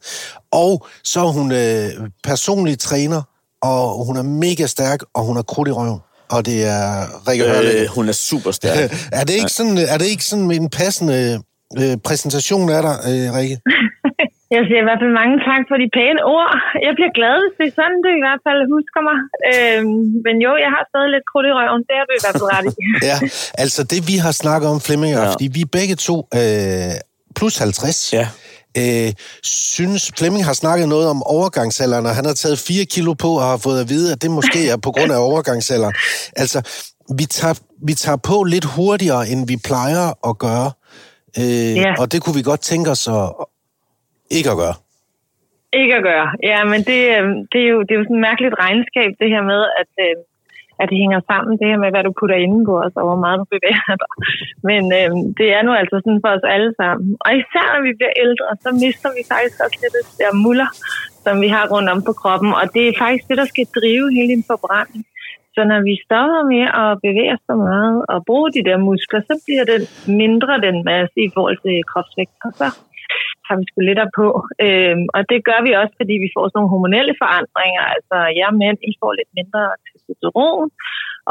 Og 0.52 0.86
så 1.04 1.20
er 1.20 1.32
hun 1.32 1.52
øh, 1.52 1.90
personlig 2.24 2.78
træner, 2.78 3.22
og 3.62 4.04
hun 4.06 4.16
er 4.16 4.22
mega 4.22 4.66
stærk, 4.66 5.00
og 5.14 5.24
hun 5.24 5.36
har 5.36 5.42
krudt 5.42 5.68
i 5.68 5.72
røven. 5.72 5.98
og 6.30 6.46
det 6.46 6.64
er 6.64 7.06
Rikke. 7.28 7.44
Øh, 7.82 7.88
hun 7.88 8.08
er 8.08 8.12
super 8.12 8.50
stærk. 8.50 8.92
er, 9.12 9.24
det 9.24 9.34
ikke 9.34 9.50
sådan, 9.52 9.78
er 9.78 9.98
det 9.98 10.06
ikke 10.06 10.24
sådan 10.24 10.50
en 10.50 10.70
passende 10.70 11.42
øh, 11.78 11.96
præsentation 12.04 12.70
af 12.70 12.82
dig, 12.82 12.98
øh, 13.08 13.34
Rikke? 13.34 13.60
Jeg 14.54 14.62
siger 14.66 14.80
i 14.84 14.86
hvert 14.88 15.00
fald 15.02 15.14
mange 15.22 15.36
tak 15.50 15.62
for 15.68 15.76
de 15.82 15.88
pæne 15.96 16.20
ord. 16.36 16.50
Jeg 16.86 16.92
bliver 16.98 17.12
glad, 17.18 17.36
hvis 17.42 17.54
det 17.58 17.66
er 17.70 17.74
sådan, 17.80 17.98
du 18.04 18.08
i 18.20 18.22
hvert 18.26 18.42
fald 18.46 18.60
husker 18.76 19.00
mig. 19.08 19.18
Øhm, 19.50 20.02
men 20.26 20.34
jo, 20.46 20.52
jeg 20.64 20.70
har 20.76 20.82
stadig 20.90 21.10
lidt 21.14 21.26
krudt 21.30 21.46
i 21.50 21.52
røven. 21.58 21.82
Det 21.88 21.94
er 22.00 22.04
du 22.08 22.12
i 22.18 22.22
hvert 22.24 22.36
fald 22.38 22.50
ret 22.56 22.66
i. 22.70 22.74
ja, 23.10 23.16
altså 23.62 23.80
det 23.92 24.00
vi 24.10 24.16
har 24.24 24.34
snakket 24.42 24.66
om, 24.72 24.78
Flemming, 24.86 25.12
ja. 25.14 25.24
fordi 25.32 25.46
vi 25.56 25.60
er 25.66 25.70
begge 25.78 25.96
to 26.08 26.16
øh, 26.38 26.92
plus 27.38 27.54
50. 27.58 28.12
Ja. 28.18 28.26
Øh, 28.80 29.10
synes, 29.74 30.02
Flemming 30.18 30.44
har 30.50 30.56
snakket 30.62 30.86
noget 30.94 31.06
om 31.14 31.18
overgangsalderen, 31.36 32.06
og 32.08 32.14
han 32.18 32.24
har 32.30 32.36
taget 32.42 32.58
4 32.58 32.84
kilo 32.94 33.12
på 33.24 33.30
og 33.40 33.46
har 33.52 33.60
fået 33.66 33.78
at 33.84 33.88
vide, 33.94 34.08
at 34.14 34.18
det 34.22 34.30
måske 34.38 34.60
er 34.74 34.78
på 34.86 34.90
grund 34.96 35.10
af 35.16 35.20
overgangsalderen. 35.28 35.94
Altså, 36.42 36.58
vi 37.18 37.24
tager, 37.38 37.56
vi 37.88 37.94
tager 38.04 38.20
på 38.30 38.36
lidt 38.54 38.66
hurtigere, 38.74 39.22
end 39.30 39.40
vi 39.52 39.56
plejer 39.68 40.04
at 40.28 40.34
gøre. 40.46 40.68
Øh, 41.40 41.76
ja. 41.84 41.92
Og 42.00 42.12
det 42.12 42.18
kunne 42.22 42.36
vi 42.40 42.44
godt 42.50 42.62
tænke 42.72 42.90
os 42.90 43.08
at, 43.08 43.26
ikke 44.38 44.50
at 44.54 44.60
gøre. 44.62 44.76
Ikke 45.80 45.94
at 45.98 46.06
gøre. 46.10 46.28
Ja, 46.50 46.58
men 46.72 46.80
det, 46.90 47.00
øh, 47.16 47.24
det, 47.52 47.60
er, 47.64 47.70
jo, 47.74 47.78
det 47.86 47.92
er 47.92 47.98
jo 48.00 48.06
sådan 48.06 48.20
et 48.20 48.26
mærkeligt 48.28 48.54
regnskab, 48.64 49.10
det 49.20 49.28
her 49.34 49.42
med, 49.52 49.60
at, 49.80 49.92
øh, 50.06 50.16
at 50.80 50.86
det 50.90 50.96
hænger 51.02 51.20
sammen, 51.30 51.52
det 51.60 51.66
her 51.70 51.80
med, 51.82 51.90
hvad 51.92 52.04
du 52.04 52.12
putter 52.20 52.36
indenbords, 52.44 52.94
og 52.98 53.04
hvor 53.08 53.20
meget 53.24 53.38
du 53.42 53.46
bevæger 53.54 53.94
dig. 54.02 54.12
Men 54.68 54.82
øh, 54.98 55.10
det 55.38 55.48
er 55.56 55.62
nu 55.66 55.72
altså 55.80 55.96
sådan 56.04 56.22
for 56.24 56.30
os 56.36 56.46
alle 56.54 56.72
sammen. 56.80 57.08
Og 57.24 57.30
især 57.40 57.66
når 57.74 57.82
vi 57.88 57.92
bliver 57.98 58.14
ældre, 58.24 58.48
så 58.64 58.70
mister 58.84 59.08
vi 59.16 59.22
faktisk 59.32 59.56
også 59.64 59.78
lidt 59.82 59.96
af 60.00 60.04
der 60.20 60.32
muller, 60.46 60.70
som 61.24 61.34
vi 61.44 61.48
har 61.54 61.64
rundt 61.72 61.88
om 61.94 62.00
på 62.08 62.12
kroppen. 62.20 62.50
Og 62.60 62.64
det 62.74 62.82
er 62.84 63.00
faktisk 63.04 63.24
det, 63.28 63.36
der 63.42 63.48
skal 63.52 63.66
drive 63.78 64.06
hele 64.16 64.28
din 64.34 64.44
forbrænding. 64.50 65.04
Så 65.54 65.60
når 65.70 65.80
vi 65.88 65.94
stopper 66.06 66.42
med 66.52 66.64
at 66.82 66.90
bevæge 67.04 67.36
så 67.48 67.54
meget 67.68 67.96
og 68.12 68.18
bruge 68.28 68.48
de 68.56 68.66
der 68.68 68.78
muskler, 68.88 69.20
så 69.30 69.34
bliver 69.44 69.64
det 69.70 69.78
mindre 70.22 70.52
den 70.66 70.76
masse 70.90 71.16
i 71.26 71.30
forhold 71.34 71.58
til 71.64 71.74
kropsvægt. 71.90 72.36
Og 72.46 72.52
så 72.60 72.66
tager 73.44 73.58
vi 73.60 73.64
sgu 73.68 73.78
lidt 73.80 74.02
på. 74.20 74.28
Øhm, 74.66 75.04
og 75.16 75.22
det 75.30 75.38
gør 75.48 75.60
vi 75.66 75.70
også, 75.80 75.94
fordi 76.00 76.14
vi 76.24 76.28
får 76.34 76.44
sådan 76.46 76.56
nogle 76.58 76.72
hormonelle 76.74 77.14
forandringer. 77.22 77.84
Altså, 77.94 78.16
jeg 78.40 78.50
ja, 78.52 78.58
mænd, 78.62 78.78
I 78.90 78.92
får 79.00 79.12
lidt 79.18 79.30
mindre 79.38 79.62
testosteron, 79.86 80.68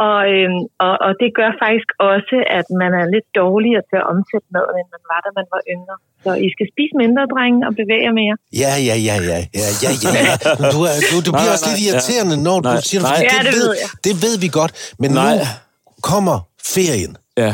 og, 0.08 0.20
øhm, 0.34 0.62
og, 0.86 0.94
og 1.06 1.12
det 1.22 1.30
gør 1.40 1.52
faktisk 1.66 1.90
også, 2.14 2.38
at 2.60 2.68
man 2.82 2.92
er 3.02 3.06
lidt 3.16 3.28
dårligere 3.42 3.84
til 3.90 3.98
at 4.02 4.06
omsætte 4.14 4.48
maden, 4.56 4.76
end 4.80 4.90
man 4.96 5.04
var, 5.12 5.20
da 5.26 5.30
man 5.40 5.48
var 5.54 5.62
yngre. 5.74 5.98
Så 6.24 6.32
I 6.46 6.48
skal 6.56 6.68
spise 6.74 6.94
mindre, 7.04 7.22
drenge, 7.34 7.60
og 7.68 7.74
bevæge 7.82 8.04
jer 8.08 8.16
mere. 8.22 8.36
Ja, 8.64 8.74
ja, 8.90 8.96
ja, 9.10 9.16
ja, 9.30 9.40
ja, 9.62 9.70
ja, 9.84 9.92
ja. 10.30 10.36
Du, 10.74 10.80
er, 10.90 10.96
du, 11.10 11.16
du 11.28 11.32
bliver 11.36 11.50
nej, 11.52 11.56
også 11.56 11.68
nej, 11.68 11.74
lidt 11.74 11.82
irriterende, 11.88 12.36
ja. 12.38 12.46
når 12.48 12.58
du 12.66 12.70
nej, 12.70 12.88
siger 12.90 13.02
det, 13.02 13.26
ja, 13.34 13.40
det, 13.48 13.56
ved, 13.62 13.70
det 14.06 14.14
ved 14.24 14.36
vi 14.44 14.50
godt, 14.60 14.72
men 15.02 15.10
nej. 15.12 15.22
nu 15.22 15.36
kommer 16.12 16.38
ferien. 16.76 17.14
Ja. 17.44 17.54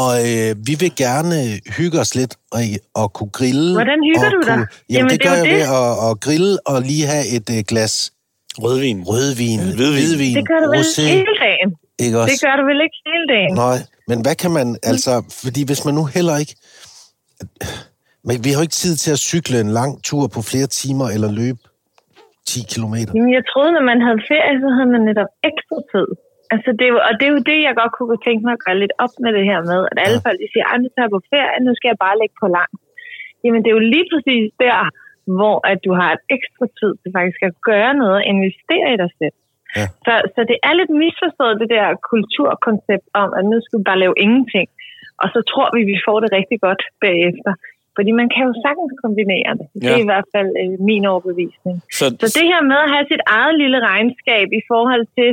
Og 0.00 0.12
øh, 0.28 0.50
vi 0.68 0.74
vil 0.82 0.92
gerne 1.04 1.36
hygge 1.78 1.96
os 2.04 2.12
lidt 2.20 2.32
og, 2.56 2.60
og 3.00 3.06
kunne 3.16 3.32
grille. 3.38 3.68
Hvordan 3.80 4.00
hygger 4.10 4.30
du 4.36 4.40
dig? 4.50 4.56
Jamen, 4.56 4.66
Jamen, 4.94 5.10
det, 5.10 5.20
det 5.20 5.26
gør 5.28 5.36
jeg 5.40 5.44
det. 5.44 5.54
ved 5.54 5.62
at, 5.80 5.90
at 6.08 6.12
grille 6.26 6.52
og 6.70 6.76
lige 6.90 7.06
have 7.12 7.24
et 7.36 7.46
uh, 7.54 7.60
glas 7.70 7.94
rødvin. 8.64 8.98
Rødvin. 9.12 9.60
Ja, 9.60 9.64
hvidvin. 9.78 9.94
hvidvin. 9.98 10.34
Det 10.38 10.46
gør 10.50 10.60
du 10.64 10.68
vel 10.74 10.84
rosé. 10.84 11.02
hele 11.16 11.34
dagen? 11.46 11.68
Ikke 12.04 12.16
også? 12.20 12.32
Det 12.32 12.38
gør 12.46 12.54
du 12.60 12.64
vel 12.70 12.80
ikke 12.86 12.98
hele 13.10 13.26
dagen? 13.34 13.52
Nej, 13.66 13.78
men 14.10 14.18
hvad 14.24 14.36
kan 14.42 14.50
man, 14.58 14.66
altså, 14.90 15.12
fordi 15.42 15.60
hvis 15.68 15.80
man 15.86 15.94
nu 16.00 16.04
heller 16.16 16.36
ikke, 16.42 16.54
men 18.26 18.36
vi 18.44 18.48
har 18.50 18.56
jo 18.60 18.64
ikke 18.68 18.80
tid 18.84 18.94
til 19.04 19.10
at 19.16 19.20
cykle 19.32 19.56
en 19.66 19.70
lang 19.80 19.92
tur 20.08 20.24
på 20.34 20.40
flere 20.50 20.68
timer 20.80 21.06
eller 21.14 21.30
løbe 21.40 21.60
10 22.46 22.60
kilometer. 22.72 23.12
Jamen, 23.16 23.32
jeg 23.38 23.44
troede, 23.52 23.72
når 23.76 23.84
man 23.92 23.98
havde 24.06 24.20
ferie, 24.30 24.54
så 24.64 24.68
havde 24.76 24.90
man 24.94 25.02
netop 25.10 25.30
ekstra 25.50 25.78
tid. 25.92 26.08
Altså, 26.52 26.70
det 26.78 26.86
og 27.08 27.12
det 27.18 27.26
er 27.26 27.34
jo 27.36 27.42
det, 27.50 27.58
jeg 27.66 27.78
godt 27.80 27.92
kunne 27.96 28.18
tænke 28.26 28.42
mig 28.46 28.54
at 28.56 28.64
gøre 28.66 28.80
lidt 28.82 28.94
op 29.04 29.14
med 29.24 29.30
det 29.36 29.44
her 29.50 29.60
med, 29.70 29.80
at 29.90 29.98
alle 30.04 30.18
ja. 30.20 30.24
folk 30.26 30.38
de 30.42 30.48
siger, 30.52 30.66
at 30.72 30.80
nu 30.82 30.88
tager 30.90 31.06
jeg 31.06 31.16
på 31.16 31.22
ferie, 31.32 31.64
nu 31.66 31.72
skal 31.74 31.90
jeg 31.92 32.04
bare 32.06 32.20
lægge 32.20 32.36
på 32.42 32.48
langt. 32.58 32.82
Jamen, 33.42 33.60
det 33.60 33.68
er 33.68 33.78
jo 33.78 33.88
lige 33.94 34.08
præcis 34.12 34.46
der, 34.64 34.78
hvor 35.36 35.56
at 35.70 35.78
du 35.86 35.92
har 36.00 36.10
et 36.16 36.22
ekstra 36.36 36.66
tid 36.78 36.92
til 37.00 37.10
faktisk 37.18 37.42
at 37.48 37.54
gøre 37.70 37.92
noget 38.00 38.16
og 38.20 38.24
investere 38.34 38.86
i 38.94 39.00
dig 39.02 39.10
selv. 39.20 39.36
Ja. 39.78 39.86
Så, 40.06 40.14
så 40.34 40.40
det 40.50 40.58
er 40.68 40.72
lidt 40.80 40.92
misforstået, 41.04 41.60
det 41.62 41.68
der 41.76 42.00
kulturkoncept 42.12 43.06
om, 43.22 43.28
at 43.38 43.44
nu 43.50 43.56
skal 43.64 43.78
vi 43.78 43.84
bare 43.90 44.02
lave 44.04 44.16
ingenting. 44.24 44.68
Og 45.22 45.28
så 45.34 45.40
tror 45.50 45.68
vi, 45.76 45.80
vi 45.92 45.98
får 46.06 46.18
det 46.22 46.30
rigtig 46.38 46.58
godt 46.66 46.82
bagefter. 47.06 47.52
Fordi 47.96 48.10
man 48.20 48.28
kan 48.34 48.42
jo 48.48 48.52
sagtens 48.64 48.94
kombinere 49.04 49.50
det. 49.60 49.66
Det 49.82 49.88
ja. 49.88 49.94
er 49.94 50.00
i 50.04 50.10
hvert 50.10 50.28
fald 50.34 50.50
øh, 50.62 50.72
min 50.90 51.04
overbevisning. 51.12 51.76
Så, 51.98 52.04
så 52.20 52.26
det 52.38 52.46
her 52.52 52.62
med 52.70 52.78
at 52.84 52.92
have 52.94 53.06
sit 53.12 53.22
eget 53.38 53.54
lille 53.62 53.78
regnskab 53.90 54.46
i 54.60 54.62
forhold 54.70 55.04
til, 55.16 55.30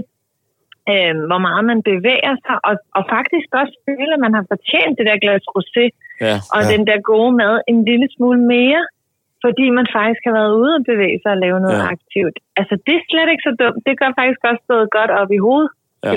øh, 0.93 1.13
hvor 1.29 1.41
meget 1.47 1.63
man 1.71 1.79
bevæger 1.91 2.35
sig, 2.45 2.55
og, 2.67 2.75
og 2.97 3.03
faktisk 3.15 3.49
også 3.61 3.75
føle, 3.87 4.11
at 4.15 4.23
man 4.25 4.33
har 4.37 4.45
fortjent 4.51 4.97
det 4.97 5.05
der 5.09 5.23
glas 5.23 5.45
rosé, 5.55 5.85
ja, 6.25 6.35
og 6.55 6.61
ja. 6.63 6.69
den 6.73 6.81
der 6.89 7.07
gode 7.11 7.33
mad 7.41 7.55
en 7.71 7.79
lille 7.89 8.07
smule 8.15 8.41
mere, 8.55 8.83
fordi 9.45 9.65
man 9.79 9.87
faktisk 9.97 10.21
har 10.27 10.35
været 10.39 10.53
ude 10.61 10.73
og 10.77 10.83
bevæge 10.91 11.19
sig 11.21 11.31
og 11.35 11.41
lave 11.45 11.59
noget 11.65 11.81
ja. 11.83 11.91
aktivt. 11.95 12.37
Altså, 12.59 12.73
det 12.85 12.93
er 12.99 13.03
slet 13.09 13.29
ikke 13.33 13.47
så 13.49 13.53
dumt. 13.61 13.81
Det 13.87 13.93
gør 13.99 14.11
faktisk 14.21 14.41
også 14.51 14.65
noget 14.73 14.87
godt 14.97 15.11
op 15.21 15.31
i 15.37 15.39
hovedet. 15.47 15.71
Ja. 16.03 16.11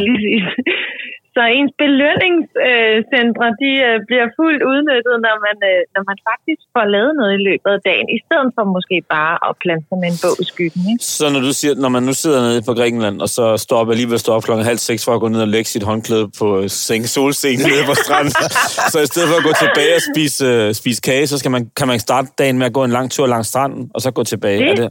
Så 1.36 1.42
ens 1.58 1.72
belønningscentre, 1.82 3.46
de 3.62 3.72
øh, 3.88 3.96
bliver 4.08 4.26
fuldt 4.38 4.62
udnyttet, 4.70 5.14
når 5.26 5.36
man, 5.46 5.56
øh, 5.70 5.80
når 5.94 6.02
man 6.10 6.18
faktisk 6.30 6.62
får 6.76 6.86
lavet 6.94 7.12
noget 7.20 7.32
i 7.38 7.42
løbet 7.48 7.70
af 7.76 7.80
dagen, 7.90 8.06
i 8.16 8.18
stedet 8.24 8.48
for 8.56 8.64
måske 8.76 8.96
bare 9.16 9.34
at 9.48 9.52
plante 9.62 9.84
sig 9.88 9.98
med 10.02 10.08
en 10.12 10.18
bog 10.24 10.36
i 10.44 10.46
skyggen. 10.52 10.82
Ikke? 10.92 11.04
Så 11.18 11.24
når 11.34 11.42
du 11.48 11.52
siger, 11.60 11.72
når 11.84 11.90
man 11.96 12.02
nu 12.08 12.14
sidder 12.22 12.40
nede 12.48 12.62
på 12.68 12.72
Grækenland, 12.78 13.16
og 13.24 13.28
så 13.36 13.44
står 13.64 13.78
op 13.82 13.90
alligevel 13.94 14.18
står 14.24 14.34
op 14.36 14.44
klokken 14.48 14.64
halv 14.70 14.80
seks 14.88 15.00
for 15.06 15.12
at 15.16 15.20
gå 15.24 15.28
ned 15.34 15.42
og 15.46 15.50
lægge 15.54 15.68
sit 15.74 15.84
håndklæde 15.90 16.26
på 16.40 16.46
øh, 16.60 16.66
seng 16.84 17.04
solscenen 17.14 17.66
nede 17.72 17.84
på 17.90 17.94
stranden, 18.04 18.34
så 18.92 18.98
i 19.06 19.08
stedet 19.12 19.28
for 19.30 19.36
at 19.40 19.44
gå 19.48 19.52
tilbage 19.64 19.94
og 19.98 20.02
spise, 20.10 20.46
spise 20.80 21.00
kage, 21.08 21.26
så 21.32 21.36
skal 21.40 21.50
man, 21.56 21.62
kan 21.78 21.86
man 21.88 21.98
starte 22.08 22.28
dagen 22.40 22.56
med 22.58 22.66
at 22.70 22.74
gå 22.78 22.82
en 22.84 22.94
lang 22.98 23.06
tur 23.14 23.26
langs 23.34 23.48
stranden, 23.48 23.90
og 23.94 24.00
så 24.04 24.10
gå 24.10 24.24
tilbage. 24.24 24.58
Det, 24.58 24.70
er 24.70 24.74
det? 24.74 24.88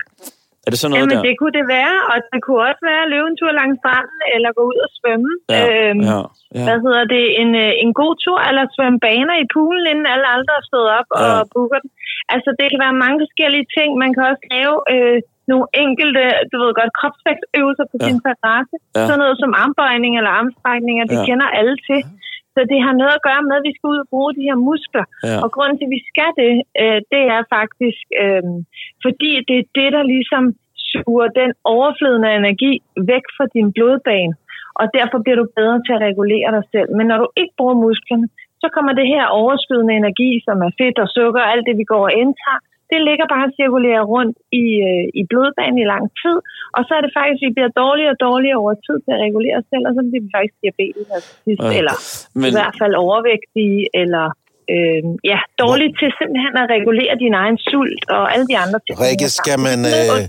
Er 0.65 0.69
det 0.71 0.80
sådan 0.80 0.91
noget 0.91 1.02
Jamen, 1.02 1.17
der? 1.17 1.28
det 1.28 1.34
kunne 1.39 1.56
det 1.60 1.65
være, 1.78 1.95
og 2.12 2.17
det 2.32 2.39
kunne 2.45 2.62
også 2.69 2.84
være 2.91 3.04
at 3.06 3.12
løbe 3.13 3.28
en 3.32 3.38
tur 3.39 3.52
langs 3.62 3.78
stranden, 3.82 4.19
eller 4.36 4.50
gå 4.58 4.63
ud 4.71 4.80
og 4.86 4.89
svømme. 4.97 5.32
Ja, 5.56 5.62
øhm, 5.69 6.02
ja, 6.10 6.19
ja. 6.58 6.65
Hvad 6.67 6.78
hedder 6.86 7.04
det? 7.15 7.26
En, 7.41 7.50
øh, 7.63 7.84
en 7.84 7.91
god 8.02 8.13
tur, 8.26 8.39
eller 8.50 8.63
svømme 8.76 9.00
baner 9.08 9.36
i 9.43 9.47
poolen, 9.54 9.86
inden 9.91 10.08
alle 10.13 10.28
andre 10.36 10.54
er 10.60 10.65
stået 10.69 10.89
op 11.00 11.08
ja. 11.12 11.19
og 11.21 11.41
booker 11.54 11.80
den. 11.84 11.91
Altså, 12.34 12.50
det 12.60 12.65
kan 12.71 12.80
være 12.86 13.02
mange 13.04 13.17
forskellige 13.24 13.67
ting. 13.78 13.89
Man 14.04 14.12
kan 14.15 14.24
også 14.32 14.43
lave 14.56 14.76
øh, 14.93 15.17
nogle 15.52 15.67
enkelte, 15.84 16.24
du 16.52 16.56
ved 16.62 16.71
godt, 16.80 16.91
kropsvægtsøvelser 17.00 17.86
på 17.91 17.95
ja. 18.00 18.06
sin 18.06 18.17
terrasse. 18.26 18.76
Ja. 18.82 19.06
Sådan 19.08 19.21
noget 19.24 19.38
som 19.43 19.52
armbøjning 19.63 20.13
eller 20.19 20.32
armstrækninger, 20.39 21.04
det 21.12 21.17
ja. 21.19 21.26
kender 21.30 21.47
alle 21.60 21.76
til. 21.89 22.02
Så 22.56 22.60
det 22.72 22.80
har 22.86 22.94
noget 23.02 23.16
at 23.18 23.26
gøre 23.30 23.44
med, 23.48 23.56
at 23.60 23.68
vi 23.68 23.74
skal 23.76 23.92
ud 23.94 24.00
og 24.04 24.10
bruge 24.14 24.32
de 24.38 24.48
her 24.50 24.58
muskler. 24.70 25.06
Ja. 25.28 25.38
Og 25.44 25.50
grunden 25.56 25.78
til, 25.78 25.88
at 25.90 25.96
vi 25.98 26.02
skal 26.12 26.32
det, 26.42 26.54
øh, 26.82 27.00
det 27.14 27.24
er 27.36 27.42
faktisk, 27.58 28.04
øh, 28.24 28.44
fordi 29.06 29.32
det 29.48 29.56
er 29.62 29.68
det, 29.80 29.90
der 29.96 30.04
ligesom 30.16 30.44
suger 30.90 31.28
den 31.42 31.52
overflydende 31.76 32.30
energi 32.42 32.74
væk 33.12 33.26
fra 33.36 33.46
din 33.56 33.68
blodbane. 33.76 34.34
Og 34.80 34.86
derfor 34.98 35.18
bliver 35.24 35.40
du 35.42 35.48
bedre 35.60 35.80
til 35.86 35.94
at 35.98 36.04
regulere 36.10 36.50
dig 36.58 36.66
selv. 36.74 36.90
Men 36.98 37.06
når 37.08 37.18
du 37.24 37.28
ikke 37.42 37.54
bruger 37.58 37.78
musklerne, 37.86 38.28
så 38.62 38.68
kommer 38.76 38.94
det 39.00 39.08
her 39.14 39.26
overskydende 39.42 39.94
energi, 40.02 40.32
som 40.48 40.58
er 40.68 40.72
fedt 40.82 40.98
og 41.04 41.10
sukker, 41.18 41.42
alt 41.52 41.66
det 41.68 41.76
vi 41.82 41.86
går 41.94 42.04
og 42.10 42.14
indtager, 42.22 42.62
det 42.91 42.99
ligger 43.10 43.25
bare 43.34 43.45
og 43.49 43.54
cirkulerer 43.60 44.04
rundt 44.13 44.38
i, 44.63 44.65
øh, 44.89 45.06
i 45.19 45.21
blodbanen 45.30 45.80
i 45.84 45.88
lang 45.93 46.06
tid. 46.21 46.38
Og 46.75 46.82
så 46.88 46.91
er 46.97 47.01
det 47.06 47.12
faktisk, 47.17 47.39
at 47.41 47.45
vi 47.47 47.56
bliver 47.58 47.71
dårligere 47.84 48.13
og 48.15 48.21
dårligere 48.27 48.58
over 48.63 48.73
tid 48.88 48.97
til 49.04 49.12
at 49.15 49.21
regulere 49.27 49.56
os 49.60 49.67
selv, 49.71 49.84
og 49.89 49.93
så 49.95 50.01
bliver 50.08 50.23
vi 50.25 50.32
faktisk 50.38 50.56
diabetes, 50.63 51.08
altså, 51.15 51.32
ja. 51.63 51.71
eller 51.80 51.95
Men... 52.39 52.47
i 52.49 52.54
hvert 52.58 52.75
fald 52.82 52.93
overvægtige, 53.06 53.82
eller 54.01 54.25
øh, 54.73 55.01
ja, 55.32 55.39
dårligt 55.63 55.93
til 56.01 56.10
simpelthen 56.19 56.56
at 56.63 56.67
regulere 56.75 57.13
din 57.23 57.34
egen 57.43 57.58
sult 57.69 58.04
og 58.17 58.23
alle 58.34 58.45
de 58.51 58.58
andre 58.63 58.80
ting. 58.84 58.95
Rikke, 59.06 59.27
skal 59.39 59.58
man, 59.67 59.80
øh, 59.95 60.21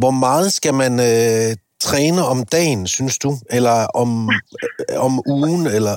hvor 0.00 0.14
meget 0.26 0.48
skal 0.58 0.74
man 0.82 0.92
øh, 1.10 1.50
træne 1.88 2.22
om 2.32 2.38
dagen, 2.56 2.82
synes 2.96 3.16
du? 3.24 3.30
Eller 3.56 3.76
om, 4.02 4.10
øh, 4.82 5.06
om 5.06 5.14
ugen, 5.36 5.62
eller 5.76 5.94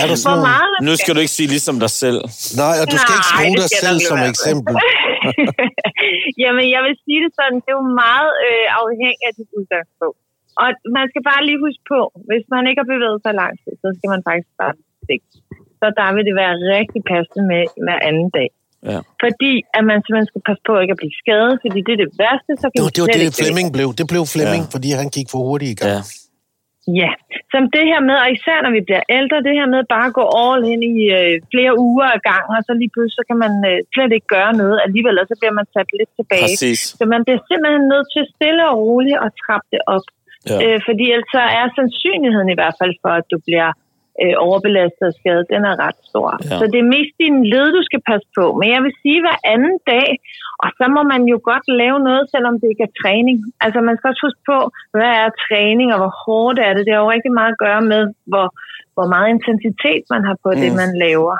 er 0.00 0.06
der 0.10 0.16
sådan 0.24 0.42
meget 0.52 0.74
Nu 0.88 0.92
skal 1.00 1.12
du 1.16 1.20
ikke 1.24 1.36
sige 1.38 1.48
ligesom 1.54 1.76
dig 1.84 1.92
selv. 2.02 2.20
Nej, 2.62 2.74
og 2.82 2.86
du 2.92 2.96
skal 3.02 3.14
Nej, 3.14 3.20
ikke 3.20 3.30
bruge 3.40 3.56
dig 3.62 3.70
selv 3.84 3.98
som 4.10 4.18
eksempel. 4.32 4.74
Jamen, 6.42 6.66
jeg 6.74 6.80
vil 6.86 6.94
sige 7.04 7.20
det 7.24 7.30
sådan, 7.38 7.58
det 7.64 7.70
er 7.72 7.78
jo 7.80 7.86
meget 8.06 8.30
øh, 8.46 8.66
afhængigt 8.80 9.20
af 9.26 9.32
dit 9.38 9.50
udgangspunkt. 9.58 10.18
Og 10.62 10.68
man 10.98 11.04
skal 11.10 11.22
bare 11.30 11.42
lige 11.48 11.60
huske 11.66 11.84
på, 11.94 12.00
hvis 12.30 12.44
man 12.54 12.62
ikke 12.68 12.80
har 12.82 12.90
bevæget 12.94 13.20
sig 13.24 13.32
lang 13.42 13.52
tid, 13.62 13.72
så 13.82 13.88
skal 13.96 14.08
man 14.14 14.20
faktisk 14.28 14.48
starte 14.58 14.80
sigt. 15.08 15.30
Så 15.80 15.86
der 15.98 16.08
vil 16.14 16.24
det 16.28 16.36
være 16.42 16.54
rigtig 16.78 17.00
passende 17.12 17.44
med 17.52 17.62
hver 17.84 17.98
anden 18.08 18.28
dag. 18.38 18.48
Ja. 18.90 18.98
Fordi 19.24 19.52
at 19.76 19.82
man 19.90 19.98
simpelthen 20.02 20.28
skal 20.32 20.42
passe 20.48 20.62
på 20.68 20.72
ikke 20.82 20.94
at 20.96 21.00
blive 21.02 21.16
skadet, 21.22 21.54
fordi 21.64 21.78
det 21.86 21.92
er 21.96 22.00
det 22.04 22.10
værste, 22.22 22.52
så 22.62 22.66
kan 22.68 22.76
det, 22.78 22.96
det 22.96 23.02
var 23.04 23.10
det, 23.22 23.34
Flemming 23.42 23.68
blev. 23.76 23.88
Det 24.00 24.06
blev 24.12 24.22
Flemming, 24.34 24.64
ja. 24.66 24.72
fordi 24.74 24.88
han 25.00 25.08
gik 25.16 25.28
for 25.32 25.40
hurtigt 25.48 25.70
i 25.74 25.76
gang. 25.80 25.92
Ja. 25.92 26.00
Ja, 27.00 27.12
som 27.52 27.62
det 27.74 27.84
her 27.90 28.00
med, 28.08 28.16
og 28.22 28.28
især 28.36 28.58
når 28.64 28.72
vi 28.78 28.82
bliver 28.88 29.04
ældre, 29.18 29.44
det 29.46 29.54
her 29.58 29.68
med 29.74 29.82
bare 29.94 30.08
at 30.10 30.16
gå 30.20 30.24
all 30.42 30.60
ind 30.72 30.82
i 30.94 30.96
øh, 31.18 31.34
flere 31.52 31.72
uger 31.88 32.08
ad 32.16 32.20
gang, 32.30 32.44
og 32.54 32.60
så 32.66 32.72
lige 32.80 32.92
pludselig 32.94 33.18
så 33.20 33.24
kan 33.30 33.38
man 33.44 33.52
øh, 33.70 33.78
slet 33.92 34.12
ikke 34.16 34.30
gøre 34.36 34.52
noget 34.62 34.78
alligevel, 34.86 35.16
og 35.22 35.26
så 35.30 35.34
bliver 35.40 35.54
man 35.58 35.66
sat 35.74 35.88
lidt 35.98 36.12
tilbage. 36.18 36.46
Præcis. 36.46 36.80
Så 36.98 37.04
man 37.14 37.20
bliver 37.26 37.40
simpelthen 37.50 37.84
nødt 37.92 38.08
til 38.14 38.22
stille 38.34 38.62
og 38.70 38.74
roligt 38.86 39.18
at 39.24 39.30
trappe 39.42 39.68
det 39.74 39.82
op. 39.94 40.06
Ja. 40.50 40.56
Øh, 40.62 40.78
fordi 40.88 41.04
ellers 41.14 41.30
så 41.36 41.42
er 41.60 41.66
sandsynligheden 41.76 42.48
i 42.54 42.58
hvert 42.58 42.76
fald 42.80 42.94
for, 43.02 43.12
at 43.20 43.26
du 43.32 43.36
bliver 43.46 43.68
øh, 44.22 44.34
overbelastet 44.46 45.04
og 45.10 45.14
skadet, 45.18 45.50
den 45.54 45.62
er 45.70 45.74
ret 45.84 45.98
stor. 46.10 46.28
Ja. 46.32 46.36
Ja. 46.50 46.58
Så 46.58 46.64
det 46.72 46.78
er 46.80 46.92
mest 46.96 47.14
din 47.24 47.36
led, 47.52 47.66
du 47.78 47.82
skal 47.88 48.02
passe 48.10 48.28
på. 48.38 48.44
Men 48.58 48.66
jeg 48.74 48.80
vil 48.84 48.94
sige 49.02 49.20
hver 49.24 49.38
anden 49.54 49.76
dag, 49.92 50.08
og 50.64 50.68
så 50.78 50.84
må 50.96 51.02
man 51.12 51.22
jo 51.32 51.36
godt 51.50 51.66
lave 51.82 51.98
noget, 52.08 52.24
selvom 52.34 52.54
det 52.60 52.68
ikke 52.72 52.86
er 52.88 52.96
træning. 53.02 53.36
Altså 53.64 53.78
man 53.88 53.94
skal 53.96 54.08
også 54.10 54.24
huske 54.26 54.42
på, 54.52 54.58
hvad 54.96 55.12
er 55.22 55.38
træning, 55.46 55.88
og 55.94 55.98
hvor 56.02 56.14
hårdt 56.24 56.58
er 56.66 56.72
det. 56.74 56.82
Det 56.86 56.92
har 56.94 57.02
jo 57.04 57.14
rigtig 57.16 57.32
meget 57.38 57.52
at 57.54 57.62
gøre 57.66 57.82
med, 57.92 58.02
hvor, 58.30 58.46
hvor 58.96 59.06
meget 59.14 59.28
intensitet 59.36 60.02
man 60.14 60.22
har 60.28 60.36
på 60.44 60.50
mm. 60.52 60.60
det, 60.62 60.70
man 60.82 60.90
laver. 61.06 61.36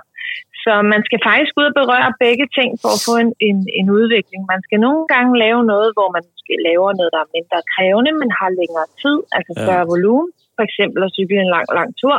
Så 0.64 0.74
man 0.92 1.02
skal 1.06 1.20
faktisk 1.30 1.52
ud 1.60 1.66
og 1.70 1.76
berøre 1.80 2.10
begge 2.26 2.46
ting 2.58 2.70
for 2.82 2.90
at 2.96 3.00
få 3.08 3.14
en, 3.24 3.30
en, 3.48 3.58
en 3.80 3.86
udvikling. 3.98 4.40
Man 4.54 4.60
skal 4.66 4.78
nogle 4.86 5.04
gange 5.12 5.32
lave 5.44 5.60
noget, 5.72 5.88
hvor 5.96 6.08
man 6.16 6.24
måske 6.32 6.54
laver 6.68 6.88
noget, 6.98 7.12
der 7.16 7.22
er 7.24 7.34
mindre 7.36 7.60
krævende, 7.74 8.12
men 8.20 8.30
har 8.40 8.50
længere 8.60 8.88
tid, 9.02 9.18
altså 9.36 9.52
Ja. 9.56 9.62
større 9.64 9.86
volumen. 9.94 10.30
For 10.56 10.64
eksempel 10.68 11.00
at 11.06 11.14
cykle 11.16 11.40
en 11.44 11.54
lang, 11.54 11.66
lang 11.78 11.90
tur, 12.00 12.16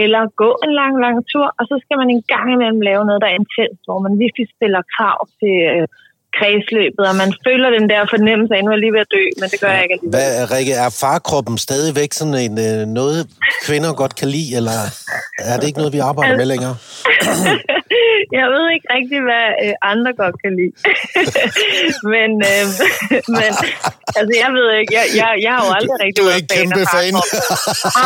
eller 0.00 0.22
gå 0.42 0.50
en 0.64 0.72
lang, 0.80 0.94
lang 1.04 1.16
tur, 1.32 1.46
og 1.58 1.64
så 1.70 1.74
skal 1.82 1.96
man 2.00 2.10
en 2.10 2.22
gang 2.32 2.46
imellem 2.52 2.80
lave 2.88 3.02
noget, 3.06 3.22
der 3.22 3.28
er 3.30 3.40
intens, 3.42 3.78
hvor 3.86 3.98
man 4.06 4.14
virkelig 4.24 4.46
stiller 4.56 4.82
krav 4.94 5.18
til 5.38 5.56
øh, 5.72 5.86
kredsløbet, 6.38 7.04
og 7.10 7.14
man 7.22 7.30
føler 7.46 7.68
den 7.78 7.84
der 7.92 8.00
fornemmelse 8.14 8.52
af, 8.54 8.58
at 8.58 8.64
nu 8.64 8.70
er 8.70 8.74
jeg 8.76 8.82
lige 8.84 8.94
ved 8.96 9.02
at 9.06 9.10
dø, 9.16 9.24
men 9.40 9.46
det 9.52 9.58
gør 9.60 9.72
jeg 9.76 9.82
ikke 9.82 9.94
alligevel. 9.94 10.14
Hvad, 10.16 10.50
Rikke, 10.56 10.72
er 10.84 10.90
farkroppen 11.02 11.56
stadigvæk 11.58 12.10
sådan 12.20 12.34
en, 12.46 12.54
øh, 12.68 12.86
noget, 13.00 13.18
kvinder 13.66 13.92
godt 14.02 14.14
kan 14.20 14.28
lide, 14.36 14.50
eller 14.58 14.78
er 15.38 15.56
det 15.60 15.66
ikke 15.66 15.78
noget, 15.82 15.92
vi 15.92 15.98
arbejder 16.10 16.36
med 16.36 16.46
længere? 16.52 16.76
jeg 18.40 18.46
ved 18.54 18.64
ikke 18.74 18.88
rigtig, 18.96 19.18
hvad 19.28 19.46
øh, 19.64 19.74
andre 19.92 20.10
godt 20.22 20.36
kan 20.44 20.52
lide. 20.60 20.72
men, 22.14 22.30
øh, 22.50 22.64
men 23.38 23.50
altså, 24.18 24.34
jeg 24.44 24.50
ved 24.58 24.66
ikke, 24.80 24.90
jeg, 24.98 25.04
jeg, 25.20 25.28
jeg 25.46 25.52
har 25.56 25.62
jo 25.66 25.72
aldrig 25.78 25.96
rigtig 26.02 26.16
Du 26.18 26.22
er 26.22 26.26
været 26.28 26.40
ikke 26.40 26.54
kæmpe 26.58 26.80
af 26.84 26.88
fan. 26.96 27.12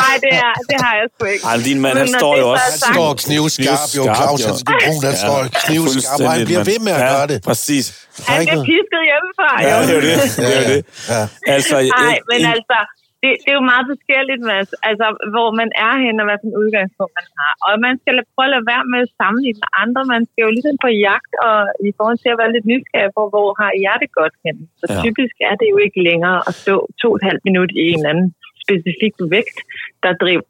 Nej, 0.01 0.15
det, 0.25 0.33
er, 0.45 0.53
det 0.71 0.79
har 0.85 0.95
jeg 1.01 1.07
sgu 1.15 1.23
ikke. 1.35 1.45
Ej, 1.51 1.57
din 1.71 1.79
mand, 1.85 1.95
han 1.99 2.09
står 2.21 2.33
det 2.35 2.43
jo 2.47 2.47
så 2.47 2.53
også... 2.53 2.65
er 2.65 2.71
Han 2.71 2.79
sagt- 2.79 2.95
står 2.95 3.11
knivskarp, 3.25 3.89
jo, 3.99 4.03
Claus. 4.19 4.41
Hansen 4.45 4.67
Brun, 4.83 5.01
han 5.11 5.17
står 5.25 5.39
knivskarp, 5.65 6.21
og 6.27 6.31
han 6.37 6.45
bliver 6.49 6.65
ved 6.71 6.79
med 6.87 6.93
at 6.99 7.03
gøre 7.15 7.27
det. 7.33 7.39
Præcis. 7.51 7.85
Han 8.31 8.39
bliver 8.49 8.63
pisket 8.73 9.03
hjemmefra, 9.11 9.49
Ja, 9.69 9.75
jo. 9.75 9.81
det 9.89 9.93
er 9.93 9.99
jo 9.99 10.03
det. 10.11 10.17
det, 10.45 10.51
er 10.57 10.61
jo 10.63 10.67
det. 10.75 10.81
Ja. 11.13 11.23
Altså, 11.55 11.77
Nej, 11.77 12.15
en- 12.17 12.25
men 12.31 12.41
en- 12.43 12.53
altså, 12.57 12.79
det, 13.23 13.31
det 13.45 13.51
er 13.53 13.59
jo 13.61 13.67
meget 13.73 13.87
forskelligt, 13.93 14.43
Mads. 14.51 14.71
Altså, 14.91 15.07
hvor 15.35 15.49
man 15.61 15.71
er 15.87 15.95
henne, 16.05 16.19
og 16.23 16.27
hvad 16.29 16.39
for 16.41 16.49
en 16.51 16.57
udgangspunkt 16.63 17.13
man 17.21 17.29
har. 17.41 17.53
Og 17.67 17.73
man 17.87 17.95
skal 18.03 18.15
prøve 18.35 18.47
at 18.49 18.53
lade 18.55 18.67
være 18.73 18.85
med 18.93 19.01
at 19.07 19.11
sammenligne 19.21 19.59
med 19.65 19.71
andre. 19.85 20.01
Man 20.15 20.23
skal 20.29 20.41
jo 20.47 20.51
ligesom 20.57 20.77
på 20.85 20.89
jagt, 21.09 21.33
og 21.49 21.59
i 21.89 21.91
forhold 21.99 22.19
til 22.23 22.31
at 22.35 22.39
være 22.43 22.53
lidt 22.57 22.67
nysgerrig 22.73 23.13
på, 23.19 23.23
hvor 23.33 23.49
har 23.61 23.71
jeg 23.87 23.97
det 24.03 24.11
godt 24.21 24.35
henne. 24.47 24.63
Så 24.81 24.85
ja. 24.91 24.95
typisk 25.05 25.35
er 25.51 25.55
det 25.61 25.67
jo 25.73 25.79
ikke 25.87 25.99
længere 26.11 26.39
at 26.49 26.55
stå 26.63 26.75
to 27.03 27.09
og 27.13 27.19
et 27.21 27.25
halvt 27.29 27.45
minut 27.49 27.71
i 27.83 27.85
en 27.93 27.99
eller 27.99 28.11
anden 28.15 28.29
specifik 28.65 29.15
vægt, 29.35 29.59
der 30.05 30.13
driver 30.25 30.45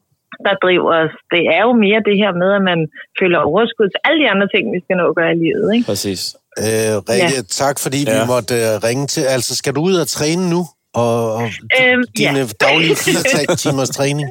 der 0.46 0.54
driver 0.64 0.90
os. 1.02 1.14
Det 1.34 1.42
er 1.56 1.62
jo 1.68 1.72
mere 1.86 2.00
det 2.08 2.16
her 2.22 2.32
med, 2.42 2.50
at 2.58 2.62
man 2.70 2.80
føler 3.20 3.38
overskud 3.50 3.88
til 3.90 4.00
alle 4.06 4.18
de 4.24 4.28
andre 4.34 4.48
ting, 4.54 4.64
vi 4.74 4.80
skal 4.84 4.96
nå 4.96 5.04
at 5.12 5.16
gøre 5.20 5.32
i 5.36 5.38
livet. 5.44 5.66
Ikke? 5.74 5.86
Præcis. 5.86 6.22
Øh, 6.58 6.64
Rikke, 7.10 7.42
tak 7.42 7.78
fordi 7.78 7.98
vi 7.98 8.10
Ja. 8.10 8.24
måtte 8.26 8.54
øh, 8.54 8.84
ringe 8.84 9.06
til. 9.06 9.20
Altså, 9.22 9.56
skal 9.56 9.72
du 9.74 9.80
ud 9.80 9.94
og 9.94 10.08
træne 10.08 10.50
nu? 10.50 10.66
Og, 10.94 11.34
og 11.34 11.42
Øhm, 11.42 12.02
dine 12.18 12.38
ja. 12.38 12.46
daglige 12.60 12.96
fire 12.96 13.22
ta- 13.32 13.54
timers 13.62 13.88
træning? 13.90 14.28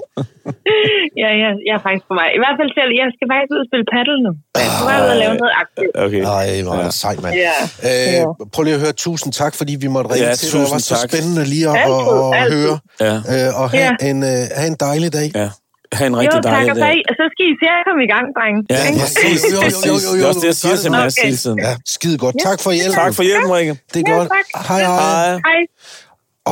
Ja, 1.23 1.29
ja, 1.41 1.49
jeg 1.67 1.73
er 1.79 1.81
faktisk 1.87 2.05
på 2.11 2.15
vej. 2.21 2.29
I 2.37 2.39
hvert 2.43 2.55
fald 2.59 2.69
selv, 2.79 2.91
jeg 3.01 3.07
skal 3.15 3.25
faktisk 3.33 3.51
ud 3.55 3.59
og 3.63 3.67
spille 3.69 3.85
paddle 3.93 4.17
nu. 4.27 4.31
Jeg 4.57 4.69
skal 4.73 4.85
bare 4.91 5.01
ud 5.05 5.09
og 5.15 5.17
lave 5.23 5.33
noget 5.41 5.53
aktivt. 5.63 5.93
Okay. 6.05 6.21
Nej, 6.33 6.61
hvor 6.65 6.73
er 6.79 6.83
det 6.83 6.93
sejt, 6.93 7.21
mand. 7.23 7.35
Ja. 7.47 7.55
Øh, 7.89 8.13
Ja. 8.13 8.25
prøv 8.53 8.63
lige 8.63 8.73
at 8.77 8.81
høre, 8.85 8.91
tusind 9.07 9.33
tak, 9.41 9.53
fordi 9.59 9.73
vi 9.83 9.87
måtte 9.95 10.07
ringe 10.13 10.27
Ja, 10.27 10.35
til. 10.35 10.51
Det 10.51 10.59
var 10.71 10.77
så 10.77 10.95
tak. 10.95 11.09
spændende 11.11 11.43
lige 11.53 11.65
at, 11.69 11.75
at, 11.75 11.81
Altid, 11.81 12.17
at 12.33 12.43
altid. 12.43 12.57
høre. 12.63 12.77
Ja, 13.07 13.47
Øh, 13.47 13.61
og 13.61 13.65
have, 13.75 13.91
Ja. 14.01 14.07
en, 14.09 14.19
øh, 14.31 14.43
have 14.59 14.67
en 14.73 14.77
dejlig 14.87 15.09
dag. 15.19 15.27
ja. 15.35 15.49
Ha' 15.97 16.05
en 16.05 16.13
Jo, 16.13 16.19
rigtig 16.19 16.39
tak, 16.43 16.43
dejlig 16.53 16.71
og 16.71 16.77
så, 16.77 16.81
dag. 16.89 16.97
så 17.19 17.23
skal 17.33 17.43
I 17.51 17.53
se 17.61 17.67
at 17.79 17.83
komme 17.87 18.01
i 18.07 18.09
gang, 18.13 18.25
drenge. 18.37 18.59
Ja, 18.69 18.81
præcis. 19.01 19.39
Jo, 19.53 19.55
jo, 19.55 19.61
jo, 19.61 19.61
jo, 19.61 19.93
præcis. 19.93 20.05
jo, 20.07 20.11
jo, 20.11 20.17
Det 20.17 20.23
er 20.23 20.27
også 20.27 20.39
det, 20.39 20.47
jeg 20.47 20.55
siger 20.63 20.75
til 20.83 20.91
Mads 20.91 21.15
hele 21.25 21.37
tiden. 21.43 21.59
Ja, 21.67 21.73
skide 21.95 22.17
godt. 22.17 22.35
Tak 22.49 22.59
for 22.65 22.71
hjælpen. 22.71 22.93
Tak 23.03 23.13
for 23.17 23.23
hjælpen, 23.23 23.51
Rikke. 23.57 23.73
Det 23.93 23.99
er 24.07 24.11
Ja, 24.11 24.17
godt. 24.17 24.29
tak. 24.55 24.67
Hej, 24.67 24.81
hej. 24.83 24.95
Hej. 24.95 25.39
Hej. 25.49 25.61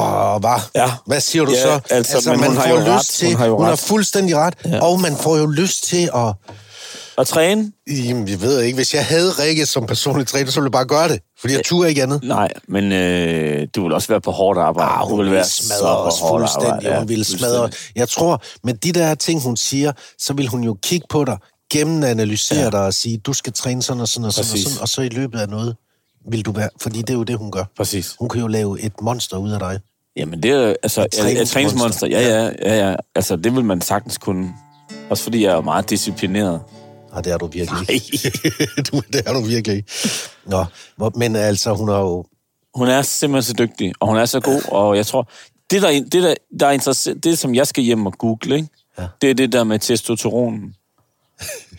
Åh, 0.02 0.40
hvad? 0.44 0.60
Ja. 0.82 0.88
Hvad 1.10 1.20
siger 1.30 1.46
du 1.46 1.52
Ja, 1.52 1.62
så? 1.62 1.74
altså, 1.98 2.30
men 2.32 2.40
man 2.40 2.50
hun 2.50 2.58
har 2.58 2.64
får 2.64 2.70
jo 2.70 2.80
lyst 2.80 2.90
ret. 2.90 3.06
Til, 3.20 3.28
Hun 3.28 3.38
har 3.38 3.46
jo 3.46 3.56
hun 3.58 3.64
ret. 3.66 3.70
har 3.70 3.82
fuldstændig 3.92 4.36
ret. 4.44 4.54
Ja. 4.66 4.80
Og 4.88 5.00
man 5.00 5.14
får 5.24 5.38
jo 5.38 5.46
lyst 5.62 5.84
til 5.92 6.04
at... 6.16 6.30
Og 7.20 7.28
træne? 7.28 7.72
Jamen, 7.88 8.28
jeg 8.28 8.42
ved 8.42 8.62
ikke. 8.62 8.76
Hvis 8.76 8.94
jeg 8.94 9.06
havde 9.06 9.32
Rikke 9.32 9.66
som 9.66 9.86
personlig 9.86 10.28
træner, 10.28 10.52
så 10.52 10.60
ville 10.60 10.66
jeg 10.68 10.72
bare 10.72 10.86
gøre 10.86 11.10
det. 11.10 11.20
Fordi 11.42 11.54
jeg 11.54 11.62
turde 11.66 11.90
ikke 11.90 12.04
andet. 12.04 12.24
Nej, 12.24 12.50
men 12.68 12.92
øh, 12.92 13.68
du 13.76 13.84
vil 13.84 13.94
også 13.94 14.08
være 14.08 14.22
på 14.22 14.32
hårdt 14.32 14.60
arbejde. 14.60 14.92
Ah, 14.92 15.02
du 15.02 15.10
hun 15.10 15.26
vil 15.26 15.32
være 15.32 15.46
smadre 15.46 15.98
os 15.98 16.14
fuldstændig. 16.30 16.70
arbejde. 16.70 16.94
Ja, 16.94 17.00
hun 17.00 17.10
ville 17.10 17.24
smadre 17.24 17.70
Jeg 17.96 18.10
tror, 18.10 18.44
med 18.64 18.74
de 18.74 18.92
der 18.92 19.16
ting, 19.16 19.42
hun 19.42 19.58
siger, 19.58 19.92
så 20.20 20.34
vil 20.34 20.48
hun 20.48 20.64
jo 20.64 20.78
kigge 20.84 21.08
på 21.10 21.26
dig, 21.26 21.38
gennemanalysere 21.74 22.60
ja. 22.64 22.70
dig 22.70 22.86
og 22.86 22.94
sige, 22.94 23.18
du 23.18 23.34
skal 23.34 23.54
træne 23.54 23.82
sådan 23.84 24.02
og 24.02 24.08
sådan 24.08 24.26
og 24.26 24.34
sådan, 24.34 24.52
og 24.54 24.60
sådan, 24.60 24.82
og 24.82 24.90
så 24.90 25.02
i 25.02 25.10
løbet 25.10 25.40
af 25.40 25.50
noget 25.50 25.76
vil 26.32 26.46
du 26.46 26.52
være... 26.52 26.70
Fordi 26.82 27.00
det 27.00 27.10
er 27.10 27.14
jo 27.18 27.24
det, 27.24 27.38
hun 27.38 27.52
gør. 27.52 27.64
Præcis. 27.78 28.16
Hun 28.20 28.30
kan 28.30 28.42
jo 28.42 28.48
lave 28.48 28.82
et 28.82 28.94
monster 29.02 29.38
ud 29.38 29.52
af 29.52 29.60
dig. 29.60 29.80
Jamen, 30.16 30.44
det 30.44 30.52
er 30.52 30.74
altså... 30.84 31.02
Et 31.02 31.06
Et 31.06 31.14
træningsmonster. 31.20 31.54
træningsmonster. 31.54 32.08
Ja, 32.08 32.22
ja, 32.22 32.52
ja, 32.66 32.90
ja. 32.90 32.96
Altså, 33.16 33.36
det 33.36 33.56
vil 33.56 33.66
man 33.66 33.82
sagtens 33.82 34.18
kunne. 34.18 34.54
Også 35.10 35.24
fordi 35.24 35.44
jeg 35.44 35.54
er 35.58 35.62
meget 35.62 35.90
disciplineret. 35.90 36.62
Og 37.20 37.26
det 37.26 37.34
er 37.34 37.38
du 37.38 37.48
virkelig 37.48 37.90
ikke. 37.90 38.32
du, 38.92 39.02
det 39.14 39.22
er 39.26 39.34
du 39.34 39.42
virkelig 39.42 39.78
ikke. 39.78 39.92
Nå, 40.46 40.66
men 41.16 41.36
altså, 41.36 41.74
hun 41.74 41.90
har 41.90 42.00
jo... 42.00 42.26
Hun 42.76 42.88
er 42.88 43.02
simpelthen 43.02 43.44
så 43.44 43.54
dygtig, 43.54 43.94
og 44.00 44.08
hun 44.08 44.18
er 44.18 44.26
så 44.26 44.40
god, 44.40 44.62
og 44.68 44.98
jeg 44.98 45.06
tror, 45.06 45.32
det 45.72 45.82
der, 45.82 45.90
det 45.90 46.24
der, 46.24 46.34
der 46.60 46.68
er 46.68 46.72
interessant, 46.72 47.24
det 47.24 47.40
som 47.40 47.56
jeg 47.56 47.68
skal 47.68 47.84
hjem 47.84 48.06
og 48.06 48.14
google, 48.18 48.56
ikke? 48.56 48.68
Ja. 49.00 49.04
det 49.22 49.30
er 49.30 49.34
det 49.34 49.52
der 49.54 49.64
med 49.64 49.80
testosteronen. 49.80 50.76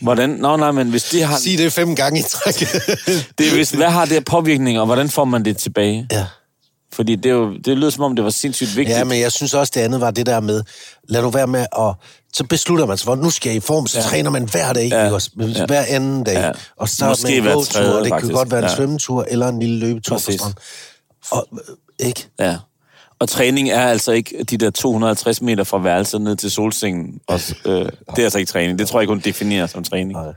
Hvordan? 0.01 0.31
Nå, 0.31 0.57
nej, 0.57 0.71
men 0.73 0.91
hvis 0.91 1.05
det 1.05 1.25
har... 1.25 1.39
Sig 1.39 1.59
det 1.59 1.73
fem 1.73 1.97
gange 1.97 2.21
i 2.21 2.23
træk. 2.23 2.55
Det, 3.39 3.49
er, 3.49 3.55
hvis, 3.55 3.71
hvad 3.71 3.89
har 3.89 4.05
det 4.05 4.17
af 4.17 4.25
påvirkning, 4.25 4.81
og 4.81 4.87
hvordan 4.87 5.09
får 5.09 5.25
man 5.25 5.45
det 5.45 5.57
tilbage? 5.57 6.09
ja. 6.13 6.27
Fordi 6.93 7.17
det, 7.17 7.31
er 7.31 7.35
jo, 7.35 7.57
det 7.57 7.79
lyder 7.79 7.91
som 7.91 8.05
om, 8.05 8.17
det 8.17 8.25
var 8.25 8.31
sindssygt 8.31 8.77
vigtigt. 8.77 8.99
ja, 8.99 9.05
men 9.05 9.21
jeg 9.21 9.33
synes 9.33 9.55
også, 9.55 9.73
det 9.75 9.81
andet 9.81 10.01
var 10.01 10.11
det 10.11 10.27
der 10.27 10.41
med, 10.41 10.63
lad 11.09 11.23
du 11.23 11.31
være 11.31 11.47
med 11.47 11.67
at... 11.79 11.95
Så 12.33 12.45
beslutter 12.45 12.87
man 12.87 12.99
sig 12.99 13.05
for, 13.05 13.15
nu 13.15 13.31
skal 13.31 13.51
jeg 13.51 13.57
i 13.57 13.61
form, 13.61 13.87
så 13.87 13.99
ja. 13.99 14.05
træner 14.05 14.31
man 14.31 14.45
hver 14.45 14.73
dag, 14.73 14.89
ja. 14.89 15.13
Også? 15.13 15.31
Ja. 15.39 15.67
hver 15.67 15.85
anden 15.89 16.25
dag. 16.25 16.35
Ja. 16.35 16.49
Og 16.77 16.89
Måske 17.09 17.41
med 17.43 17.51
en 17.51 17.57
gåtur, 17.57 17.83
det 17.83 18.03
kan 18.03 18.11
faktisk. 18.11 18.33
godt 18.33 18.51
være 18.51 18.61
en 18.61 18.69
Ja. 18.69 18.75
svømmetur, 18.77 19.27
eller 19.29 19.49
en 19.49 19.59
lille 19.61 19.79
løbetur 19.79 20.15
på 20.15 20.19
Præcis. 20.19 20.35
stranden. 20.41 20.59
Og, 21.31 21.47
øh, 21.53 22.07
ikke? 22.07 22.29
Ja. 22.39 22.57
Og 23.19 23.29
træning 23.29 23.71
er 23.71 23.81
altså 23.87 24.13
ikke 24.13 24.45
de 24.51 24.57
der 24.57 24.71
250 24.71 25.43
meter 25.43 25.65
fra 25.65 25.79
værelset 25.79 26.21
ned 26.21 26.37
til 26.37 26.51
solsengen. 26.51 27.21
Og, 27.29 27.41
øh, 27.65 27.75
det 27.75 28.19
er 28.19 28.23
altså 28.25 28.39
ikke 28.39 28.53
træning. 28.53 28.79
Det 28.79 28.89
tror 28.89 29.01
jeg 29.01 29.09
hun 29.09 29.21
definerer 29.21 29.67
som 29.67 29.85
træning. 29.85 30.13
Nej. 30.13 30.33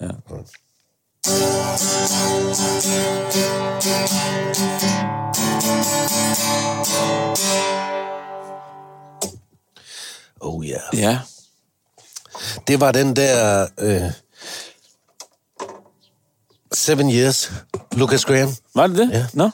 Ja. 0.00 0.06
Oh. 10.40 10.64
Yeah. 10.64 10.80
Ja. 10.92 11.18
Det 12.66 12.80
var 12.80 12.92
den 12.92 13.16
der... 13.16 13.66
Øh, 13.78 14.12
seven 16.72 17.10
Years, 17.10 17.52
Lucas 17.92 18.24
Graham. 18.24 18.54
Var 18.74 18.86
det 18.86 18.98
det? 18.98 19.10
Ja. 19.12 19.26
Nå? 19.32 19.50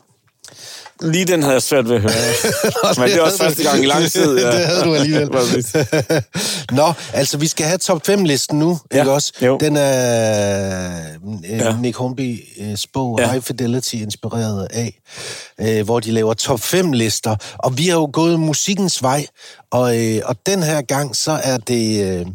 Lige 1.03 1.25
den 1.25 1.43
havde 1.43 1.55
jeg 1.55 1.63
svært 1.63 1.89
ved 1.89 1.95
at 1.97 2.01
høre. 2.03 2.13
Men 2.99 3.09
det 3.09 3.17
er 3.17 3.21
også 3.23 3.39
første 3.39 3.63
gang 3.65 3.83
i 3.83 3.87
lang 3.87 4.11
tid. 4.11 4.39
Ja. 4.39 4.47
det 4.57 4.67
havde 4.67 4.85
du 4.85 4.95
alligevel. 4.95 5.29
Nå, 6.79 6.93
altså 7.13 7.39
vi 7.39 7.47
skal 7.47 7.67
have 7.67 7.79
top 7.79 8.09
5-listen 8.09 8.59
nu, 8.59 8.79
ja. 8.93 8.99
ikke 8.99 9.13
også? 9.13 9.33
Jo. 9.43 9.59
Den 9.61 9.77
er 9.77 10.91
øh, 11.45 11.51
Ja. 11.51 11.77
Nick 11.81 11.97
Hornbys 11.97 12.87
bog 12.93 13.19
Ja. 13.21 13.31
High 13.31 13.43
Fidelity 13.43 13.95
inspireret 13.95 14.69
af, 14.71 15.01
øh, 15.61 15.85
hvor 15.85 16.01
de 16.01 16.11
laver 16.11 16.35
top 16.35 16.61
5-lister. 16.61 17.37
Og 17.59 17.79
vi 17.79 17.89
har 17.89 17.95
jo 17.97 18.11
gået 18.13 18.41
musikkens 18.41 19.03
vej, 19.03 19.27
og, 19.73 19.99
øh, 20.07 20.21
og 20.25 20.37
den 20.47 20.63
her 20.63 20.83
gang, 20.83 21.17
så 21.17 21.41
er 21.45 21.57
det... 21.57 22.05
Øh, 22.21 22.27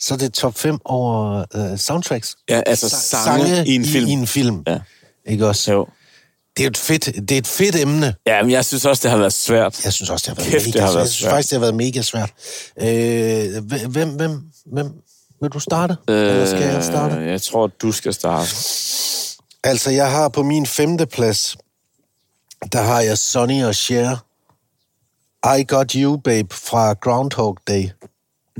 så 0.00 0.14
er 0.14 0.18
det 0.18 0.32
top 0.32 0.58
5 0.58 0.78
over 0.84 1.44
øh, 1.54 1.78
soundtracks. 1.78 2.34
Ja, 2.50 2.60
altså 2.66 2.86
Sa- 2.86 3.24
sange 3.24 3.66
i 3.66 3.74
en 3.74 3.84
film. 3.84 4.06
I, 4.06 4.10
i 4.10 4.12
en 4.12 4.26
film. 4.26 4.62
Ja. 4.66 4.78
Ikke 5.26 5.46
også? 5.46 5.72
Jo. 5.72 5.86
Det 6.56 6.62
er 6.64 6.70
et 6.70 6.76
fedt, 6.76 7.06
det 7.06 7.30
er 7.32 7.38
et 7.38 7.46
fedt 7.46 7.76
emne. 7.76 8.14
Ja, 8.26 8.42
men 8.42 8.50
jeg 8.50 8.64
synes 8.64 8.84
også, 8.84 9.02
det 9.02 9.10
har 9.10 9.18
været 9.18 9.32
svært. 9.32 9.84
Jeg 9.84 9.92
synes 9.92 10.10
også, 10.10 10.24
det 10.30 10.38
har 10.38 10.42
været 10.44 10.52
Kæft, 10.52 10.66
mega 10.66 10.72
det 10.72 10.80
har 10.80 10.88
svært. 10.88 10.94
været 10.96 11.04
Jeg 11.06 11.10
synes 11.12 11.20
svært. 11.20 11.30
faktisk, 11.32 11.50
det 11.50 11.56
har 11.56 11.60
været 11.60 11.74
mega 11.74 12.02
svært. 12.02 12.32
Øh, 12.80 13.88
hvem, 13.90 14.08
hvem, 14.10 14.42
hvem, 14.72 14.92
vil 15.42 15.50
du 15.50 15.58
starte? 15.60 15.96
Eller 16.08 16.46
skal 16.46 16.62
jeg 16.62 16.84
starte? 16.84 17.14
Øh, 17.16 17.26
Jeg 17.26 17.42
tror, 17.42 17.66
du 17.66 17.92
skal 17.92 18.14
starte. 18.14 18.50
Altså, 19.64 19.90
jeg 19.90 20.10
har 20.10 20.28
på 20.28 20.42
min 20.42 20.66
femte 20.66 21.06
plads, 21.06 21.56
der 22.72 22.80
har 22.82 23.00
jeg 23.00 23.18
Sonny 23.18 23.64
og 23.64 23.74
Cher. 23.74 24.16
I 25.58 25.64
Got 25.68 25.92
You, 25.92 26.16
Babe, 26.16 26.54
fra 26.54 26.92
Groundhog 26.92 27.58
Day. 27.68 27.88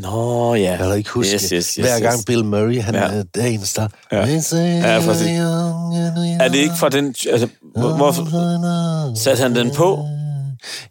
Nå, 0.03 0.55
ja. 0.55 0.71
Jeg 0.71 0.79
kan 0.79 0.97
ikke 0.99 1.11
huske 1.11 1.35
yes, 1.35 1.43
yes, 1.43 1.51
yes, 1.51 1.75
Hver 1.87 1.95
yes. 1.97 2.03
gang 2.03 2.27
Bill 2.27 2.45
Murray, 2.45 2.81
han 2.83 2.95
Ja. 2.95 3.01
er 3.01 3.23
dagens 3.23 3.73
der. 3.75 3.89
Ja. 4.13 4.17
Ja, 4.19 5.01
præcis. 5.05 5.27
Er 6.41 6.49
det 6.53 6.59
ikke 6.59 6.75
fra 6.79 6.89
den... 6.89 7.15
Altså, 7.31 7.49
hvor, 7.77 7.97
hvorfor 7.97 8.25
satte 9.15 9.43
han 9.43 9.55
den 9.57 9.71
på? 9.75 10.05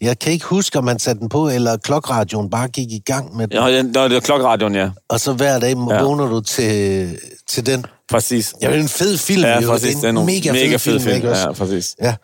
Jeg 0.01 0.19
kan 0.19 0.33
ikke 0.33 0.45
huske, 0.45 0.77
om 0.77 0.83
man 0.83 0.99
satte 0.99 1.19
den 1.19 1.29
på, 1.29 1.49
eller 1.49 1.77
klokradioen 1.77 2.49
bare 2.49 2.67
gik 2.67 2.91
i 2.91 2.99
gang 3.05 3.35
med 3.37 3.47
den. 3.47 3.57
Ja, 3.57 3.77
det, 3.77 3.93
det 3.95 4.13
var 4.13 4.19
klokradioen, 4.19 4.75
ja. 4.75 4.89
Og 5.09 5.19
så 5.19 5.33
hver 5.33 5.59
dag 5.59 5.69
Ja. 5.89 6.03
vågner 6.03 6.27
du 6.27 6.41
til, 6.41 7.17
til 7.47 7.65
den. 7.65 7.85
Præcis. 8.09 8.53
Ja, 8.61 8.67
det 8.67 8.75
er 8.75 8.79
en 8.81 8.87
fed 8.89 9.17
film, 9.17 9.41
Ja, 9.43 9.61
jo. 9.61 9.69
præcis. 9.69 9.95
Det 9.95 10.03
er 10.03 10.09
en 10.09 10.15
nogle 10.15 10.31
mega, 10.33 10.51
mega 10.51 10.75
fed, 10.75 10.99
film, 10.99 11.15
ikke 11.15 11.29
også? 11.31 11.41
Ja, 11.47 11.51
præcis. 11.51 11.95
Ja. 12.01 12.15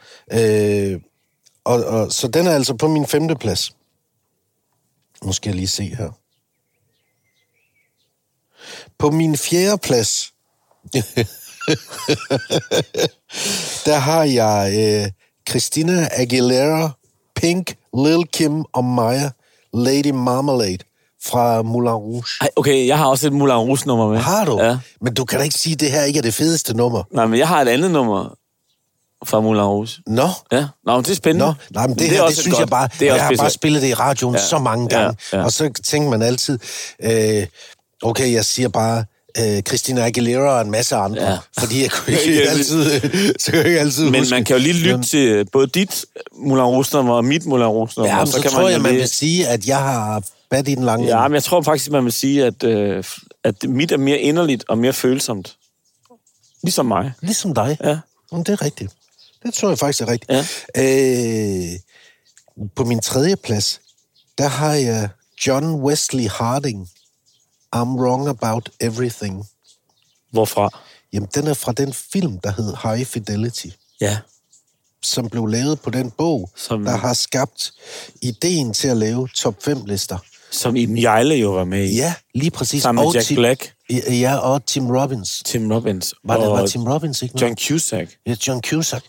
Øh, 0.91 0.99
og, 1.65 1.83
og, 1.85 2.11
så 2.11 2.27
den 2.27 2.47
er 2.47 2.51
altså 2.51 2.73
på 2.73 2.87
min 2.87 3.05
femte 3.05 3.35
plads. 3.35 3.71
Nu 5.23 5.31
skal 5.33 5.49
jeg 5.49 5.55
lige 5.55 5.67
se 5.67 5.83
her. 5.97 6.09
På 8.99 9.11
min 9.11 9.37
fjerde 9.37 9.77
plads, 9.77 10.31
der 13.85 13.95
har 13.95 14.23
jeg 14.23 14.73
øh, 14.77 15.11
Christina 15.49 16.07
Aguilera, 16.11 16.89
Pink, 17.35 17.75
Lil 17.97 18.23
Kim 18.33 18.63
og 18.73 18.85
Maya, 18.85 19.29
Lady 19.73 20.11
Marmalade 20.11 20.77
fra 21.23 21.61
Moulin 21.61 21.89
Rouge. 21.91 22.23
Ej, 22.41 22.49
okay, 22.55 22.87
jeg 22.87 22.97
har 22.97 23.05
også 23.05 23.27
et 23.27 23.33
Moulin 23.33 23.55
Rouge-nummer 23.55 24.09
med. 24.09 24.19
Har 24.19 24.45
du? 24.45 24.61
Ja. 24.61 24.77
Men 25.01 25.13
du 25.13 25.25
kan 25.25 25.37
da 25.39 25.43
ikke 25.43 25.55
sige, 25.59 25.73
at 25.73 25.79
det 25.79 25.91
her 25.91 26.03
ikke 26.03 26.17
er 26.17 26.21
det 26.21 26.33
fedeste 26.33 26.77
nummer. 26.77 27.03
Nej, 27.13 27.25
men 27.25 27.39
jeg 27.39 27.47
har 27.47 27.61
et 27.61 27.67
andet 27.67 27.91
nummer 27.91 28.35
fra 29.25 29.39
Moulin 29.41 29.61
Rouge. 29.63 29.89
Nå, 30.07 30.27
Ja, 30.51 30.65
Nå, 30.85 30.95
men 30.95 31.03
det 31.03 31.11
er 31.11 31.15
spændende. 31.15 31.45
Nå, 31.45 31.53
nej, 31.71 31.87
men 31.87 31.97
det, 31.97 32.09
det, 32.09 32.17
her, 32.17 32.23
det 32.23 32.31
et 32.31 32.37
synes 32.37 32.53
godt- 32.53 32.59
jeg 32.59 32.67
bare, 32.69 32.89
det 32.99 33.09
er 33.09 33.15
jeg 33.15 33.23
har 33.25 33.33
bare 33.37 33.49
spillet 33.49 33.81
det 33.81 33.87
i 33.87 33.93
radioen 33.93 34.35
ja, 34.35 34.41
Ja, 34.41 34.47
så 34.47 34.57
mange 34.57 34.87
ja, 34.91 34.97
gange, 35.01 35.17
ja. 35.33 35.43
og 35.43 35.51
så 35.51 35.69
tænker 35.87 36.09
man 36.09 36.21
altid, 36.21 36.59
øh, 37.03 37.47
okay, 38.03 38.31
jeg 38.33 38.45
siger 38.45 38.67
bare, 38.69 39.05
øh, 39.39 39.61
Christina 39.61 40.05
Aguilera 40.05 40.55
og 40.55 40.61
en 40.61 40.71
masse 40.71 40.95
andre, 40.95 41.21
ja. 41.31 41.37
Fordi 41.59 41.81
jeg 41.81 41.91
kunne 41.91 42.13
ikke 42.19 42.35
Ja, 42.43 42.49
altid, 42.49 43.01
så 43.39 43.51
kan 43.51 43.59
jeg 43.59 43.65
ikke 43.67 43.79
altid 43.79 44.03
Men 44.09 44.19
huske. 44.21 44.35
man 44.35 44.43
kan 44.45 44.55
jo 44.57 44.61
lige 44.63 44.73
lytte 44.73 45.03
til 45.03 45.45
både 45.51 45.67
dit 45.67 46.05
Moulin 46.37 46.63
Rouge-nummer 46.63 47.13
og 47.13 47.25
mit 47.25 47.45
Moulin 47.45 47.65
Rouge-nummer. 47.67 48.13
Ja, 48.13 48.17
men 48.19 48.27
så, 48.27 48.33
så 48.33 48.41
kan 48.41 48.51
tror 48.51 48.69
jeg, 48.69 48.77
jo 48.77 48.81
man 48.83 48.91
lige- 48.91 48.99
vil 48.99 49.09
sige, 49.09 49.47
at 49.47 49.67
jeg 49.67 49.77
har 49.77 50.23
fat 50.53 50.67
i 50.67 50.75
den 50.75 50.83
lange 50.83 51.07
Ja, 51.07 51.27
men 51.27 51.33
jeg 51.35 51.43
tror 51.43 51.61
faktisk, 51.61 51.91
man 51.91 52.03
vil 52.03 52.13
sige, 52.13 52.45
at, 52.45 52.63
øh, 52.63 53.03
at 53.43 53.55
mit 53.63 53.91
er 53.91 53.97
mere 53.97 54.17
inderligt 54.19 54.63
og 54.67 54.77
mere 54.77 54.93
følsomt. 54.93 55.55
Ligesom 56.63 56.85
mig. 56.85 57.11
Ligesom 57.21 57.53
dig. 57.53 57.77
Ja. 57.83 57.97
Men 58.31 58.43
det 58.43 58.49
er 58.49 58.61
rigtigt. 58.61 58.91
Det 59.45 59.53
tror 59.53 59.69
jeg 59.69 59.79
faktisk 59.79 60.01
er 60.01 60.07
rigtigt. 60.07 60.31
Ja. 60.31 60.45
Øh, 60.83 61.79
på 62.75 62.83
min 62.85 62.99
tredje 62.99 63.35
plads, 63.35 63.81
der 64.37 64.47
har 64.47 64.73
jeg 64.73 65.09
John 65.47 65.65
Wesley 65.73 66.27
Harding. 66.29 66.89
I'm 67.75 67.99
wrong 68.01 68.27
about 68.27 68.69
everything. 68.79 69.45
Hvorfra? 70.31 70.69
Jamen, 71.13 71.29
den 71.35 71.47
er 71.47 71.53
fra 71.53 71.71
den 71.71 71.93
film, 71.93 72.39
der 72.39 72.51
hed 72.51 72.73
High 72.83 73.05
Fidelity, 73.05 73.67
Ja. 74.01 74.17
som 75.03 75.29
blev 75.29 75.45
lavet 75.47 75.79
på 75.81 75.89
den 75.89 76.11
bog, 76.11 76.49
Som- 76.55 76.85
der 76.85 76.97
har 76.97 77.13
skabt 77.13 77.71
ideen 78.21 78.73
til 78.73 78.87
at 78.87 78.97
lave 78.97 79.27
top 79.27 79.55
5-lister. 79.63 80.17
Som 80.51 80.75
Iben 80.75 80.97
Jejle 81.01 81.35
jo 81.35 81.51
var 81.51 81.63
med 81.63 81.83
i. 81.89 81.95
Ja, 81.95 82.13
lige 82.33 82.51
præcis. 82.51 82.81
Sammen 82.83 83.01
med 83.03 83.07
Og 83.07 83.13
Jack 83.15 83.25
Tim- 83.25 83.35
Black, 83.35 83.73
Ja, 84.09 84.35
og 84.37 84.65
Tim 84.65 84.87
Robbins. 84.91 85.41
Tim 85.45 85.71
Robbins 85.71 86.13
Var 86.23 86.37
det 86.39 86.49
var 86.49 86.67
Tim 86.67 86.83
Robbins, 86.87 87.21
ikke? 87.21 87.41
John 87.41 87.55
Cusack. 87.57 88.17
Ja, 88.27 88.35
John 88.47 88.61
Cusack. 88.61 89.05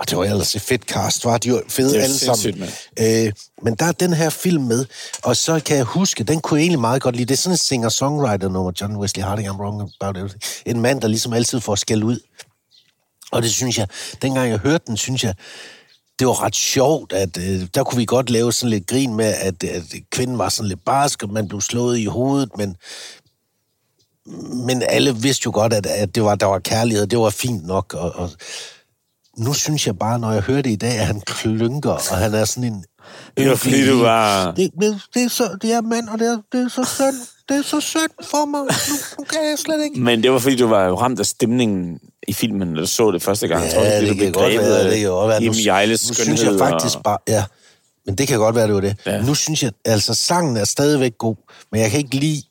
Og 0.00 0.10
det 0.10 0.18
var 0.18 0.24
ellers 0.24 0.54
et 0.54 0.62
fedt 0.62 0.82
cast, 0.82 1.24
var 1.24 1.38
de 1.38 1.52
var 1.52 1.62
fede 1.68 1.94
Det 1.94 2.02
alle 2.02 2.18
sammen. 2.18 2.62
Øh, 2.98 3.32
men 3.62 3.74
der 3.74 3.84
er 3.84 3.92
den 3.92 4.12
her 4.12 4.30
film 4.30 4.62
med, 4.62 4.86
og 5.22 5.36
så 5.36 5.60
kan 5.64 5.76
jeg 5.76 5.84
huske, 5.84 6.24
den 6.24 6.40
kunne 6.40 6.58
jeg 6.58 6.62
egentlig 6.62 6.80
meget 6.80 7.02
godt 7.02 7.16
lide. 7.16 7.26
Det 7.26 7.34
er 7.34 7.38
sådan 7.38 7.54
en 7.54 7.56
singer-songwriter-nummer, 7.56 8.72
John 8.80 8.96
Wesley 8.96 9.24
Harding, 9.24 9.48
I'm 9.48 9.60
wrong 9.60 9.90
about 10.00 10.16
everything. 10.16 10.42
En 10.66 10.80
mand, 10.80 11.00
der 11.00 11.08
ligesom 11.08 11.32
altid 11.32 11.60
får 11.60 11.74
skæld 11.74 12.04
ud. 12.04 12.18
Og 13.32 13.42
det 13.42 13.50
synes 13.50 13.78
jeg, 13.78 13.88
dengang 14.22 14.50
jeg 14.50 14.58
hørte 14.58 14.84
den, 14.86 14.96
synes 14.96 15.24
jeg, 15.24 15.34
det 16.18 16.26
var 16.26 16.42
ret 16.42 16.56
sjovt, 16.56 17.12
at 17.12 17.38
øh, 17.38 17.66
der 17.74 17.84
kunne 17.84 17.98
vi 17.98 18.04
godt 18.04 18.30
lave 18.30 18.52
sådan 18.52 18.70
lidt 18.70 18.86
grin 18.86 19.14
med, 19.14 19.34
at, 19.40 19.64
at 19.64 19.82
kvinden 20.10 20.38
var 20.38 20.48
sådan 20.48 20.68
lidt 20.68 20.84
barsk, 20.84 21.22
og 21.22 21.32
man 21.32 21.48
blev 21.48 21.60
slået 21.60 21.98
i 21.98 22.04
hovedet, 22.04 22.50
men, 22.56 22.76
men 24.66 24.82
alle 24.82 25.16
vidste 25.16 25.42
jo 25.46 25.50
godt, 25.54 25.72
at, 25.72 25.86
at 25.86 26.14
det 26.14 26.22
var, 26.22 26.34
der 26.34 26.46
var 26.46 26.58
kærlighed, 26.58 27.06
det 27.06 27.18
var 27.18 27.30
fint 27.30 27.66
nok, 27.66 27.94
og, 27.94 28.12
og 28.12 28.30
nu 29.44 29.52
synes 29.54 29.86
jeg 29.86 29.98
bare, 29.98 30.18
når 30.18 30.32
jeg 30.32 30.42
hører 30.42 30.62
det 30.62 30.70
i 30.70 30.76
dag, 30.76 30.98
at 30.98 31.06
han 31.06 31.20
klynker, 31.26 31.90
og 31.90 32.16
han 32.16 32.34
er 32.34 32.44
sådan 32.44 32.72
en... 32.72 32.84
Det 33.36 33.48
var 33.48 33.56
fordi, 33.56 33.88
du 33.88 33.98
var... 34.02 34.50
Det, 34.50 34.70
det, 34.80 35.00
det, 35.14 35.22
er, 35.24 35.28
så, 35.28 35.58
det 35.62 35.72
er 35.72 35.80
mand, 35.80 36.08
og 36.08 36.18
det 36.18 36.26
er, 36.28 36.38
det 36.52 36.64
er 36.64 36.68
så 36.68 36.84
synd. 36.94 37.14
Det 37.48 37.56
er 37.58 37.62
så 37.62 37.80
synd 37.80 38.10
for 38.24 38.46
mig. 38.46 38.60
Nu, 38.60 38.66
nu 39.18 39.24
kan 39.24 39.38
jeg 39.50 39.58
slet 39.58 39.84
ikke. 39.84 40.00
Men 40.00 40.22
det 40.22 40.32
var 40.32 40.38
fordi, 40.38 40.56
du 40.56 40.66
var 40.66 40.90
ramt 40.92 41.20
af 41.20 41.26
stemningen 41.26 41.98
i 42.28 42.32
filmen, 42.32 42.68
når 42.68 42.80
du 42.80 42.86
så 42.86 43.10
det 43.10 43.22
første 43.22 43.48
gang. 43.48 43.64
Jeg 43.64 43.72
tror, 43.72 43.82
Ja, 43.82 44.00
det 44.00 44.08
du 44.08 44.14
blev 44.14 44.24
kan 44.24 44.32
godt 44.32 44.52
være, 44.58 44.90
det 44.90 44.98
kan 45.00 45.08
godt 45.08 45.28
være. 45.28 45.40
Nu, 45.44 45.52
Jejles 45.66 46.08
nu 46.08 46.14
synes 46.14 46.42
jeg 46.42 46.58
faktisk 46.58 46.96
og- 46.96 47.02
bare, 47.02 47.18
ja, 47.28 47.44
men 48.06 48.14
det 48.14 48.28
kan 48.28 48.38
godt 48.38 48.54
være, 48.56 48.66
det 48.66 48.74
var 48.74 48.80
det. 48.80 48.96
Ja. 49.06 49.14
Ja. 49.16 49.22
Nu 49.22 49.34
synes 49.34 49.62
jeg, 49.62 49.72
altså 49.84 50.14
sangen 50.14 50.56
er 50.56 50.64
stadigvæk 50.64 51.18
god, 51.18 51.36
men 51.72 51.80
jeg 51.80 51.90
kan 51.90 51.98
ikke 52.00 52.16
lide 52.16 52.42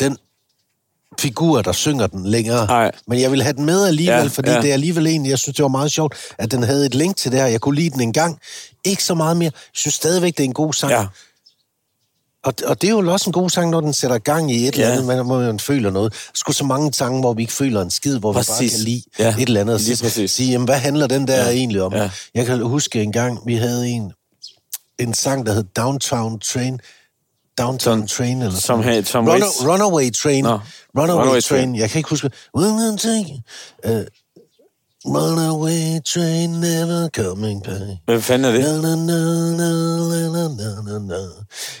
den 0.00 0.16
figur, 1.18 1.62
der 1.62 1.72
synger 1.72 2.06
den 2.06 2.26
længere. 2.26 2.66
Nej. 2.66 2.90
Men 3.06 3.20
jeg 3.20 3.32
vil 3.32 3.42
have 3.42 3.52
den 3.52 3.64
med 3.64 3.86
alligevel, 3.86 4.20
Ja, 4.22 4.26
fordi 4.26 4.50
ja. 4.50 4.60
det 4.60 4.68
er 4.68 4.72
alligevel 4.72 5.06
en, 5.06 5.26
jeg 5.26 5.38
synes, 5.38 5.56
det 5.56 5.62
var 5.62 5.68
meget 5.68 5.92
sjovt, 5.92 6.14
at 6.38 6.50
den 6.50 6.62
havde 6.62 6.86
et 6.86 6.94
link 6.94 7.16
til 7.16 7.32
det 7.32 7.40
her. 7.40 7.46
Jeg 7.46 7.60
kunne 7.60 7.74
lide 7.76 7.90
den 7.90 8.00
en 8.00 8.12
gang. 8.12 8.38
Ikke 8.84 9.04
så 9.04 9.14
meget 9.14 9.36
mere. 9.36 9.50
Jeg 9.54 9.70
synes 9.74 9.94
stadigvæk, 9.94 10.32
det 10.36 10.40
er 10.40 10.44
en 10.44 10.52
god 10.54 10.72
sang. 10.72 10.92
Ja, 10.92 11.06
Og, 12.44 12.54
og 12.66 12.80
det 12.82 12.88
er 12.88 12.92
jo 12.92 13.12
også 13.12 13.30
en 13.30 13.32
god 13.32 13.50
sang, 13.50 13.70
når 13.70 13.80
den 13.80 13.92
sætter 13.94 14.18
gang 14.18 14.52
i 14.52 14.68
et 14.68 14.78
Ja. 14.78 14.82
eller 14.82 14.92
andet, 14.92 15.06
man, 15.06 15.26
hvor 15.26 15.38
man 15.40 15.60
føler 15.60 15.90
noget. 15.90 16.14
Skulle 16.34 16.56
så 16.56 16.64
mange 16.64 16.92
sange, 16.92 17.20
hvor 17.20 17.32
vi 17.34 17.42
ikke 17.42 17.52
føler 17.52 17.82
en 17.82 17.90
skid, 17.90 18.18
hvor 18.18 18.32
Præcis. 18.32 18.60
vi 18.60 18.66
bare 18.66 18.70
kan 18.70 18.80
lide 18.80 19.02
Ja, 19.18 19.28
et 19.42 19.48
eller 19.48 19.60
andet. 19.60 19.74
Og 19.74 19.80
præcis. 20.04 20.30
sige, 20.30 20.50
jamen, 20.52 20.64
hvad 20.68 20.78
handler 20.78 21.06
den 21.06 21.28
der 21.28 21.44
Ja. 21.44 21.50
egentlig 21.50 21.82
om? 21.82 21.94
Ja. 21.94 22.10
Jeg 22.34 22.46
kan 22.46 22.60
huske 22.62 23.02
en 23.02 23.12
gang, 23.12 23.38
vi 23.46 23.54
havde 23.54 23.88
en, 23.88 24.12
en 24.98 25.14
sang, 25.14 25.46
der 25.46 25.52
hed 25.52 25.64
Downtown 25.76 26.40
Train. 26.40 26.80
Downtown 27.58 27.98
Som- 27.98 28.06
Train, 28.06 28.42
eller 28.42 28.58
som 28.58 28.82
sådan. 28.82 29.04
som 29.04 29.26
Waits. 29.28 29.64
Runaway 29.66 30.10
Train. 30.10 30.44
No. 30.44 30.58
Runaway, 30.98 31.20
Runaway 31.20 31.40
Train. 31.40 31.60
Train. 31.68 31.76
Jeg 31.76 31.90
kan 31.90 31.98
ikke 31.98 32.10
huske. 32.10 32.30
Uh, 32.54 32.62
Runaway 35.06 36.00
Train 36.04 36.50
never 36.50 37.08
coming 37.08 37.62
back. 37.62 38.00
hvad 38.04 38.20
fanden 38.20 38.44
er 38.44 38.52
det? 38.52 38.60
Na, 38.60 38.72
na, 38.72 38.96
na, 38.96 39.18
na, 39.56 40.48
na, 40.48 40.82
na, 40.92 40.98
na. 40.98 41.14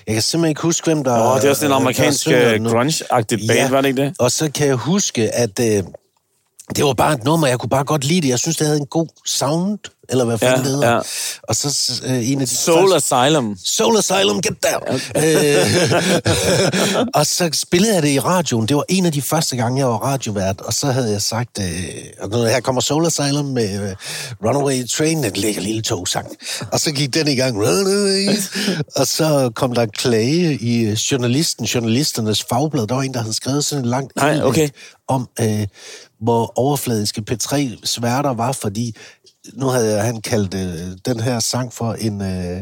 Jeg 0.06 0.14
kan 0.14 0.22
simpelthen 0.22 0.48
ikke 0.48 0.62
huske, 0.62 0.84
hvem 0.84 1.04
der... 1.04 1.32
Åh, 1.34 1.36
det 1.40 1.44
er 1.44 1.50
også 1.50 1.66
en 1.66 1.72
amerikansk 1.72 2.28
øh, 2.28 2.64
grunge-agtigt 2.64 3.46
band, 3.48 3.70
var 3.70 3.80
det 3.80 3.88
ikke 3.88 4.02
det? 4.02 4.14
Og 4.18 4.30
så 4.32 4.50
kan 4.50 4.66
jeg 4.66 4.76
huske, 4.76 5.34
at 5.34 5.60
øh, 5.60 5.84
det 6.76 6.84
var 6.84 6.92
bare 6.92 7.12
et 7.14 7.24
nummer, 7.24 7.46
jeg 7.46 7.58
kunne 7.58 7.70
bare 7.70 7.84
godt 7.84 8.04
lide 8.04 8.20
det. 8.20 8.28
Jeg 8.28 8.38
synes, 8.38 8.56
det 8.56 8.66
havde 8.66 8.80
en 8.80 8.86
god 8.86 9.06
sound, 9.26 9.78
eller 10.08 10.24
hvad 10.24 10.38
fanden 10.38 10.56
Ja, 10.58 10.62
det 10.62 10.72
hedder. 10.72 10.92
ja. 10.94 11.00
Og 11.42 11.56
så 11.56 11.92
øh, 12.06 12.30
en 12.30 12.40
af 12.40 12.46
de 12.46 12.56
Soul 12.56 12.90
første... 12.92 13.16
Asylum. 13.16 13.56
Soul 13.64 13.96
Asylum, 13.98 14.42
get 14.42 14.56
down! 14.62 15.00
Øh, 15.16 17.04
og 17.18 17.26
så 17.26 17.50
spillede 17.52 17.94
jeg 17.94 18.02
det 18.02 18.08
i 18.08 18.18
radioen. 18.20 18.68
Det 18.68 18.76
var 18.76 18.84
en 18.88 19.06
af 19.06 19.12
de 19.12 19.22
første 19.22 19.56
gange, 19.56 19.78
jeg 19.78 19.88
var 19.88 19.96
radiovært. 19.98 20.60
Og 20.60 20.72
så 20.72 20.86
havde 20.86 21.12
jeg 21.12 21.22
sagt, 21.22 21.58
øh, 21.60 21.94
og 22.20 22.48
her 22.50 22.60
kommer 22.60 22.80
Soul 22.80 23.06
Asylum 23.06 23.44
med 23.44 23.90
øh, 23.90 23.96
Runaway 24.44 24.86
Train, 24.88 25.22
den 25.22 25.32
ligger 25.32 25.62
lille 25.62 25.82
togsang. 25.82 26.26
Og 26.72 26.80
så 26.80 26.92
gik 26.92 27.14
den 27.14 27.28
i 27.28 27.34
gang, 27.36 27.56
Runaway. 27.56 28.36
og 28.96 29.06
så 29.06 29.50
kom 29.54 29.74
der 29.74 29.82
en 29.82 29.90
klage 29.90 30.54
i 30.60 30.80
øh, 30.80 30.92
journalisten, 30.92 31.64
journalisternes 31.64 32.44
fagblad. 32.50 32.86
Der 32.86 32.94
var 32.94 33.02
en, 33.02 33.14
der 33.14 33.20
havde 33.20 33.34
skrevet 33.34 33.64
sådan 33.64 33.84
en 33.84 33.90
langt 33.90 34.16
Nej, 34.16 34.40
okay. 34.42 34.68
om, 35.08 35.28
øh, 35.40 35.66
hvor 36.20 36.52
overfladiske 36.58 37.22
P3 37.30 37.56
sværter 37.84 38.34
var, 38.34 38.52
fordi 38.52 38.96
nu 39.54 39.66
havde 39.66 40.00
han 40.00 40.20
kaldt 40.20 40.54
øh, 40.54 40.96
den 41.06 41.20
her 41.20 41.40
sang 41.40 41.72
for 41.74 41.92
en, 41.92 42.22
øh, 42.22 42.58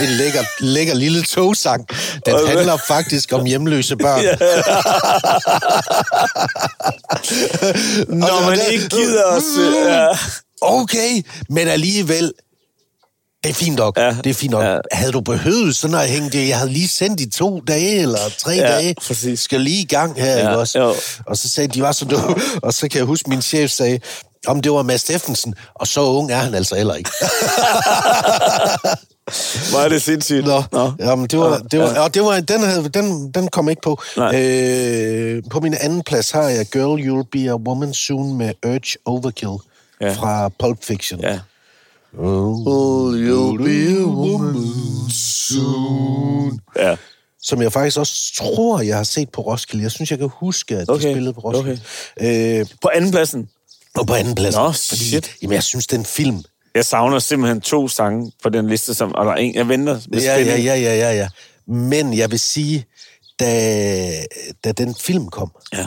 en 0.00 0.08
lækker, 0.18 0.40
lækker 0.60 0.94
lille 0.94 1.22
togsang. 1.22 1.86
Den 2.26 2.34
Og 2.34 2.48
handler 2.48 2.76
faktisk 2.88 3.32
om 3.32 3.44
hjemløse 3.46 3.96
børn. 3.96 4.22
Ja. 4.22 4.34
Når 8.08 8.50
man 8.50 8.58
ikke 8.70 8.88
gider 8.88 9.24
os... 9.24 9.42
Ja. 9.86 10.06
Okay, 10.62 11.22
men 11.50 11.68
alligevel, 11.68 12.32
det 13.44 13.50
er 13.50 13.54
fint 13.54 13.76
nok. 13.76 13.98
Ja. 13.98 14.16
Det 14.24 14.30
er 14.30 14.34
fint 14.34 14.50
nok. 14.50 14.64
ja. 14.64 14.76
Havde 14.92 15.12
du 15.12 15.20
behøvet 15.20 15.76
sådan 15.76 15.96
at 15.96 16.08
hænge 16.08 16.30
det? 16.30 16.48
Jeg 16.48 16.58
havde 16.58 16.72
lige 16.72 16.88
sendt 16.88 17.20
i 17.20 17.30
to 17.30 17.60
dage 17.60 17.98
eller 17.98 18.18
tre 18.38 18.52
Ja, 18.52 18.68
dage. 18.72 18.94
præcis. 19.06 19.40
Skal 19.40 19.60
lige 19.60 19.82
i 19.82 19.86
gang 19.86 20.20
her, 20.20 20.26
Ja, 20.32 20.38
ikke 20.38 20.58
også? 20.58 20.78
jo. 20.78 20.94
Og 21.26 21.36
så 21.36 21.48
sagde 21.48 21.68
de, 21.68 21.72
de 21.74 21.82
var 21.82 21.92
så 21.92 22.04
dumme. 22.04 22.36
Og 22.62 22.74
så 22.74 22.88
kan 22.88 22.98
jeg 22.98 23.04
huske, 23.06 23.30
min 23.30 23.42
chef 23.42 23.70
sagde, 23.70 24.00
om 24.46 24.60
det 24.60 24.72
var 24.72 24.82
Mads 24.82 25.00
Steffensen, 25.00 25.54
og 25.74 25.86
så 25.86 26.00
ung 26.00 26.30
er 26.32 26.36
han 26.36 26.54
altså 26.54 26.74
heller 26.76 26.94
ikke. 26.94 27.10
Er 29.84 29.88
det 29.88 30.02
sindssygt. 30.02 30.46
Nå, 30.46 30.62
Nå. 30.72 30.92
Jamen, 30.98 31.26
det 31.26 31.38
var, 31.38 31.58
det 31.58 31.78
var, 31.80 32.00
og 32.00 32.14
det 32.14 32.22
var, 32.22 32.40
den, 32.40 32.60
havde, 32.62 32.88
den, 32.88 33.30
den 33.30 33.48
kom 33.48 33.68
ikke 33.68 33.82
på. 33.82 34.02
Nej. 34.16 34.40
Øh, 34.42 35.42
på 35.50 35.60
min 35.60 35.74
anden 35.80 36.02
plads 36.02 36.30
har 36.30 36.42
jeg 36.48 36.66
Girl, 36.66 37.00
You'll 37.00 37.28
Be 37.32 37.50
a 37.50 37.54
Woman 37.54 37.94
Soon 37.94 38.38
med 38.38 38.52
Urge 38.66 38.96
Overkill 39.04 39.50
Ja. 40.00 40.06
ja. 40.06 40.12
fra 40.12 40.48
Pulp 40.58 40.84
Fiction. 40.84 41.20
Ja. 41.20 41.38
Oh, 42.18 43.14
you'll 43.14 43.64
be 43.64 44.00
a 44.00 44.04
woman 44.04 44.64
soon. 45.10 46.60
Ja. 46.76 46.96
Som 47.42 47.62
jeg 47.62 47.72
faktisk 47.72 47.98
også 47.98 48.14
tror, 48.38 48.80
jeg 48.80 48.96
har 48.96 49.04
set 49.04 49.28
på 49.32 49.40
Roskilde. 49.40 49.82
Jeg 49.82 49.90
synes, 49.90 50.10
jeg 50.10 50.18
kan 50.18 50.30
huske, 50.32 50.76
at 50.76 50.88
Okay, 50.88 51.08
de 51.08 51.12
spillede 51.14 51.32
på 51.34 51.40
Roskilde. 51.40 51.80
Okay. 52.20 52.60
Øh, 52.60 52.66
På 52.82 52.90
anden 52.94 53.10
pladsen. 53.10 53.48
Og 53.98 54.06
på 54.06 54.14
anden 54.14 54.34
plads. 54.34 54.54
Nå, 54.54 54.72
fordi, 54.72 55.04
shit. 55.04 55.30
Jamen, 55.42 55.54
jeg 55.54 55.62
synes, 55.62 55.86
den 55.86 56.04
film, 56.04 56.42
Jeg 56.74 56.84
savner 56.84 57.18
simpelthen 57.18 57.60
to 57.60 57.88
sange 57.88 58.32
på 58.42 58.48
den 58.48 58.68
liste, 58.68 58.94
som, 58.94 59.14
og 59.14 59.26
der 59.26 59.32
er 59.32 59.36
en, 59.36 59.54
jeg 59.54 59.68
venter 59.68 60.00
med 60.08 60.20
Ja, 60.20 60.36
ja, 60.36 60.44
spænding. 60.44 60.64
ja, 60.64 60.74
ja, 60.74 60.94
ja, 60.96 61.12
ja. 61.14 61.28
Men 61.72 62.14
jeg 62.16 62.30
vil 62.30 62.40
sige, 62.40 62.84
da, 63.40 64.24
da 64.64 64.72
den 64.72 64.94
film 64.94 65.28
kom, 65.28 65.50
Ja, 65.72 65.86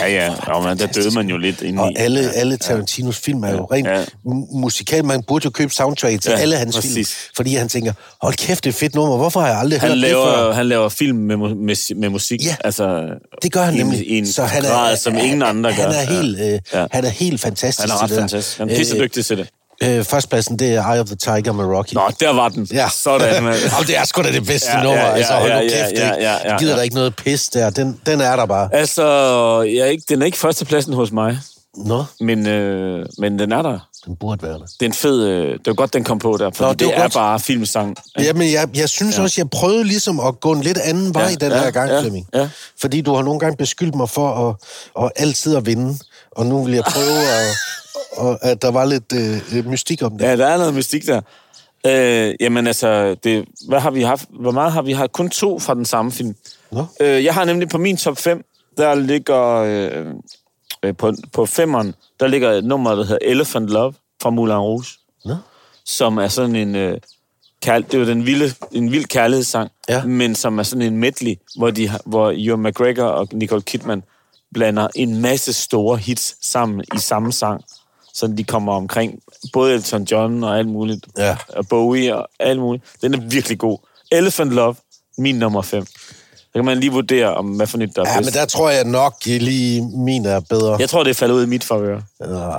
ja, 0.00 0.06
ja. 0.08 0.34
ja 0.48 0.60
men 0.68 0.78
der 0.78 0.86
døde 0.86 1.14
man 1.14 1.28
jo 1.28 1.36
lidt 1.36 1.62
ind 1.62 1.78
og 1.78 1.90
i. 1.92 1.94
alle, 1.98 2.30
alle 2.32 2.56
Tarantinos 2.56 3.18
film 3.18 3.44
er 3.44 3.50
jo 3.52 3.64
rent 3.64 3.86
Ja. 3.88 3.98
ja. 3.98 4.04
musikal. 4.52 5.04
Man 5.04 5.22
burde 5.22 5.44
jo 5.44 5.50
købe 5.50 5.72
soundtrack 5.74 6.20
til 6.22 6.30
Ja, 6.30 6.36
ja, 6.36 6.42
alle 6.42 6.56
hans 6.56 6.76
præcis. 6.76 6.94
film, 6.94 7.32
fordi 7.36 7.54
han 7.54 7.68
tænker, 7.68 7.92
hold 8.22 8.34
kæft, 8.34 8.64
det 8.64 8.70
er 8.70 8.72
et 8.72 8.78
fedt 8.78 8.94
nummer, 8.94 9.16
hvorfor 9.16 9.40
har 9.40 9.48
jeg 9.48 9.58
aldrig 9.58 9.80
Han 9.80 9.88
hørt 9.88 9.94
det 9.94 10.00
laver, 10.02 10.26
før? 10.34 10.52
han 10.52 10.66
laver 10.68 10.88
film 10.88 11.18
med, 11.18 11.36
med, 11.36 11.94
med 11.96 12.08
musik. 12.08 12.44
Ja, 12.44 12.56
altså, 12.64 13.06
Det 13.42 13.52
gør 13.52 13.62
han 13.62 13.74
i 13.74 13.80
en- 13.80 13.86
nemlig. 13.86 14.06
I 14.10 14.18
en 14.18 14.26
så 14.26 14.42
han 14.44 14.62
grad, 14.62 14.96
som 14.96 15.16
ingen 15.18 15.42
andre 15.42 15.70
gør. 15.76 15.82
Han 15.82 15.90
er 15.92 16.22
helt, 16.22 16.40
øh, 16.40 16.58
Ja. 16.74 16.86
han 16.92 17.04
er 17.04 17.08
helt 17.08 17.40
fantastisk 17.40 17.88
Han 17.88 17.96
er 17.98 18.02
ret 18.02 18.10
det 18.10 18.18
fantastisk. 18.18 18.58
Han 18.58 18.70
er 18.70 18.76
pisse 18.76 18.98
dygtig 18.98 19.24
til 19.26 19.38
det. 19.38 19.48
Øh, 19.82 20.04
førstpladsen, 20.04 20.58
det 20.58 20.74
er 20.74 20.92
Eye 20.92 21.00
of 21.00 21.06
the 21.06 21.16
Tiger 21.16 21.52
med 21.52 21.64
Rocky. 21.64 21.94
Nå, 21.94 22.02
der 22.20 22.32
var 22.32 22.48
den. 22.48 22.68
Ja. 22.72 22.88
Sådan. 22.92 23.34
Jamen, 23.34 23.52
det 23.86 23.96
er 23.96 24.04
sgu 24.04 24.22
da 24.22 24.32
det 24.32 24.46
bedste 24.46 24.70
Ja, 24.70 24.82
nummer. 24.82 24.98
ja, 25.00 25.06
ja, 25.08 25.12
altså, 25.14 25.32
hold 25.32 25.52
nu 25.52 25.56
ja, 25.58 25.62
kæft, 25.62 25.72
ja, 25.72 25.86
ikke? 25.88 26.00
ja, 26.02 26.32
ja, 26.32 26.52
ja, 26.52 26.58
gider 26.58 26.70
ja. 26.72 26.76
der 26.76 26.82
ikke 26.82 26.94
noget 26.94 27.16
pis 27.16 27.48
der. 27.48 27.70
Den, 27.70 28.00
den 28.06 28.20
er 28.20 28.36
der 28.36 28.46
bare. 28.46 28.68
Altså, 28.72 29.02
jeg 29.62 29.78
er 29.78 29.84
ikke, 29.86 30.04
den 30.08 30.22
er 30.22 30.26
ikke 30.26 30.38
førstepladsen 30.38 30.92
hos 30.92 31.12
mig, 31.12 31.38
Nå, 31.76 32.04
men, 32.20 32.46
øh, 32.46 33.06
men 33.18 33.38
den 33.38 33.52
er 33.52 33.62
der. 33.62 33.78
den 34.06 34.16
burde 34.16 34.42
være 34.42 34.52
der. 34.52 34.58
Det 34.58 34.82
er 34.82 34.86
en 34.86 34.92
fed... 34.92 35.22
Øh, 35.26 35.52
det 35.52 35.66
var 35.66 35.72
godt, 35.74 35.92
den 35.92 36.04
kom 36.04 36.18
på 36.18 36.36
der, 36.40 36.50
for 36.54 36.64
Nå, 36.64 36.70
det, 36.70 36.80
det 36.80 36.96
er 36.96 37.00
godt. 37.00 37.12
bare 37.12 37.40
filmsang. 37.40 37.96
Jamen, 38.18 38.52
jeg, 38.52 38.68
jeg 38.76 38.88
synes 38.88 39.16
ja. 39.18 39.22
også, 39.22 39.34
jeg 39.40 39.50
prøvede 39.50 39.84
ligesom 39.84 40.20
at 40.20 40.40
gå 40.40 40.52
en 40.52 40.60
lidt 40.62 40.78
anden 40.78 41.14
vej 41.14 41.22
ja, 41.40 41.46
den 41.46 41.52
ja, 41.52 41.58
her 41.58 41.70
gang, 41.70 41.90
ja, 41.90 42.00
Flemming. 42.00 42.26
ja. 42.34 42.48
Fordi 42.80 43.00
du 43.00 43.14
har 43.14 43.22
nogle 43.22 43.40
gange 43.40 43.56
beskyldt 43.56 43.94
mig 43.94 44.10
for 44.10 44.48
at, 44.48 45.04
at 45.04 45.12
altid 45.16 45.56
at 45.56 45.66
vinde. 45.66 45.98
Og 46.36 46.46
nu 46.46 46.64
vil 46.64 46.74
jeg 46.74 46.84
prøve, 46.84 47.18
at, 47.40 47.56
og, 48.24 48.38
at 48.42 48.62
der 48.62 48.70
var 48.70 48.84
lidt 48.84 49.12
øh, 49.56 49.66
mystik 49.70 50.02
om 50.02 50.18
det. 50.18 50.24
Ja, 50.24 50.36
der 50.36 50.46
er 50.46 50.58
noget 50.58 50.74
mystik 50.74 51.06
der. 51.06 51.20
Øh, 51.86 52.34
jamen 52.40 52.66
altså, 52.66 53.14
det, 53.24 53.44
hvad 53.68 53.80
har 53.80 53.90
vi 53.90 54.02
haft? 54.02 54.28
Hvor 54.40 54.50
meget 54.50 54.72
har 54.72 54.82
vi 54.82 54.92
haft? 54.92 55.12
Kun 55.12 55.30
to 55.30 55.58
fra 55.58 55.74
den 55.74 55.84
samme 55.84 56.12
film. 56.12 56.34
Nå. 56.72 56.84
Øh, 57.00 57.24
jeg 57.24 57.34
har 57.34 57.44
nemlig 57.44 57.68
på 57.68 57.78
min 57.78 57.96
top 57.96 58.18
5, 58.18 58.44
der 58.76 58.94
ligger 58.94 59.42
øh, 59.54 60.06
øh, 60.82 60.96
på, 60.96 61.12
på 61.32 61.46
femmeren, 61.46 61.94
der 62.20 62.26
ligger 62.26 62.50
et 62.52 62.64
nummer, 62.64 62.94
der 62.94 63.02
hedder 63.04 63.18
Elephant 63.22 63.68
Love 63.70 63.94
fra 64.22 64.30
Moulin 64.30 64.56
Rouge, 64.56 64.84
Nå. 65.24 65.34
som 65.84 66.18
er 66.18 66.28
sådan 66.28 66.56
en... 66.56 66.74
Øh, 66.76 66.98
kærl- 67.66 67.82
det 67.82 67.94
er 67.94 67.98
jo 67.98 68.06
den 68.06 68.26
vilde, 68.26 68.54
en 68.72 68.92
vild 68.92 69.04
kærlighedssang, 69.04 69.70
Ja. 69.88 70.04
men 70.04 70.34
som 70.34 70.58
er 70.58 70.62
sådan 70.62 70.82
en 70.82 70.96
medley, 70.96 71.34
hvor, 71.56 71.70
de, 71.70 71.90
hvor 72.06 72.32
Ewan 72.36 72.62
McGregor 72.62 73.04
og 73.04 73.28
Nicole 73.32 73.62
Kidman 73.62 74.02
blander 74.56 74.88
en 74.94 75.20
masse 75.22 75.52
store 75.52 75.96
hits 75.98 76.34
sammen 76.52 76.84
i 76.94 76.98
samme 76.98 77.32
sang. 77.32 77.60
Så 78.14 78.26
de 78.26 78.44
kommer 78.44 78.72
omkring 78.72 79.18
både 79.52 79.74
Elton 79.74 80.02
John 80.04 80.44
og 80.44 80.58
alt 80.58 80.68
muligt, 80.68 81.06
Ja. 81.18 81.36
og 81.48 81.68
Bowie 81.68 82.16
og 82.16 82.28
alt 82.40 82.60
muligt. 82.60 82.84
Den 83.02 83.14
er 83.14 83.20
virkelig 83.20 83.58
god. 83.58 83.78
Elephant 84.12 84.50
Love, 84.52 84.74
min 85.18 85.34
nummer 85.38 85.62
5. 85.62 85.86
Så 85.86 86.46
kan 86.54 86.64
man 86.64 86.80
lige 86.80 86.92
vurdere, 86.92 87.34
om 87.34 87.46
hvad 87.46 87.66
for 87.66 87.78
nyt 87.78 87.90
der 87.96 88.02
er 88.02 88.08
Ja, 88.12 88.18
bedst. 88.18 88.32
men 88.34 88.40
der 88.40 88.46
tror 88.46 88.70
jeg 88.70 88.84
nok 88.84 89.14
lige, 89.26 89.82
min 89.96 90.26
er 90.26 90.40
bedre. 90.40 90.76
Jeg 90.80 90.90
tror, 90.90 91.02
det 91.02 91.10
er 91.10 91.14
faldet 91.14 91.34
ud 91.34 91.42
i 91.42 91.46
mit 91.46 91.64
favør. 91.64 92.00
Ja. 92.20 92.56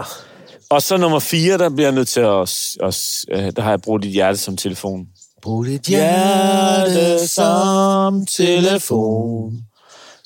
Og 0.69 0.81
så 0.81 0.97
nummer 0.97 1.19
4, 1.19 1.57
der 1.57 1.69
bliver 1.69 1.87
jeg 1.87 1.95
nødt 1.95 2.07
til 2.07 2.19
at... 2.19 2.49
at 2.83 3.25
øh, 3.31 3.51
der 3.55 3.61
har 3.61 3.69
jeg 3.69 3.81
brugt 3.81 4.03
dit 4.03 4.11
hjerte 4.11 4.37
som 4.37 4.57
telefon. 4.57 5.07
Brug 5.41 5.65
dit 5.65 5.81
Hjerte 5.81 7.27
som 7.27 8.25
telefon, 8.25 9.53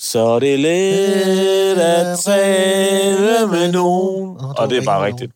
så 0.01 0.39
det 0.39 0.53
er 0.53 0.57
let 0.57 1.77
at 1.81 2.19
tale 2.19 3.47
med 3.47 3.71
nogen. 3.71 4.37
Og 4.57 4.69
det 4.69 4.77
er 4.77 4.85
bare 4.85 5.05
rigtigt. 5.05 5.31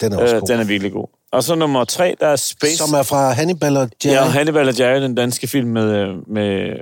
Den 0.00 0.12
er 0.12 0.16
også 0.18 0.34
Øh, 0.34 0.40
god. 0.40 0.48
den 0.48 0.60
er 0.60 0.64
virkelig 0.64 0.92
god. 0.92 1.06
Og 1.32 1.44
så 1.44 1.54
nummer 1.54 1.84
tre, 1.84 2.16
der 2.20 2.26
er 2.26 2.36
Space. 2.36 2.76
Som 2.76 2.94
er 2.94 3.02
fra 3.02 3.32
Hannibal 3.32 3.76
og 3.76 3.88
Jerry. 4.04 4.14
Ja, 4.14 4.24
Hannibal 4.24 4.68
og 4.68 4.78
Jerry, 4.80 5.02
den 5.02 5.14
danske 5.14 5.46
film 5.46 5.68
med... 5.68 5.84
øh, 5.84 6.08
med, 6.28 6.76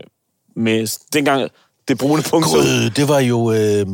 med 0.57 0.99
dengang 1.12 1.49
det 1.89 1.99
brune 1.99 2.22
punkt. 2.22 2.47
Gud, 2.47 2.91
det 2.91 3.09
var 3.09 3.18
jo... 3.20 3.53
Øh, 3.53 3.87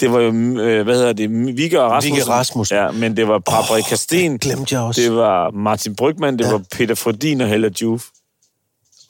Det 0.00 0.12
var 0.12 0.20
jo, 0.20 0.30
øh, 0.60 0.84
hvad 0.84 0.94
hedder 0.94 1.12
det, 1.12 1.56
Vigge 1.56 1.80
og 1.82 1.90
Rasmussen. 1.90 2.16
Viggo 2.16 2.30
Rasmussen. 2.32 2.76
Ja, 2.76 2.90
men 2.90 3.16
det 3.16 3.28
var 3.28 3.38
Barbara 3.38 3.76
oh, 3.78 3.82
Kasten. 3.88 4.38
glemte 4.38 4.74
jeg 4.74 4.82
også. 4.82 5.00
Det 5.00 5.14
var 5.16 5.50
Martin 5.50 5.96
Brygman, 5.96 6.38
det. 6.38 6.44
Ja. 6.44 6.50
var 6.50 6.62
Peter 6.72 6.94
Frodin 6.94 7.40
og 7.40 7.48
Hella 7.48 7.70
Juf. 7.82 8.04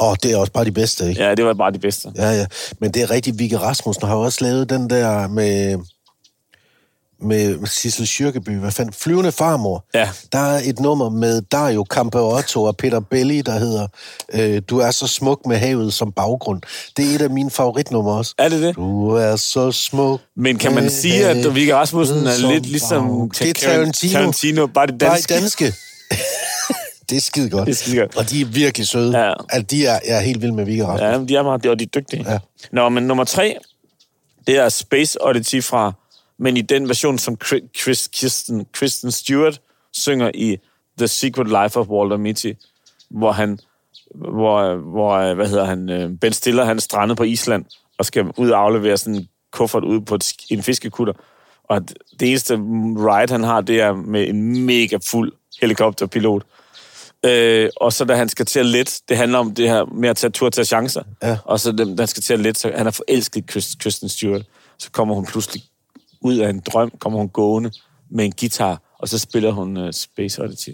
Åh, 0.01 0.15
det 0.23 0.33
er 0.33 0.37
også 0.37 0.53
bare 0.53 0.65
de 0.65 0.73
bedste, 0.73 1.09
ikke? 1.09 1.23
Ja, 1.23 1.35
det 1.35 1.45
var 1.45 1.55
bare 1.55 1.73
de 1.73 1.79
bedste. 1.79 2.13
Ja, 2.17 2.31
ja. 2.31 2.47
Men 2.79 2.91
det 2.91 3.03
er 3.03 3.11
rigtigt, 3.11 3.39
Vigge 3.39 3.59
Rasmussen 3.59 4.07
har 4.07 4.15
også 4.15 4.39
lavet 4.45 4.71
den 4.71 4.91
der 4.91 5.29
med 5.29 5.79
med 7.23 7.67
Sissel 7.67 8.07
Schyrkeby, 8.07 8.51
hvad 8.51 8.71
fanden, 8.71 8.95
Flyvende 8.95 9.33
Farmor. 9.33 9.85
Ja. 9.95 10.09
Der 10.33 10.39
er 10.39 10.61
et 10.65 10.81
nummer 10.81 11.09
med 11.09 11.43
Dario 11.43 11.87
Campeotto 11.91 12.63
og 12.63 12.77
Peter 12.77 13.01
Belli, 13.01 13.43
der 13.43 13.59
hedder 13.59 13.87
øh, 14.33 14.63
Du 14.71 14.79
er 14.79 14.91
så 14.91 15.07
smuk 15.07 15.47
med 15.47 15.57
havet 15.57 15.93
som 15.93 16.13
baggrund. 16.13 16.63
Det 16.97 17.11
er 17.11 17.15
et 17.15 17.23
af 17.23 17.31
mine 17.31 17.51
favoritnumre 17.51 18.15
også. 18.15 18.35
Er 18.39 18.49
det 18.49 18.63
det? 18.63 18.77
Du 18.77 19.11
er 19.11 19.37
så 19.37 19.73
smuk. 19.73 20.21
Men 20.37 20.59
kan 20.59 20.75
man 20.75 20.91
sige, 20.91 21.27
at 21.27 21.55
Viggo 21.55 21.75
Rasmussen 21.77 22.27
er 22.27 22.51
lidt 22.53 22.67
ligesom 22.67 23.03
baggrund. 23.03 23.31
Det 23.31 23.49
er 23.49 23.55
Tarantino. 23.55 24.13
Tarantino, 24.13 24.67
bare 24.67 24.87
det 24.87 24.99
Bare 24.99 25.19
i 25.19 25.23
danske. 25.23 25.75
det 27.11 27.17
er 27.17 27.21
skide 27.21 27.51
godt. 27.51 27.67
Det 27.67 27.73
er 27.73 27.77
skide 27.77 27.97
godt. 27.97 28.17
Og 28.17 28.31
de 28.31 28.41
er 28.41 28.45
virkelig 28.45 28.87
søde. 28.87 29.19
Ja. 29.19 29.33
Altså, 29.49 29.67
de 29.71 29.87
er, 29.87 29.99
jeg 30.07 30.17
er 30.17 30.21
helt 30.21 30.43
vild 30.43 30.53
med 30.53 30.65
Viggo 30.65 30.87
Rasmussen. 30.87 31.21
Ja, 31.21 31.27
de 31.27 31.37
er 31.37 31.43
meget, 31.43 31.67
og 31.67 31.79
de 31.79 31.85
er 31.85 31.89
dygtige. 31.89 32.31
Ja. 32.33 32.39
Nå, 32.73 32.89
men 32.89 33.03
nummer 33.03 33.25
tre, 33.25 33.57
det 34.47 34.57
er 34.59 34.69
Space 34.69 35.19
Oddity 35.27 35.61
fra, 35.61 35.93
men 36.39 36.57
i 36.57 36.61
den 36.61 36.89
version, 36.89 37.19
som 37.19 37.39
Chri- 37.45 37.69
Chris 37.83 38.09
Kirsten, 38.13 38.67
Kristen 38.73 39.11
Stewart 39.11 39.61
synger 39.93 40.31
i 40.35 40.57
The 40.99 41.09
Secret 41.09 41.47
Life 41.47 41.81
of 41.81 41.87
Walter 41.87 42.17
Mitty, 42.17 42.53
hvor 43.11 43.33
han, 43.33 43.59
hvor, 44.15 44.75
hvor 44.75 45.35
hvad 45.35 45.49
hedder 45.49 45.65
han, 45.65 45.89
øh, 45.91 46.11
Ben 46.11 46.33
Stiller, 46.33 46.65
han 46.65 46.77
er 46.77 46.81
strandet 46.81 47.17
på 47.17 47.23
Island, 47.23 47.65
og 47.99 48.07
skal 48.07 48.25
ud 48.37 48.51
og 48.51 48.61
aflevere 48.61 48.97
sådan 48.97 49.15
en 49.15 49.29
kuffert 49.53 49.85
ud 49.85 50.01
på 50.01 50.15
et, 50.15 50.33
en 50.51 50.63
fiskekutter. 50.63 51.13
Og 51.65 51.89
det 52.21 52.29
eneste 52.29 52.55
ride, 52.97 53.33
han 53.33 53.43
har, 53.43 53.61
det 53.61 53.81
er 53.81 53.93
med 53.93 54.29
en 54.29 54.65
mega 54.67 54.99
fuld 55.11 55.33
helikopterpilot. 55.61 56.43
Øh, 57.27 57.71
og 57.77 57.93
så 57.93 58.05
da 58.05 58.15
han 58.15 58.29
skal 58.29 58.47
til 58.47 58.61
at 58.61 58.67
lette, 58.67 58.93
det 59.09 59.17
handler 59.17 59.39
om 59.39 59.55
det 59.55 59.69
her 59.69 59.85
med 59.85 60.09
at 60.09 60.17
tage 60.17 60.31
tur 60.31 60.51
til 60.51 60.67
chancer. 60.67 61.03
Ja. 61.23 61.39
Og 61.45 61.61
så 61.61 61.73
da 61.73 61.85
han 61.99 62.07
skal 62.07 62.23
til 62.23 62.33
at 62.33 62.41
lette, 62.41 62.61
så 62.61 62.73
han 62.77 62.87
er 62.87 62.91
forelsket 62.91 63.45
Chris- 63.51 63.77
Kristen 63.79 64.09
Stewart. 64.09 64.43
Så 64.79 64.91
kommer 64.91 65.15
hun 65.15 65.27
pludselig 65.27 65.63
ud 66.21 66.39
af 66.39 66.51
en 66.51 66.61
drøm, 66.61 66.91
kommer 66.99 67.19
hun 67.19 67.29
gående 67.29 67.71
med 68.11 68.25
en 68.25 68.33
guitar, 68.41 68.83
og 68.99 69.09
så 69.09 69.19
spiller 69.19 69.51
hun 69.51 69.77
uh, 69.77 69.91
Space 69.93 70.43
Oddity. 70.43 70.71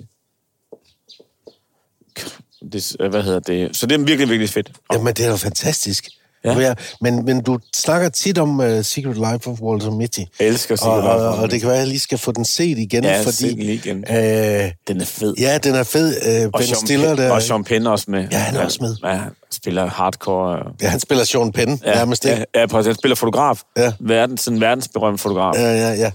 Det, 2.73 2.97
øh, 3.01 3.11
hvad 3.11 3.23
hedder 3.23 3.41
det? 3.41 3.77
Så 3.77 3.87
det 3.87 4.01
er 4.01 4.05
virkelig, 4.05 4.29
virkelig 4.29 4.51
fedt. 4.51 4.73
Jamen, 4.93 5.15
det 5.15 5.27
er 5.27 5.31
jo 5.31 5.37
fantastisk. 5.37 6.09
Ja. 6.47 6.59
Ja. 6.61 6.75
Men, 7.01 7.25
men 7.25 7.43
du 7.43 7.59
snakker 7.77 8.09
tit 8.09 8.39
om 8.39 8.61
uh, 8.61 8.83
Secret 8.83 9.17
Life 9.17 9.51
of 9.51 9.61
Walter 9.61 9.91
Mitty. 9.91 10.21
Jeg 10.41 10.49
elsker 10.49 10.75
Og, 10.75 10.79
Secret 10.79 10.97
Life 10.97 11.09
og, 11.09 11.15
of 11.15 11.21
Walter 11.31 11.43
og 11.43 11.51
det 11.51 11.61
kan 11.61 11.67
være, 11.69 11.77
at 11.77 11.81
jeg 11.81 11.89
lige 11.89 12.01
skal 12.01 12.19
få 12.19 12.33
den 12.33 12.45
set 12.45 12.79
igen, 12.79 13.05
Ja, 13.05 13.23
fordi... 13.23 13.73
igen. 13.73 13.99
Øh, 14.11 14.71
Den 14.89 15.01
er 15.01 15.05
fed. 15.05 15.35
ja, 15.39 15.59
den 15.59 15.75
er 15.75 15.83
fed. 15.83 16.17
Øh, 16.27 16.45
og 16.53 16.59
ben 16.59 16.67
Sean 16.67 16.77
Stiller 16.87 17.09
Penn, 17.15 17.19
der. 17.19 17.31
og 17.33 17.43
Sean 17.43 17.65
Penn 17.65 17.87
også 17.87 18.05
med. 18.09 18.27
Ja, 18.33 18.39
han 18.39 18.57
er 18.57 18.65
også 18.65 18.79
med. 18.81 18.97
Ja, 19.05 19.21
spiller 19.51 19.87
hardcore. 19.87 20.59
øh, 20.59 20.65
Ja, 20.83 20.89
han 20.89 21.01
spiller 21.01 21.25
Sean 21.25 21.53
Penn, 21.53 21.81
ja, 21.85 21.95
nærmest 21.95 22.25
ikke. 22.25 22.45
Ja, 22.55 22.61
ja, 22.61 22.67
præcis. 22.67 22.87
Han 22.87 22.95
spiller 22.95 23.15
fotograf. 23.17 23.61
Ja. 23.77 23.93
Verden, 24.01 24.39
sådan 24.39 24.57
en 24.57 24.61
verdensberømt 24.61 25.21
fotograf. 25.21 25.53
Ja, 25.57 25.73
ja, 25.73 25.93
ja. 25.95 26.11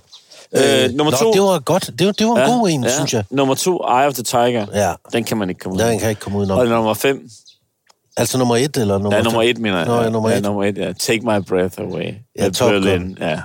Øh, 0.55 0.89
nummer 0.91 1.11
Nå, 1.11 1.17
to. 1.17 1.33
det 1.33 1.41
var 1.41 1.59
godt. 1.59 1.89
Det 1.99 2.07
var, 2.07 2.13
det 2.13 2.27
var 2.27 2.35
en 2.45 2.59
god 2.59 2.69
en, 2.69 2.85
synes 2.89 3.13
jeg. 3.13 3.23
Nummer 3.31 3.55
to, 3.55 3.77
Eye 3.77 4.07
of 4.07 4.13
the 4.13 4.23
Tiger. 4.23 4.65
Ja. 4.73 4.91
Den 5.13 5.23
kan 5.23 5.37
man 5.37 5.49
ikke 5.49 5.59
komme 5.59 5.75
ud 5.75 5.81
Den 5.81 5.99
kan 5.99 6.09
ikke 6.09 6.21
komme 6.21 6.39
udenom. 6.39 6.57
Og 6.57 6.65
nummer 6.67 6.93
fem, 6.93 7.29
Altså 8.17 8.37
nummer 8.37 8.55
et, 8.57 8.77
eller 8.77 8.97
nummer 8.97 9.15
ja, 9.17 9.23
nummer 9.23 9.41
et, 9.41 9.57
mener 9.57 9.77
jeg. 9.77 9.87
Nå, 9.87 10.01
ja, 10.01 10.09
nummer 10.09 10.29
ja, 10.29 10.37
et. 10.37 10.43
nummer 10.43 10.63
et, 10.63 10.77
ja. 10.77 10.93
Take 10.93 11.19
My 11.21 11.41
Breath 11.47 11.79
Away. 11.81 12.13
Ja, 12.39 12.49
Top 12.49 12.71
Gun. 12.71 12.81
Berlin, 12.83 13.17
Ja. 13.21 13.39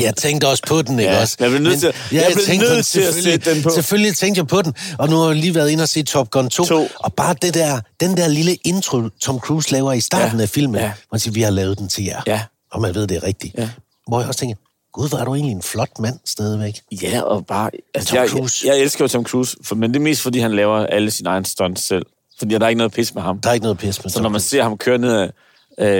Jeg 0.00 0.16
tænkte 0.16 0.48
også 0.48 0.62
på 0.68 0.82
den, 0.82 0.98
ikke 0.98 1.12
Ja, 1.12 1.20
også? 1.20 1.36
jeg 1.40 1.50
blev 1.50 1.62
nødt 1.62 1.80
til- 1.80 1.92
jeg 2.12 2.30
blev 2.34 2.44
tænkte 2.46 2.66
nødt 2.68 2.86
til 2.86 3.00
at 3.00 3.04
selvfølgelig- 3.14 3.32
sætte 3.44 3.54
den 3.54 3.62
på. 3.62 3.70
Selvfølgelig 3.70 4.16
tænkte 4.16 4.38
jeg 4.38 4.46
på 4.46 4.62
den, 4.62 4.74
og 4.98 5.08
nu 5.08 5.16
har 5.16 5.26
jeg 5.26 5.36
lige 5.36 5.54
været 5.54 5.70
inde 5.70 5.82
og 5.82 5.88
se 5.88 6.02
Top 6.02 6.30
Gun 6.30 6.48
2, 6.48 6.64
To. 6.64 6.88
og 6.98 7.14
bare 7.14 7.34
det 7.42 7.54
der, 7.54 7.80
den 8.00 8.16
der 8.16 8.28
lille 8.28 8.54
intro, 8.54 9.08
Tom 9.20 9.38
Cruise 9.38 9.72
laver 9.72 9.92
i 9.92 10.00
starten 10.00 10.36
Ja, 10.38 10.42
af 10.42 10.48
filmen, 10.48 10.80
ja. 10.80 10.92
man 11.12 11.20
siger, 11.20 11.32
vi 11.34 11.42
har 11.42 11.50
lavet 11.50 11.78
den 11.78 11.88
til 11.88 12.04
jer, 12.04 12.20
Ja. 12.26 12.40
og 12.72 12.80
man 12.80 12.94
ved, 12.94 13.06
det 13.06 13.16
er 13.16 13.22
rigtigt. 13.22 13.54
Ja. 13.58 13.68
Hvor 14.08 14.20
jeg 14.20 14.28
også 14.28 14.40
tænker, 14.40 14.56
gud, 14.92 15.08
hvor 15.08 15.18
er 15.18 15.24
du 15.24 15.34
egentlig 15.34 15.52
en 15.54 15.62
flot 15.62 15.98
mand 15.98 16.18
stadigvæk. 16.24 16.80
Ja, 17.02 17.20
og 17.20 17.46
bare... 17.46 17.70
Altså, 17.94 18.08
Tom 18.10 18.18
jeg, 18.18 18.28
Cruise. 18.28 18.66
Jeg, 18.66 18.74
jeg 18.74 18.82
elsker 18.82 19.04
jo 19.04 19.08
Tom 19.08 19.24
Cruise, 19.24 19.56
for, 19.64 19.74
men 19.74 19.90
det 19.90 19.96
er 19.96 20.02
mest, 20.02 20.20
fordi 20.22 20.38
han 20.38 20.56
laver 20.56 20.86
alle 20.86 21.10
sine 21.10 21.28
egne 21.28 21.46
stunts 21.46 21.82
selv. 21.86 22.06
Fordi 22.42 22.54
der 22.54 22.64
er 22.64 22.68
ikke 22.68 22.78
noget 22.78 22.92
pis 22.92 23.14
med 23.14 23.22
ham. 23.22 23.38
Der 23.40 23.48
er 23.48 23.52
ikke 23.54 23.64
noget 23.64 23.78
pis 23.78 24.04
med 24.04 24.10
Så 24.10 24.22
når 24.22 24.28
man 24.28 24.40
ser 24.40 24.62
ham 24.62 24.78
køre 24.78 24.98
ned 24.98 25.12
af, 25.14 25.30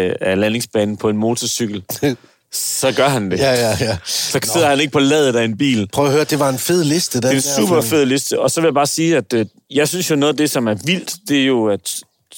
øh, 0.08 0.14
af 0.20 0.40
landingsbanen 0.40 0.96
på 0.96 1.08
en 1.08 1.16
motorcykel, 1.16 1.84
så 2.52 2.92
gør 2.96 3.08
han 3.08 3.30
det. 3.30 3.38
Ja, 3.38 3.52
ja, 3.52 3.76
ja. 3.80 3.96
Så 4.04 4.40
sidder 4.42 4.68
han 4.68 4.80
ikke 4.80 4.92
på 4.92 4.98
ladet 4.98 5.36
af 5.36 5.44
en 5.44 5.56
bil. 5.58 5.88
Prøv 5.92 6.06
at 6.06 6.12
høre, 6.12 6.24
det 6.24 6.38
var 6.38 6.48
en 6.48 6.58
fed 6.58 6.84
liste. 6.84 7.18
Den 7.18 7.22
Det 7.22 7.28
er 7.28 7.32
en 7.32 7.36
der, 7.36 7.60
super 7.66 7.74
fordi- 7.80 7.88
fed 7.88 8.06
liste. 8.06 8.40
Og 8.40 8.50
så 8.50 8.60
vil 8.60 8.66
jeg 8.66 8.74
bare 8.74 8.86
sige, 8.86 9.16
at 9.16 9.32
øh, 9.32 9.46
jeg 9.70 9.88
synes 9.88 10.10
jo 10.10 10.16
noget 10.16 10.32
af 10.32 10.36
det, 10.36 10.50
som 10.50 10.68
er 10.68 10.74
vildt, 10.84 11.14
det 11.28 11.40
er 11.42 11.46
jo, 11.46 11.66
at 11.66 11.90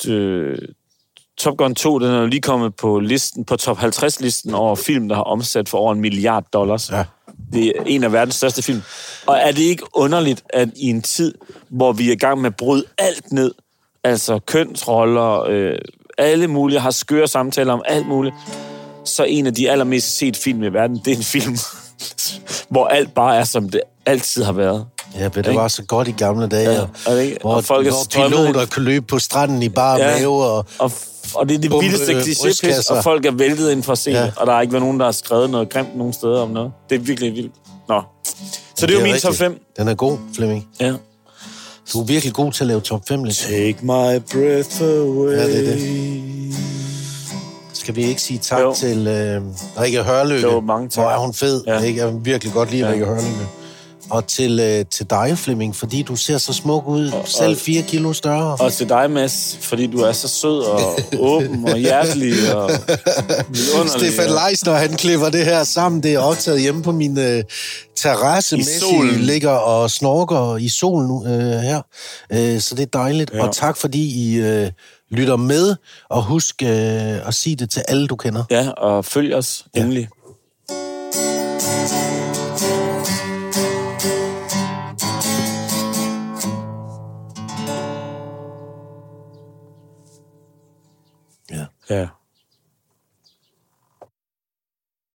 øh, 0.09 0.59
Top 1.39 1.57
Gun 1.57 1.75
2, 1.75 1.99
den 1.99 2.09
er 2.11 2.21
jo 2.21 2.27
lige 2.27 2.41
kommet 2.41 2.75
på 2.77 2.99
listen, 3.01 3.45
på 3.45 3.57
top 3.57 3.79
50-listen 3.79 4.55
over 4.55 4.77
film, 4.77 5.09
der 5.09 5.17
har 5.17 5.23
omsat 5.23 5.69
for 5.69 5.79
over 5.79 5.93
en 5.93 6.01
milliard 6.01 6.45
dollars. 6.53 6.91
Ja. 6.91 7.05
Det 7.53 7.67
er 7.67 7.73
en 7.87 8.05
af 8.05 8.13
verdens 8.13 8.35
største 8.35 8.63
film. 8.63 8.83
Og 9.27 9.37
er 9.39 9.53
det 9.53 9.63
ikke 9.63 9.83
underligt, 9.95 10.43
at 10.51 10.69
i 10.77 10.91
en 10.91 11.03
tid, 11.03 11.35
hvor 11.71 11.93
vi 11.93 12.09
er 12.09 12.13
i 12.13 12.17
gang 12.17 12.41
med 12.41 12.51
at 12.51 12.57
bryde 12.57 12.85
alt 12.99 13.33
ned, 13.33 13.53
altså 14.05 14.39
kønsroller, 14.47 15.41
øh, 15.49 15.73
alle 16.19 16.47
mulige 16.49 16.81
har 16.81 16.91
skøre 16.91 17.29
samtaler 17.29 17.73
om 17.73 17.83
alt 17.87 18.09
muligt, 18.09 18.35
så 19.05 19.25
en 19.25 19.47
af 19.47 19.55
de 19.55 19.71
allermest 19.71 20.19
set 20.19 20.37
film 20.37 20.63
i 20.63 20.69
verden, 20.69 21.01
det 21.05 21.13
er 21.13 21.17
en 21.17 21.23
film, 21.23 21.57
hvor 22.71 22.87
alt 22.87 23.15
bare 23.15 23.37
er, 23.37 23.45
som 23.45 23.69
det 23.69 23.81
altid 24.07 24.43
har 24.43 24.53
været. 24.53 24.87
Ja, 25.19 25.29
men 25.35 25.45
det 25.45 25.55
var 25.55 25.69
så 25.69 25.83
godt 25.85 26.09
i 26.09 26.11
gamle 26.11 26.47
dage, 26.49 26.71
Ja, 26.71 26.81
og, 27.07 27.13
det 27.17 27.23
ikke? 27.23 27.39
hvor, 27.41 27.55
Og 27.55 27.65
folk 27.65 27.87
er 27.87 27.91
hvor 27.91 28.29
piloter 28.29 28.67
kunne 28.67 28.85
løbe 28.85 29.07
på 29.07 29.19
stranden 29.19 29.63
i 29.63 29.69
bare 29.69 29.99
Ja. 30.01 30.19
mave, 30.19 30.45
og 30.45 30.67
Og, 30.79 30.93
og 31.35 31.49
det 31.49 31.55
er 31.55 31.59
det 31.59 31.71
Bombe, 31.71 31.85
vildeste 31.87 32.13
øh, 32.15 32.21
kliché 32.21 32.43
brystkasser. 32.43 32.95
og 32.97 33.03
folk 33.03 33.27
er 33.27 33.31
væltet 33.33 33.71
ind 33.71 33.83
for 33.83 33.93
at 33.93 33.99
se 33.99 34.11
Ja. 34.11 34.19
ja. 34.19 34.25
det, 34.27 34.33
og 34.37 34.47
der 34.47 34.53
har 34.53 34.61
ikke 34.61 34.73
været 34.73 34.83
nogen, 34.83 34.99
der 35.01 35.05
har 35.05 35.13
skrevet 35.13 35.51
noget 35.51 35.69
grimt 35.71 35.97
nogen 35.97 36.13
steder 36.13 36.41
om 36.41 36.51
noget. 36.51 36.73
Det 36.91 36.95
er 36.97 37.01
virkelig 37.01 37.33
vildt. 37.35 37.53
Nå. 37.89 38.03
Så 38.77 38.87
det 38.87 38.95
er 38.95 38.99
jo 38.99 39.05
min 39.05 39.13
top 39.15 39.31
rigtigt. 39.31 39.37
5. 39.39 39.61
Den 39.79 39.89
er 39.89 39.95
god, 39.95 40.19
Flemming. 40.35 40.69
Ja. 40.81 40.93
Du 41.93 42.01
er 42.01 42.05
virkelig 42.05 42.35
god 42.35 42.53
til 42.53 42.65
at 42.65 42.69
lave 42.69 42.81
top 42.81 43.03
5 43.09 43.25
lidt. 43.25 43.37
Take 43.37 43.77
my 43.83 44.19
breath 44.33 44.83
away. 44.83 45.33
Ja, 45.37 45.47
det 45.49 45.69
er 45.69 46.55
Skal 47.73 47.97
vi 47.97 48.05
ikke 48.05 48.23
sige 48.23 48.39
tak 48.39 48.61
Jo. 48.61 48.75
til 48.75 49.07
øh, 49.07 49.43
Rikke 49.81 50.03
Hørlykke? 50.03 50.43
Jo, 50.49 50.61
mange 50.61 50.89
tak. 50.89 51.05
Hvor 51.05 51.11
er 51.11 51.19
hun 51.19 51.35
fed. 51.35 51.63
Ja. 51.67 51.81
Ikke? 51.81 52.01
Jeg 52.01 52.15
vil 52.15 52.25
virkelig 52.25 52.53
godt 52.53 52.71
lide 52.71 52.87
ja. 52.87 52.93
Rikke 52.93 53.05
Hørlykke. 53.05 53.47
Og 54.11 54.27
til, 54.27 54.61
øh, 54.61 54.85
til 54.91 55.11
dig, 55.11 55.39
Flemming, 55.39 55.77
fordi 55.77 56.03
du 56.03 56.17
ser 56.17 56.39
så 56.39 56.53
smuk 56.53 56.87
ud. 56.89 57.11
Og- 57.11 57.29
selv 57.29 57.51
og- 57.51 57.57
4 57.57 57.83
kilo 57.83 58.13
større. 58.13 58.57
Og 58.61 58.73
til 58.73 58.89
dig, 58.89 59.11
Mads, 59.11 59.59
fordi 59.61 59.87
du 59.87 59.99
er 59.99 60.13
så 60.13 60.29
sød 60.29 60.61
og 60.61 60.99
åben 61.33 61.69
og 61.69 61.79
hjertelig 61.79 62.55
og. 62.55 62.71
Stefan 63.89 64.31
Leisner, 64.49 64.73
han 64.73 64.93
klipper 64.97 65.29
det 65.29 65.45
her 65.45 65.65
sammen. 65.65 66.03
Det 66.03 66.15
er 66.15 66.19
optaget 66.19 66.61
hjemme 66.61 66.83
på 66.83 66.93
min 66.93 67.19
øh, 67.19 67.45
terrasse. 67.97 68.57
I 68.57 68.59
Messi 68.59 68.79
solen. 68.81 69.21
ligger 69.21 69.51
og 69.51 69.91
snorker 69.91 70.57
i 70.57 70.69
solen 70.69 71.27
øh, 71.27 71.61
her. 71.61 71.81
Øh, 72.33 72.61
så 72.61 72.75
det 72.75 72.83
er 72.83 72.87
dejligt. 72.99 73.31
Ja. 73.35 73.47
Og 73.47 73.55
tak, 73.55 73.77
fordi 73.77 74.31
I 74.33 74.37
øh, 74.37 74.71
lytter 75.11 75.37
med. 75.37 75.77
Og 76.11 76.23
husk 76.25 76.63
øh, 76.63 77.29
at 77.29 77.35
sige 77.35 77.57
det 77.57 77.71
til 77.71 77.83
alle, 77.89 78.07
du 78.07 78.17
kender. 78.17 78.45
Ja, 78.51 78.71
og 78.71 79.05
følg 79.05 79.35
os 79.35 79.65
endelig. 79.75 80.01
Ja. 80.03 80.24
Ja. 91.89 92.19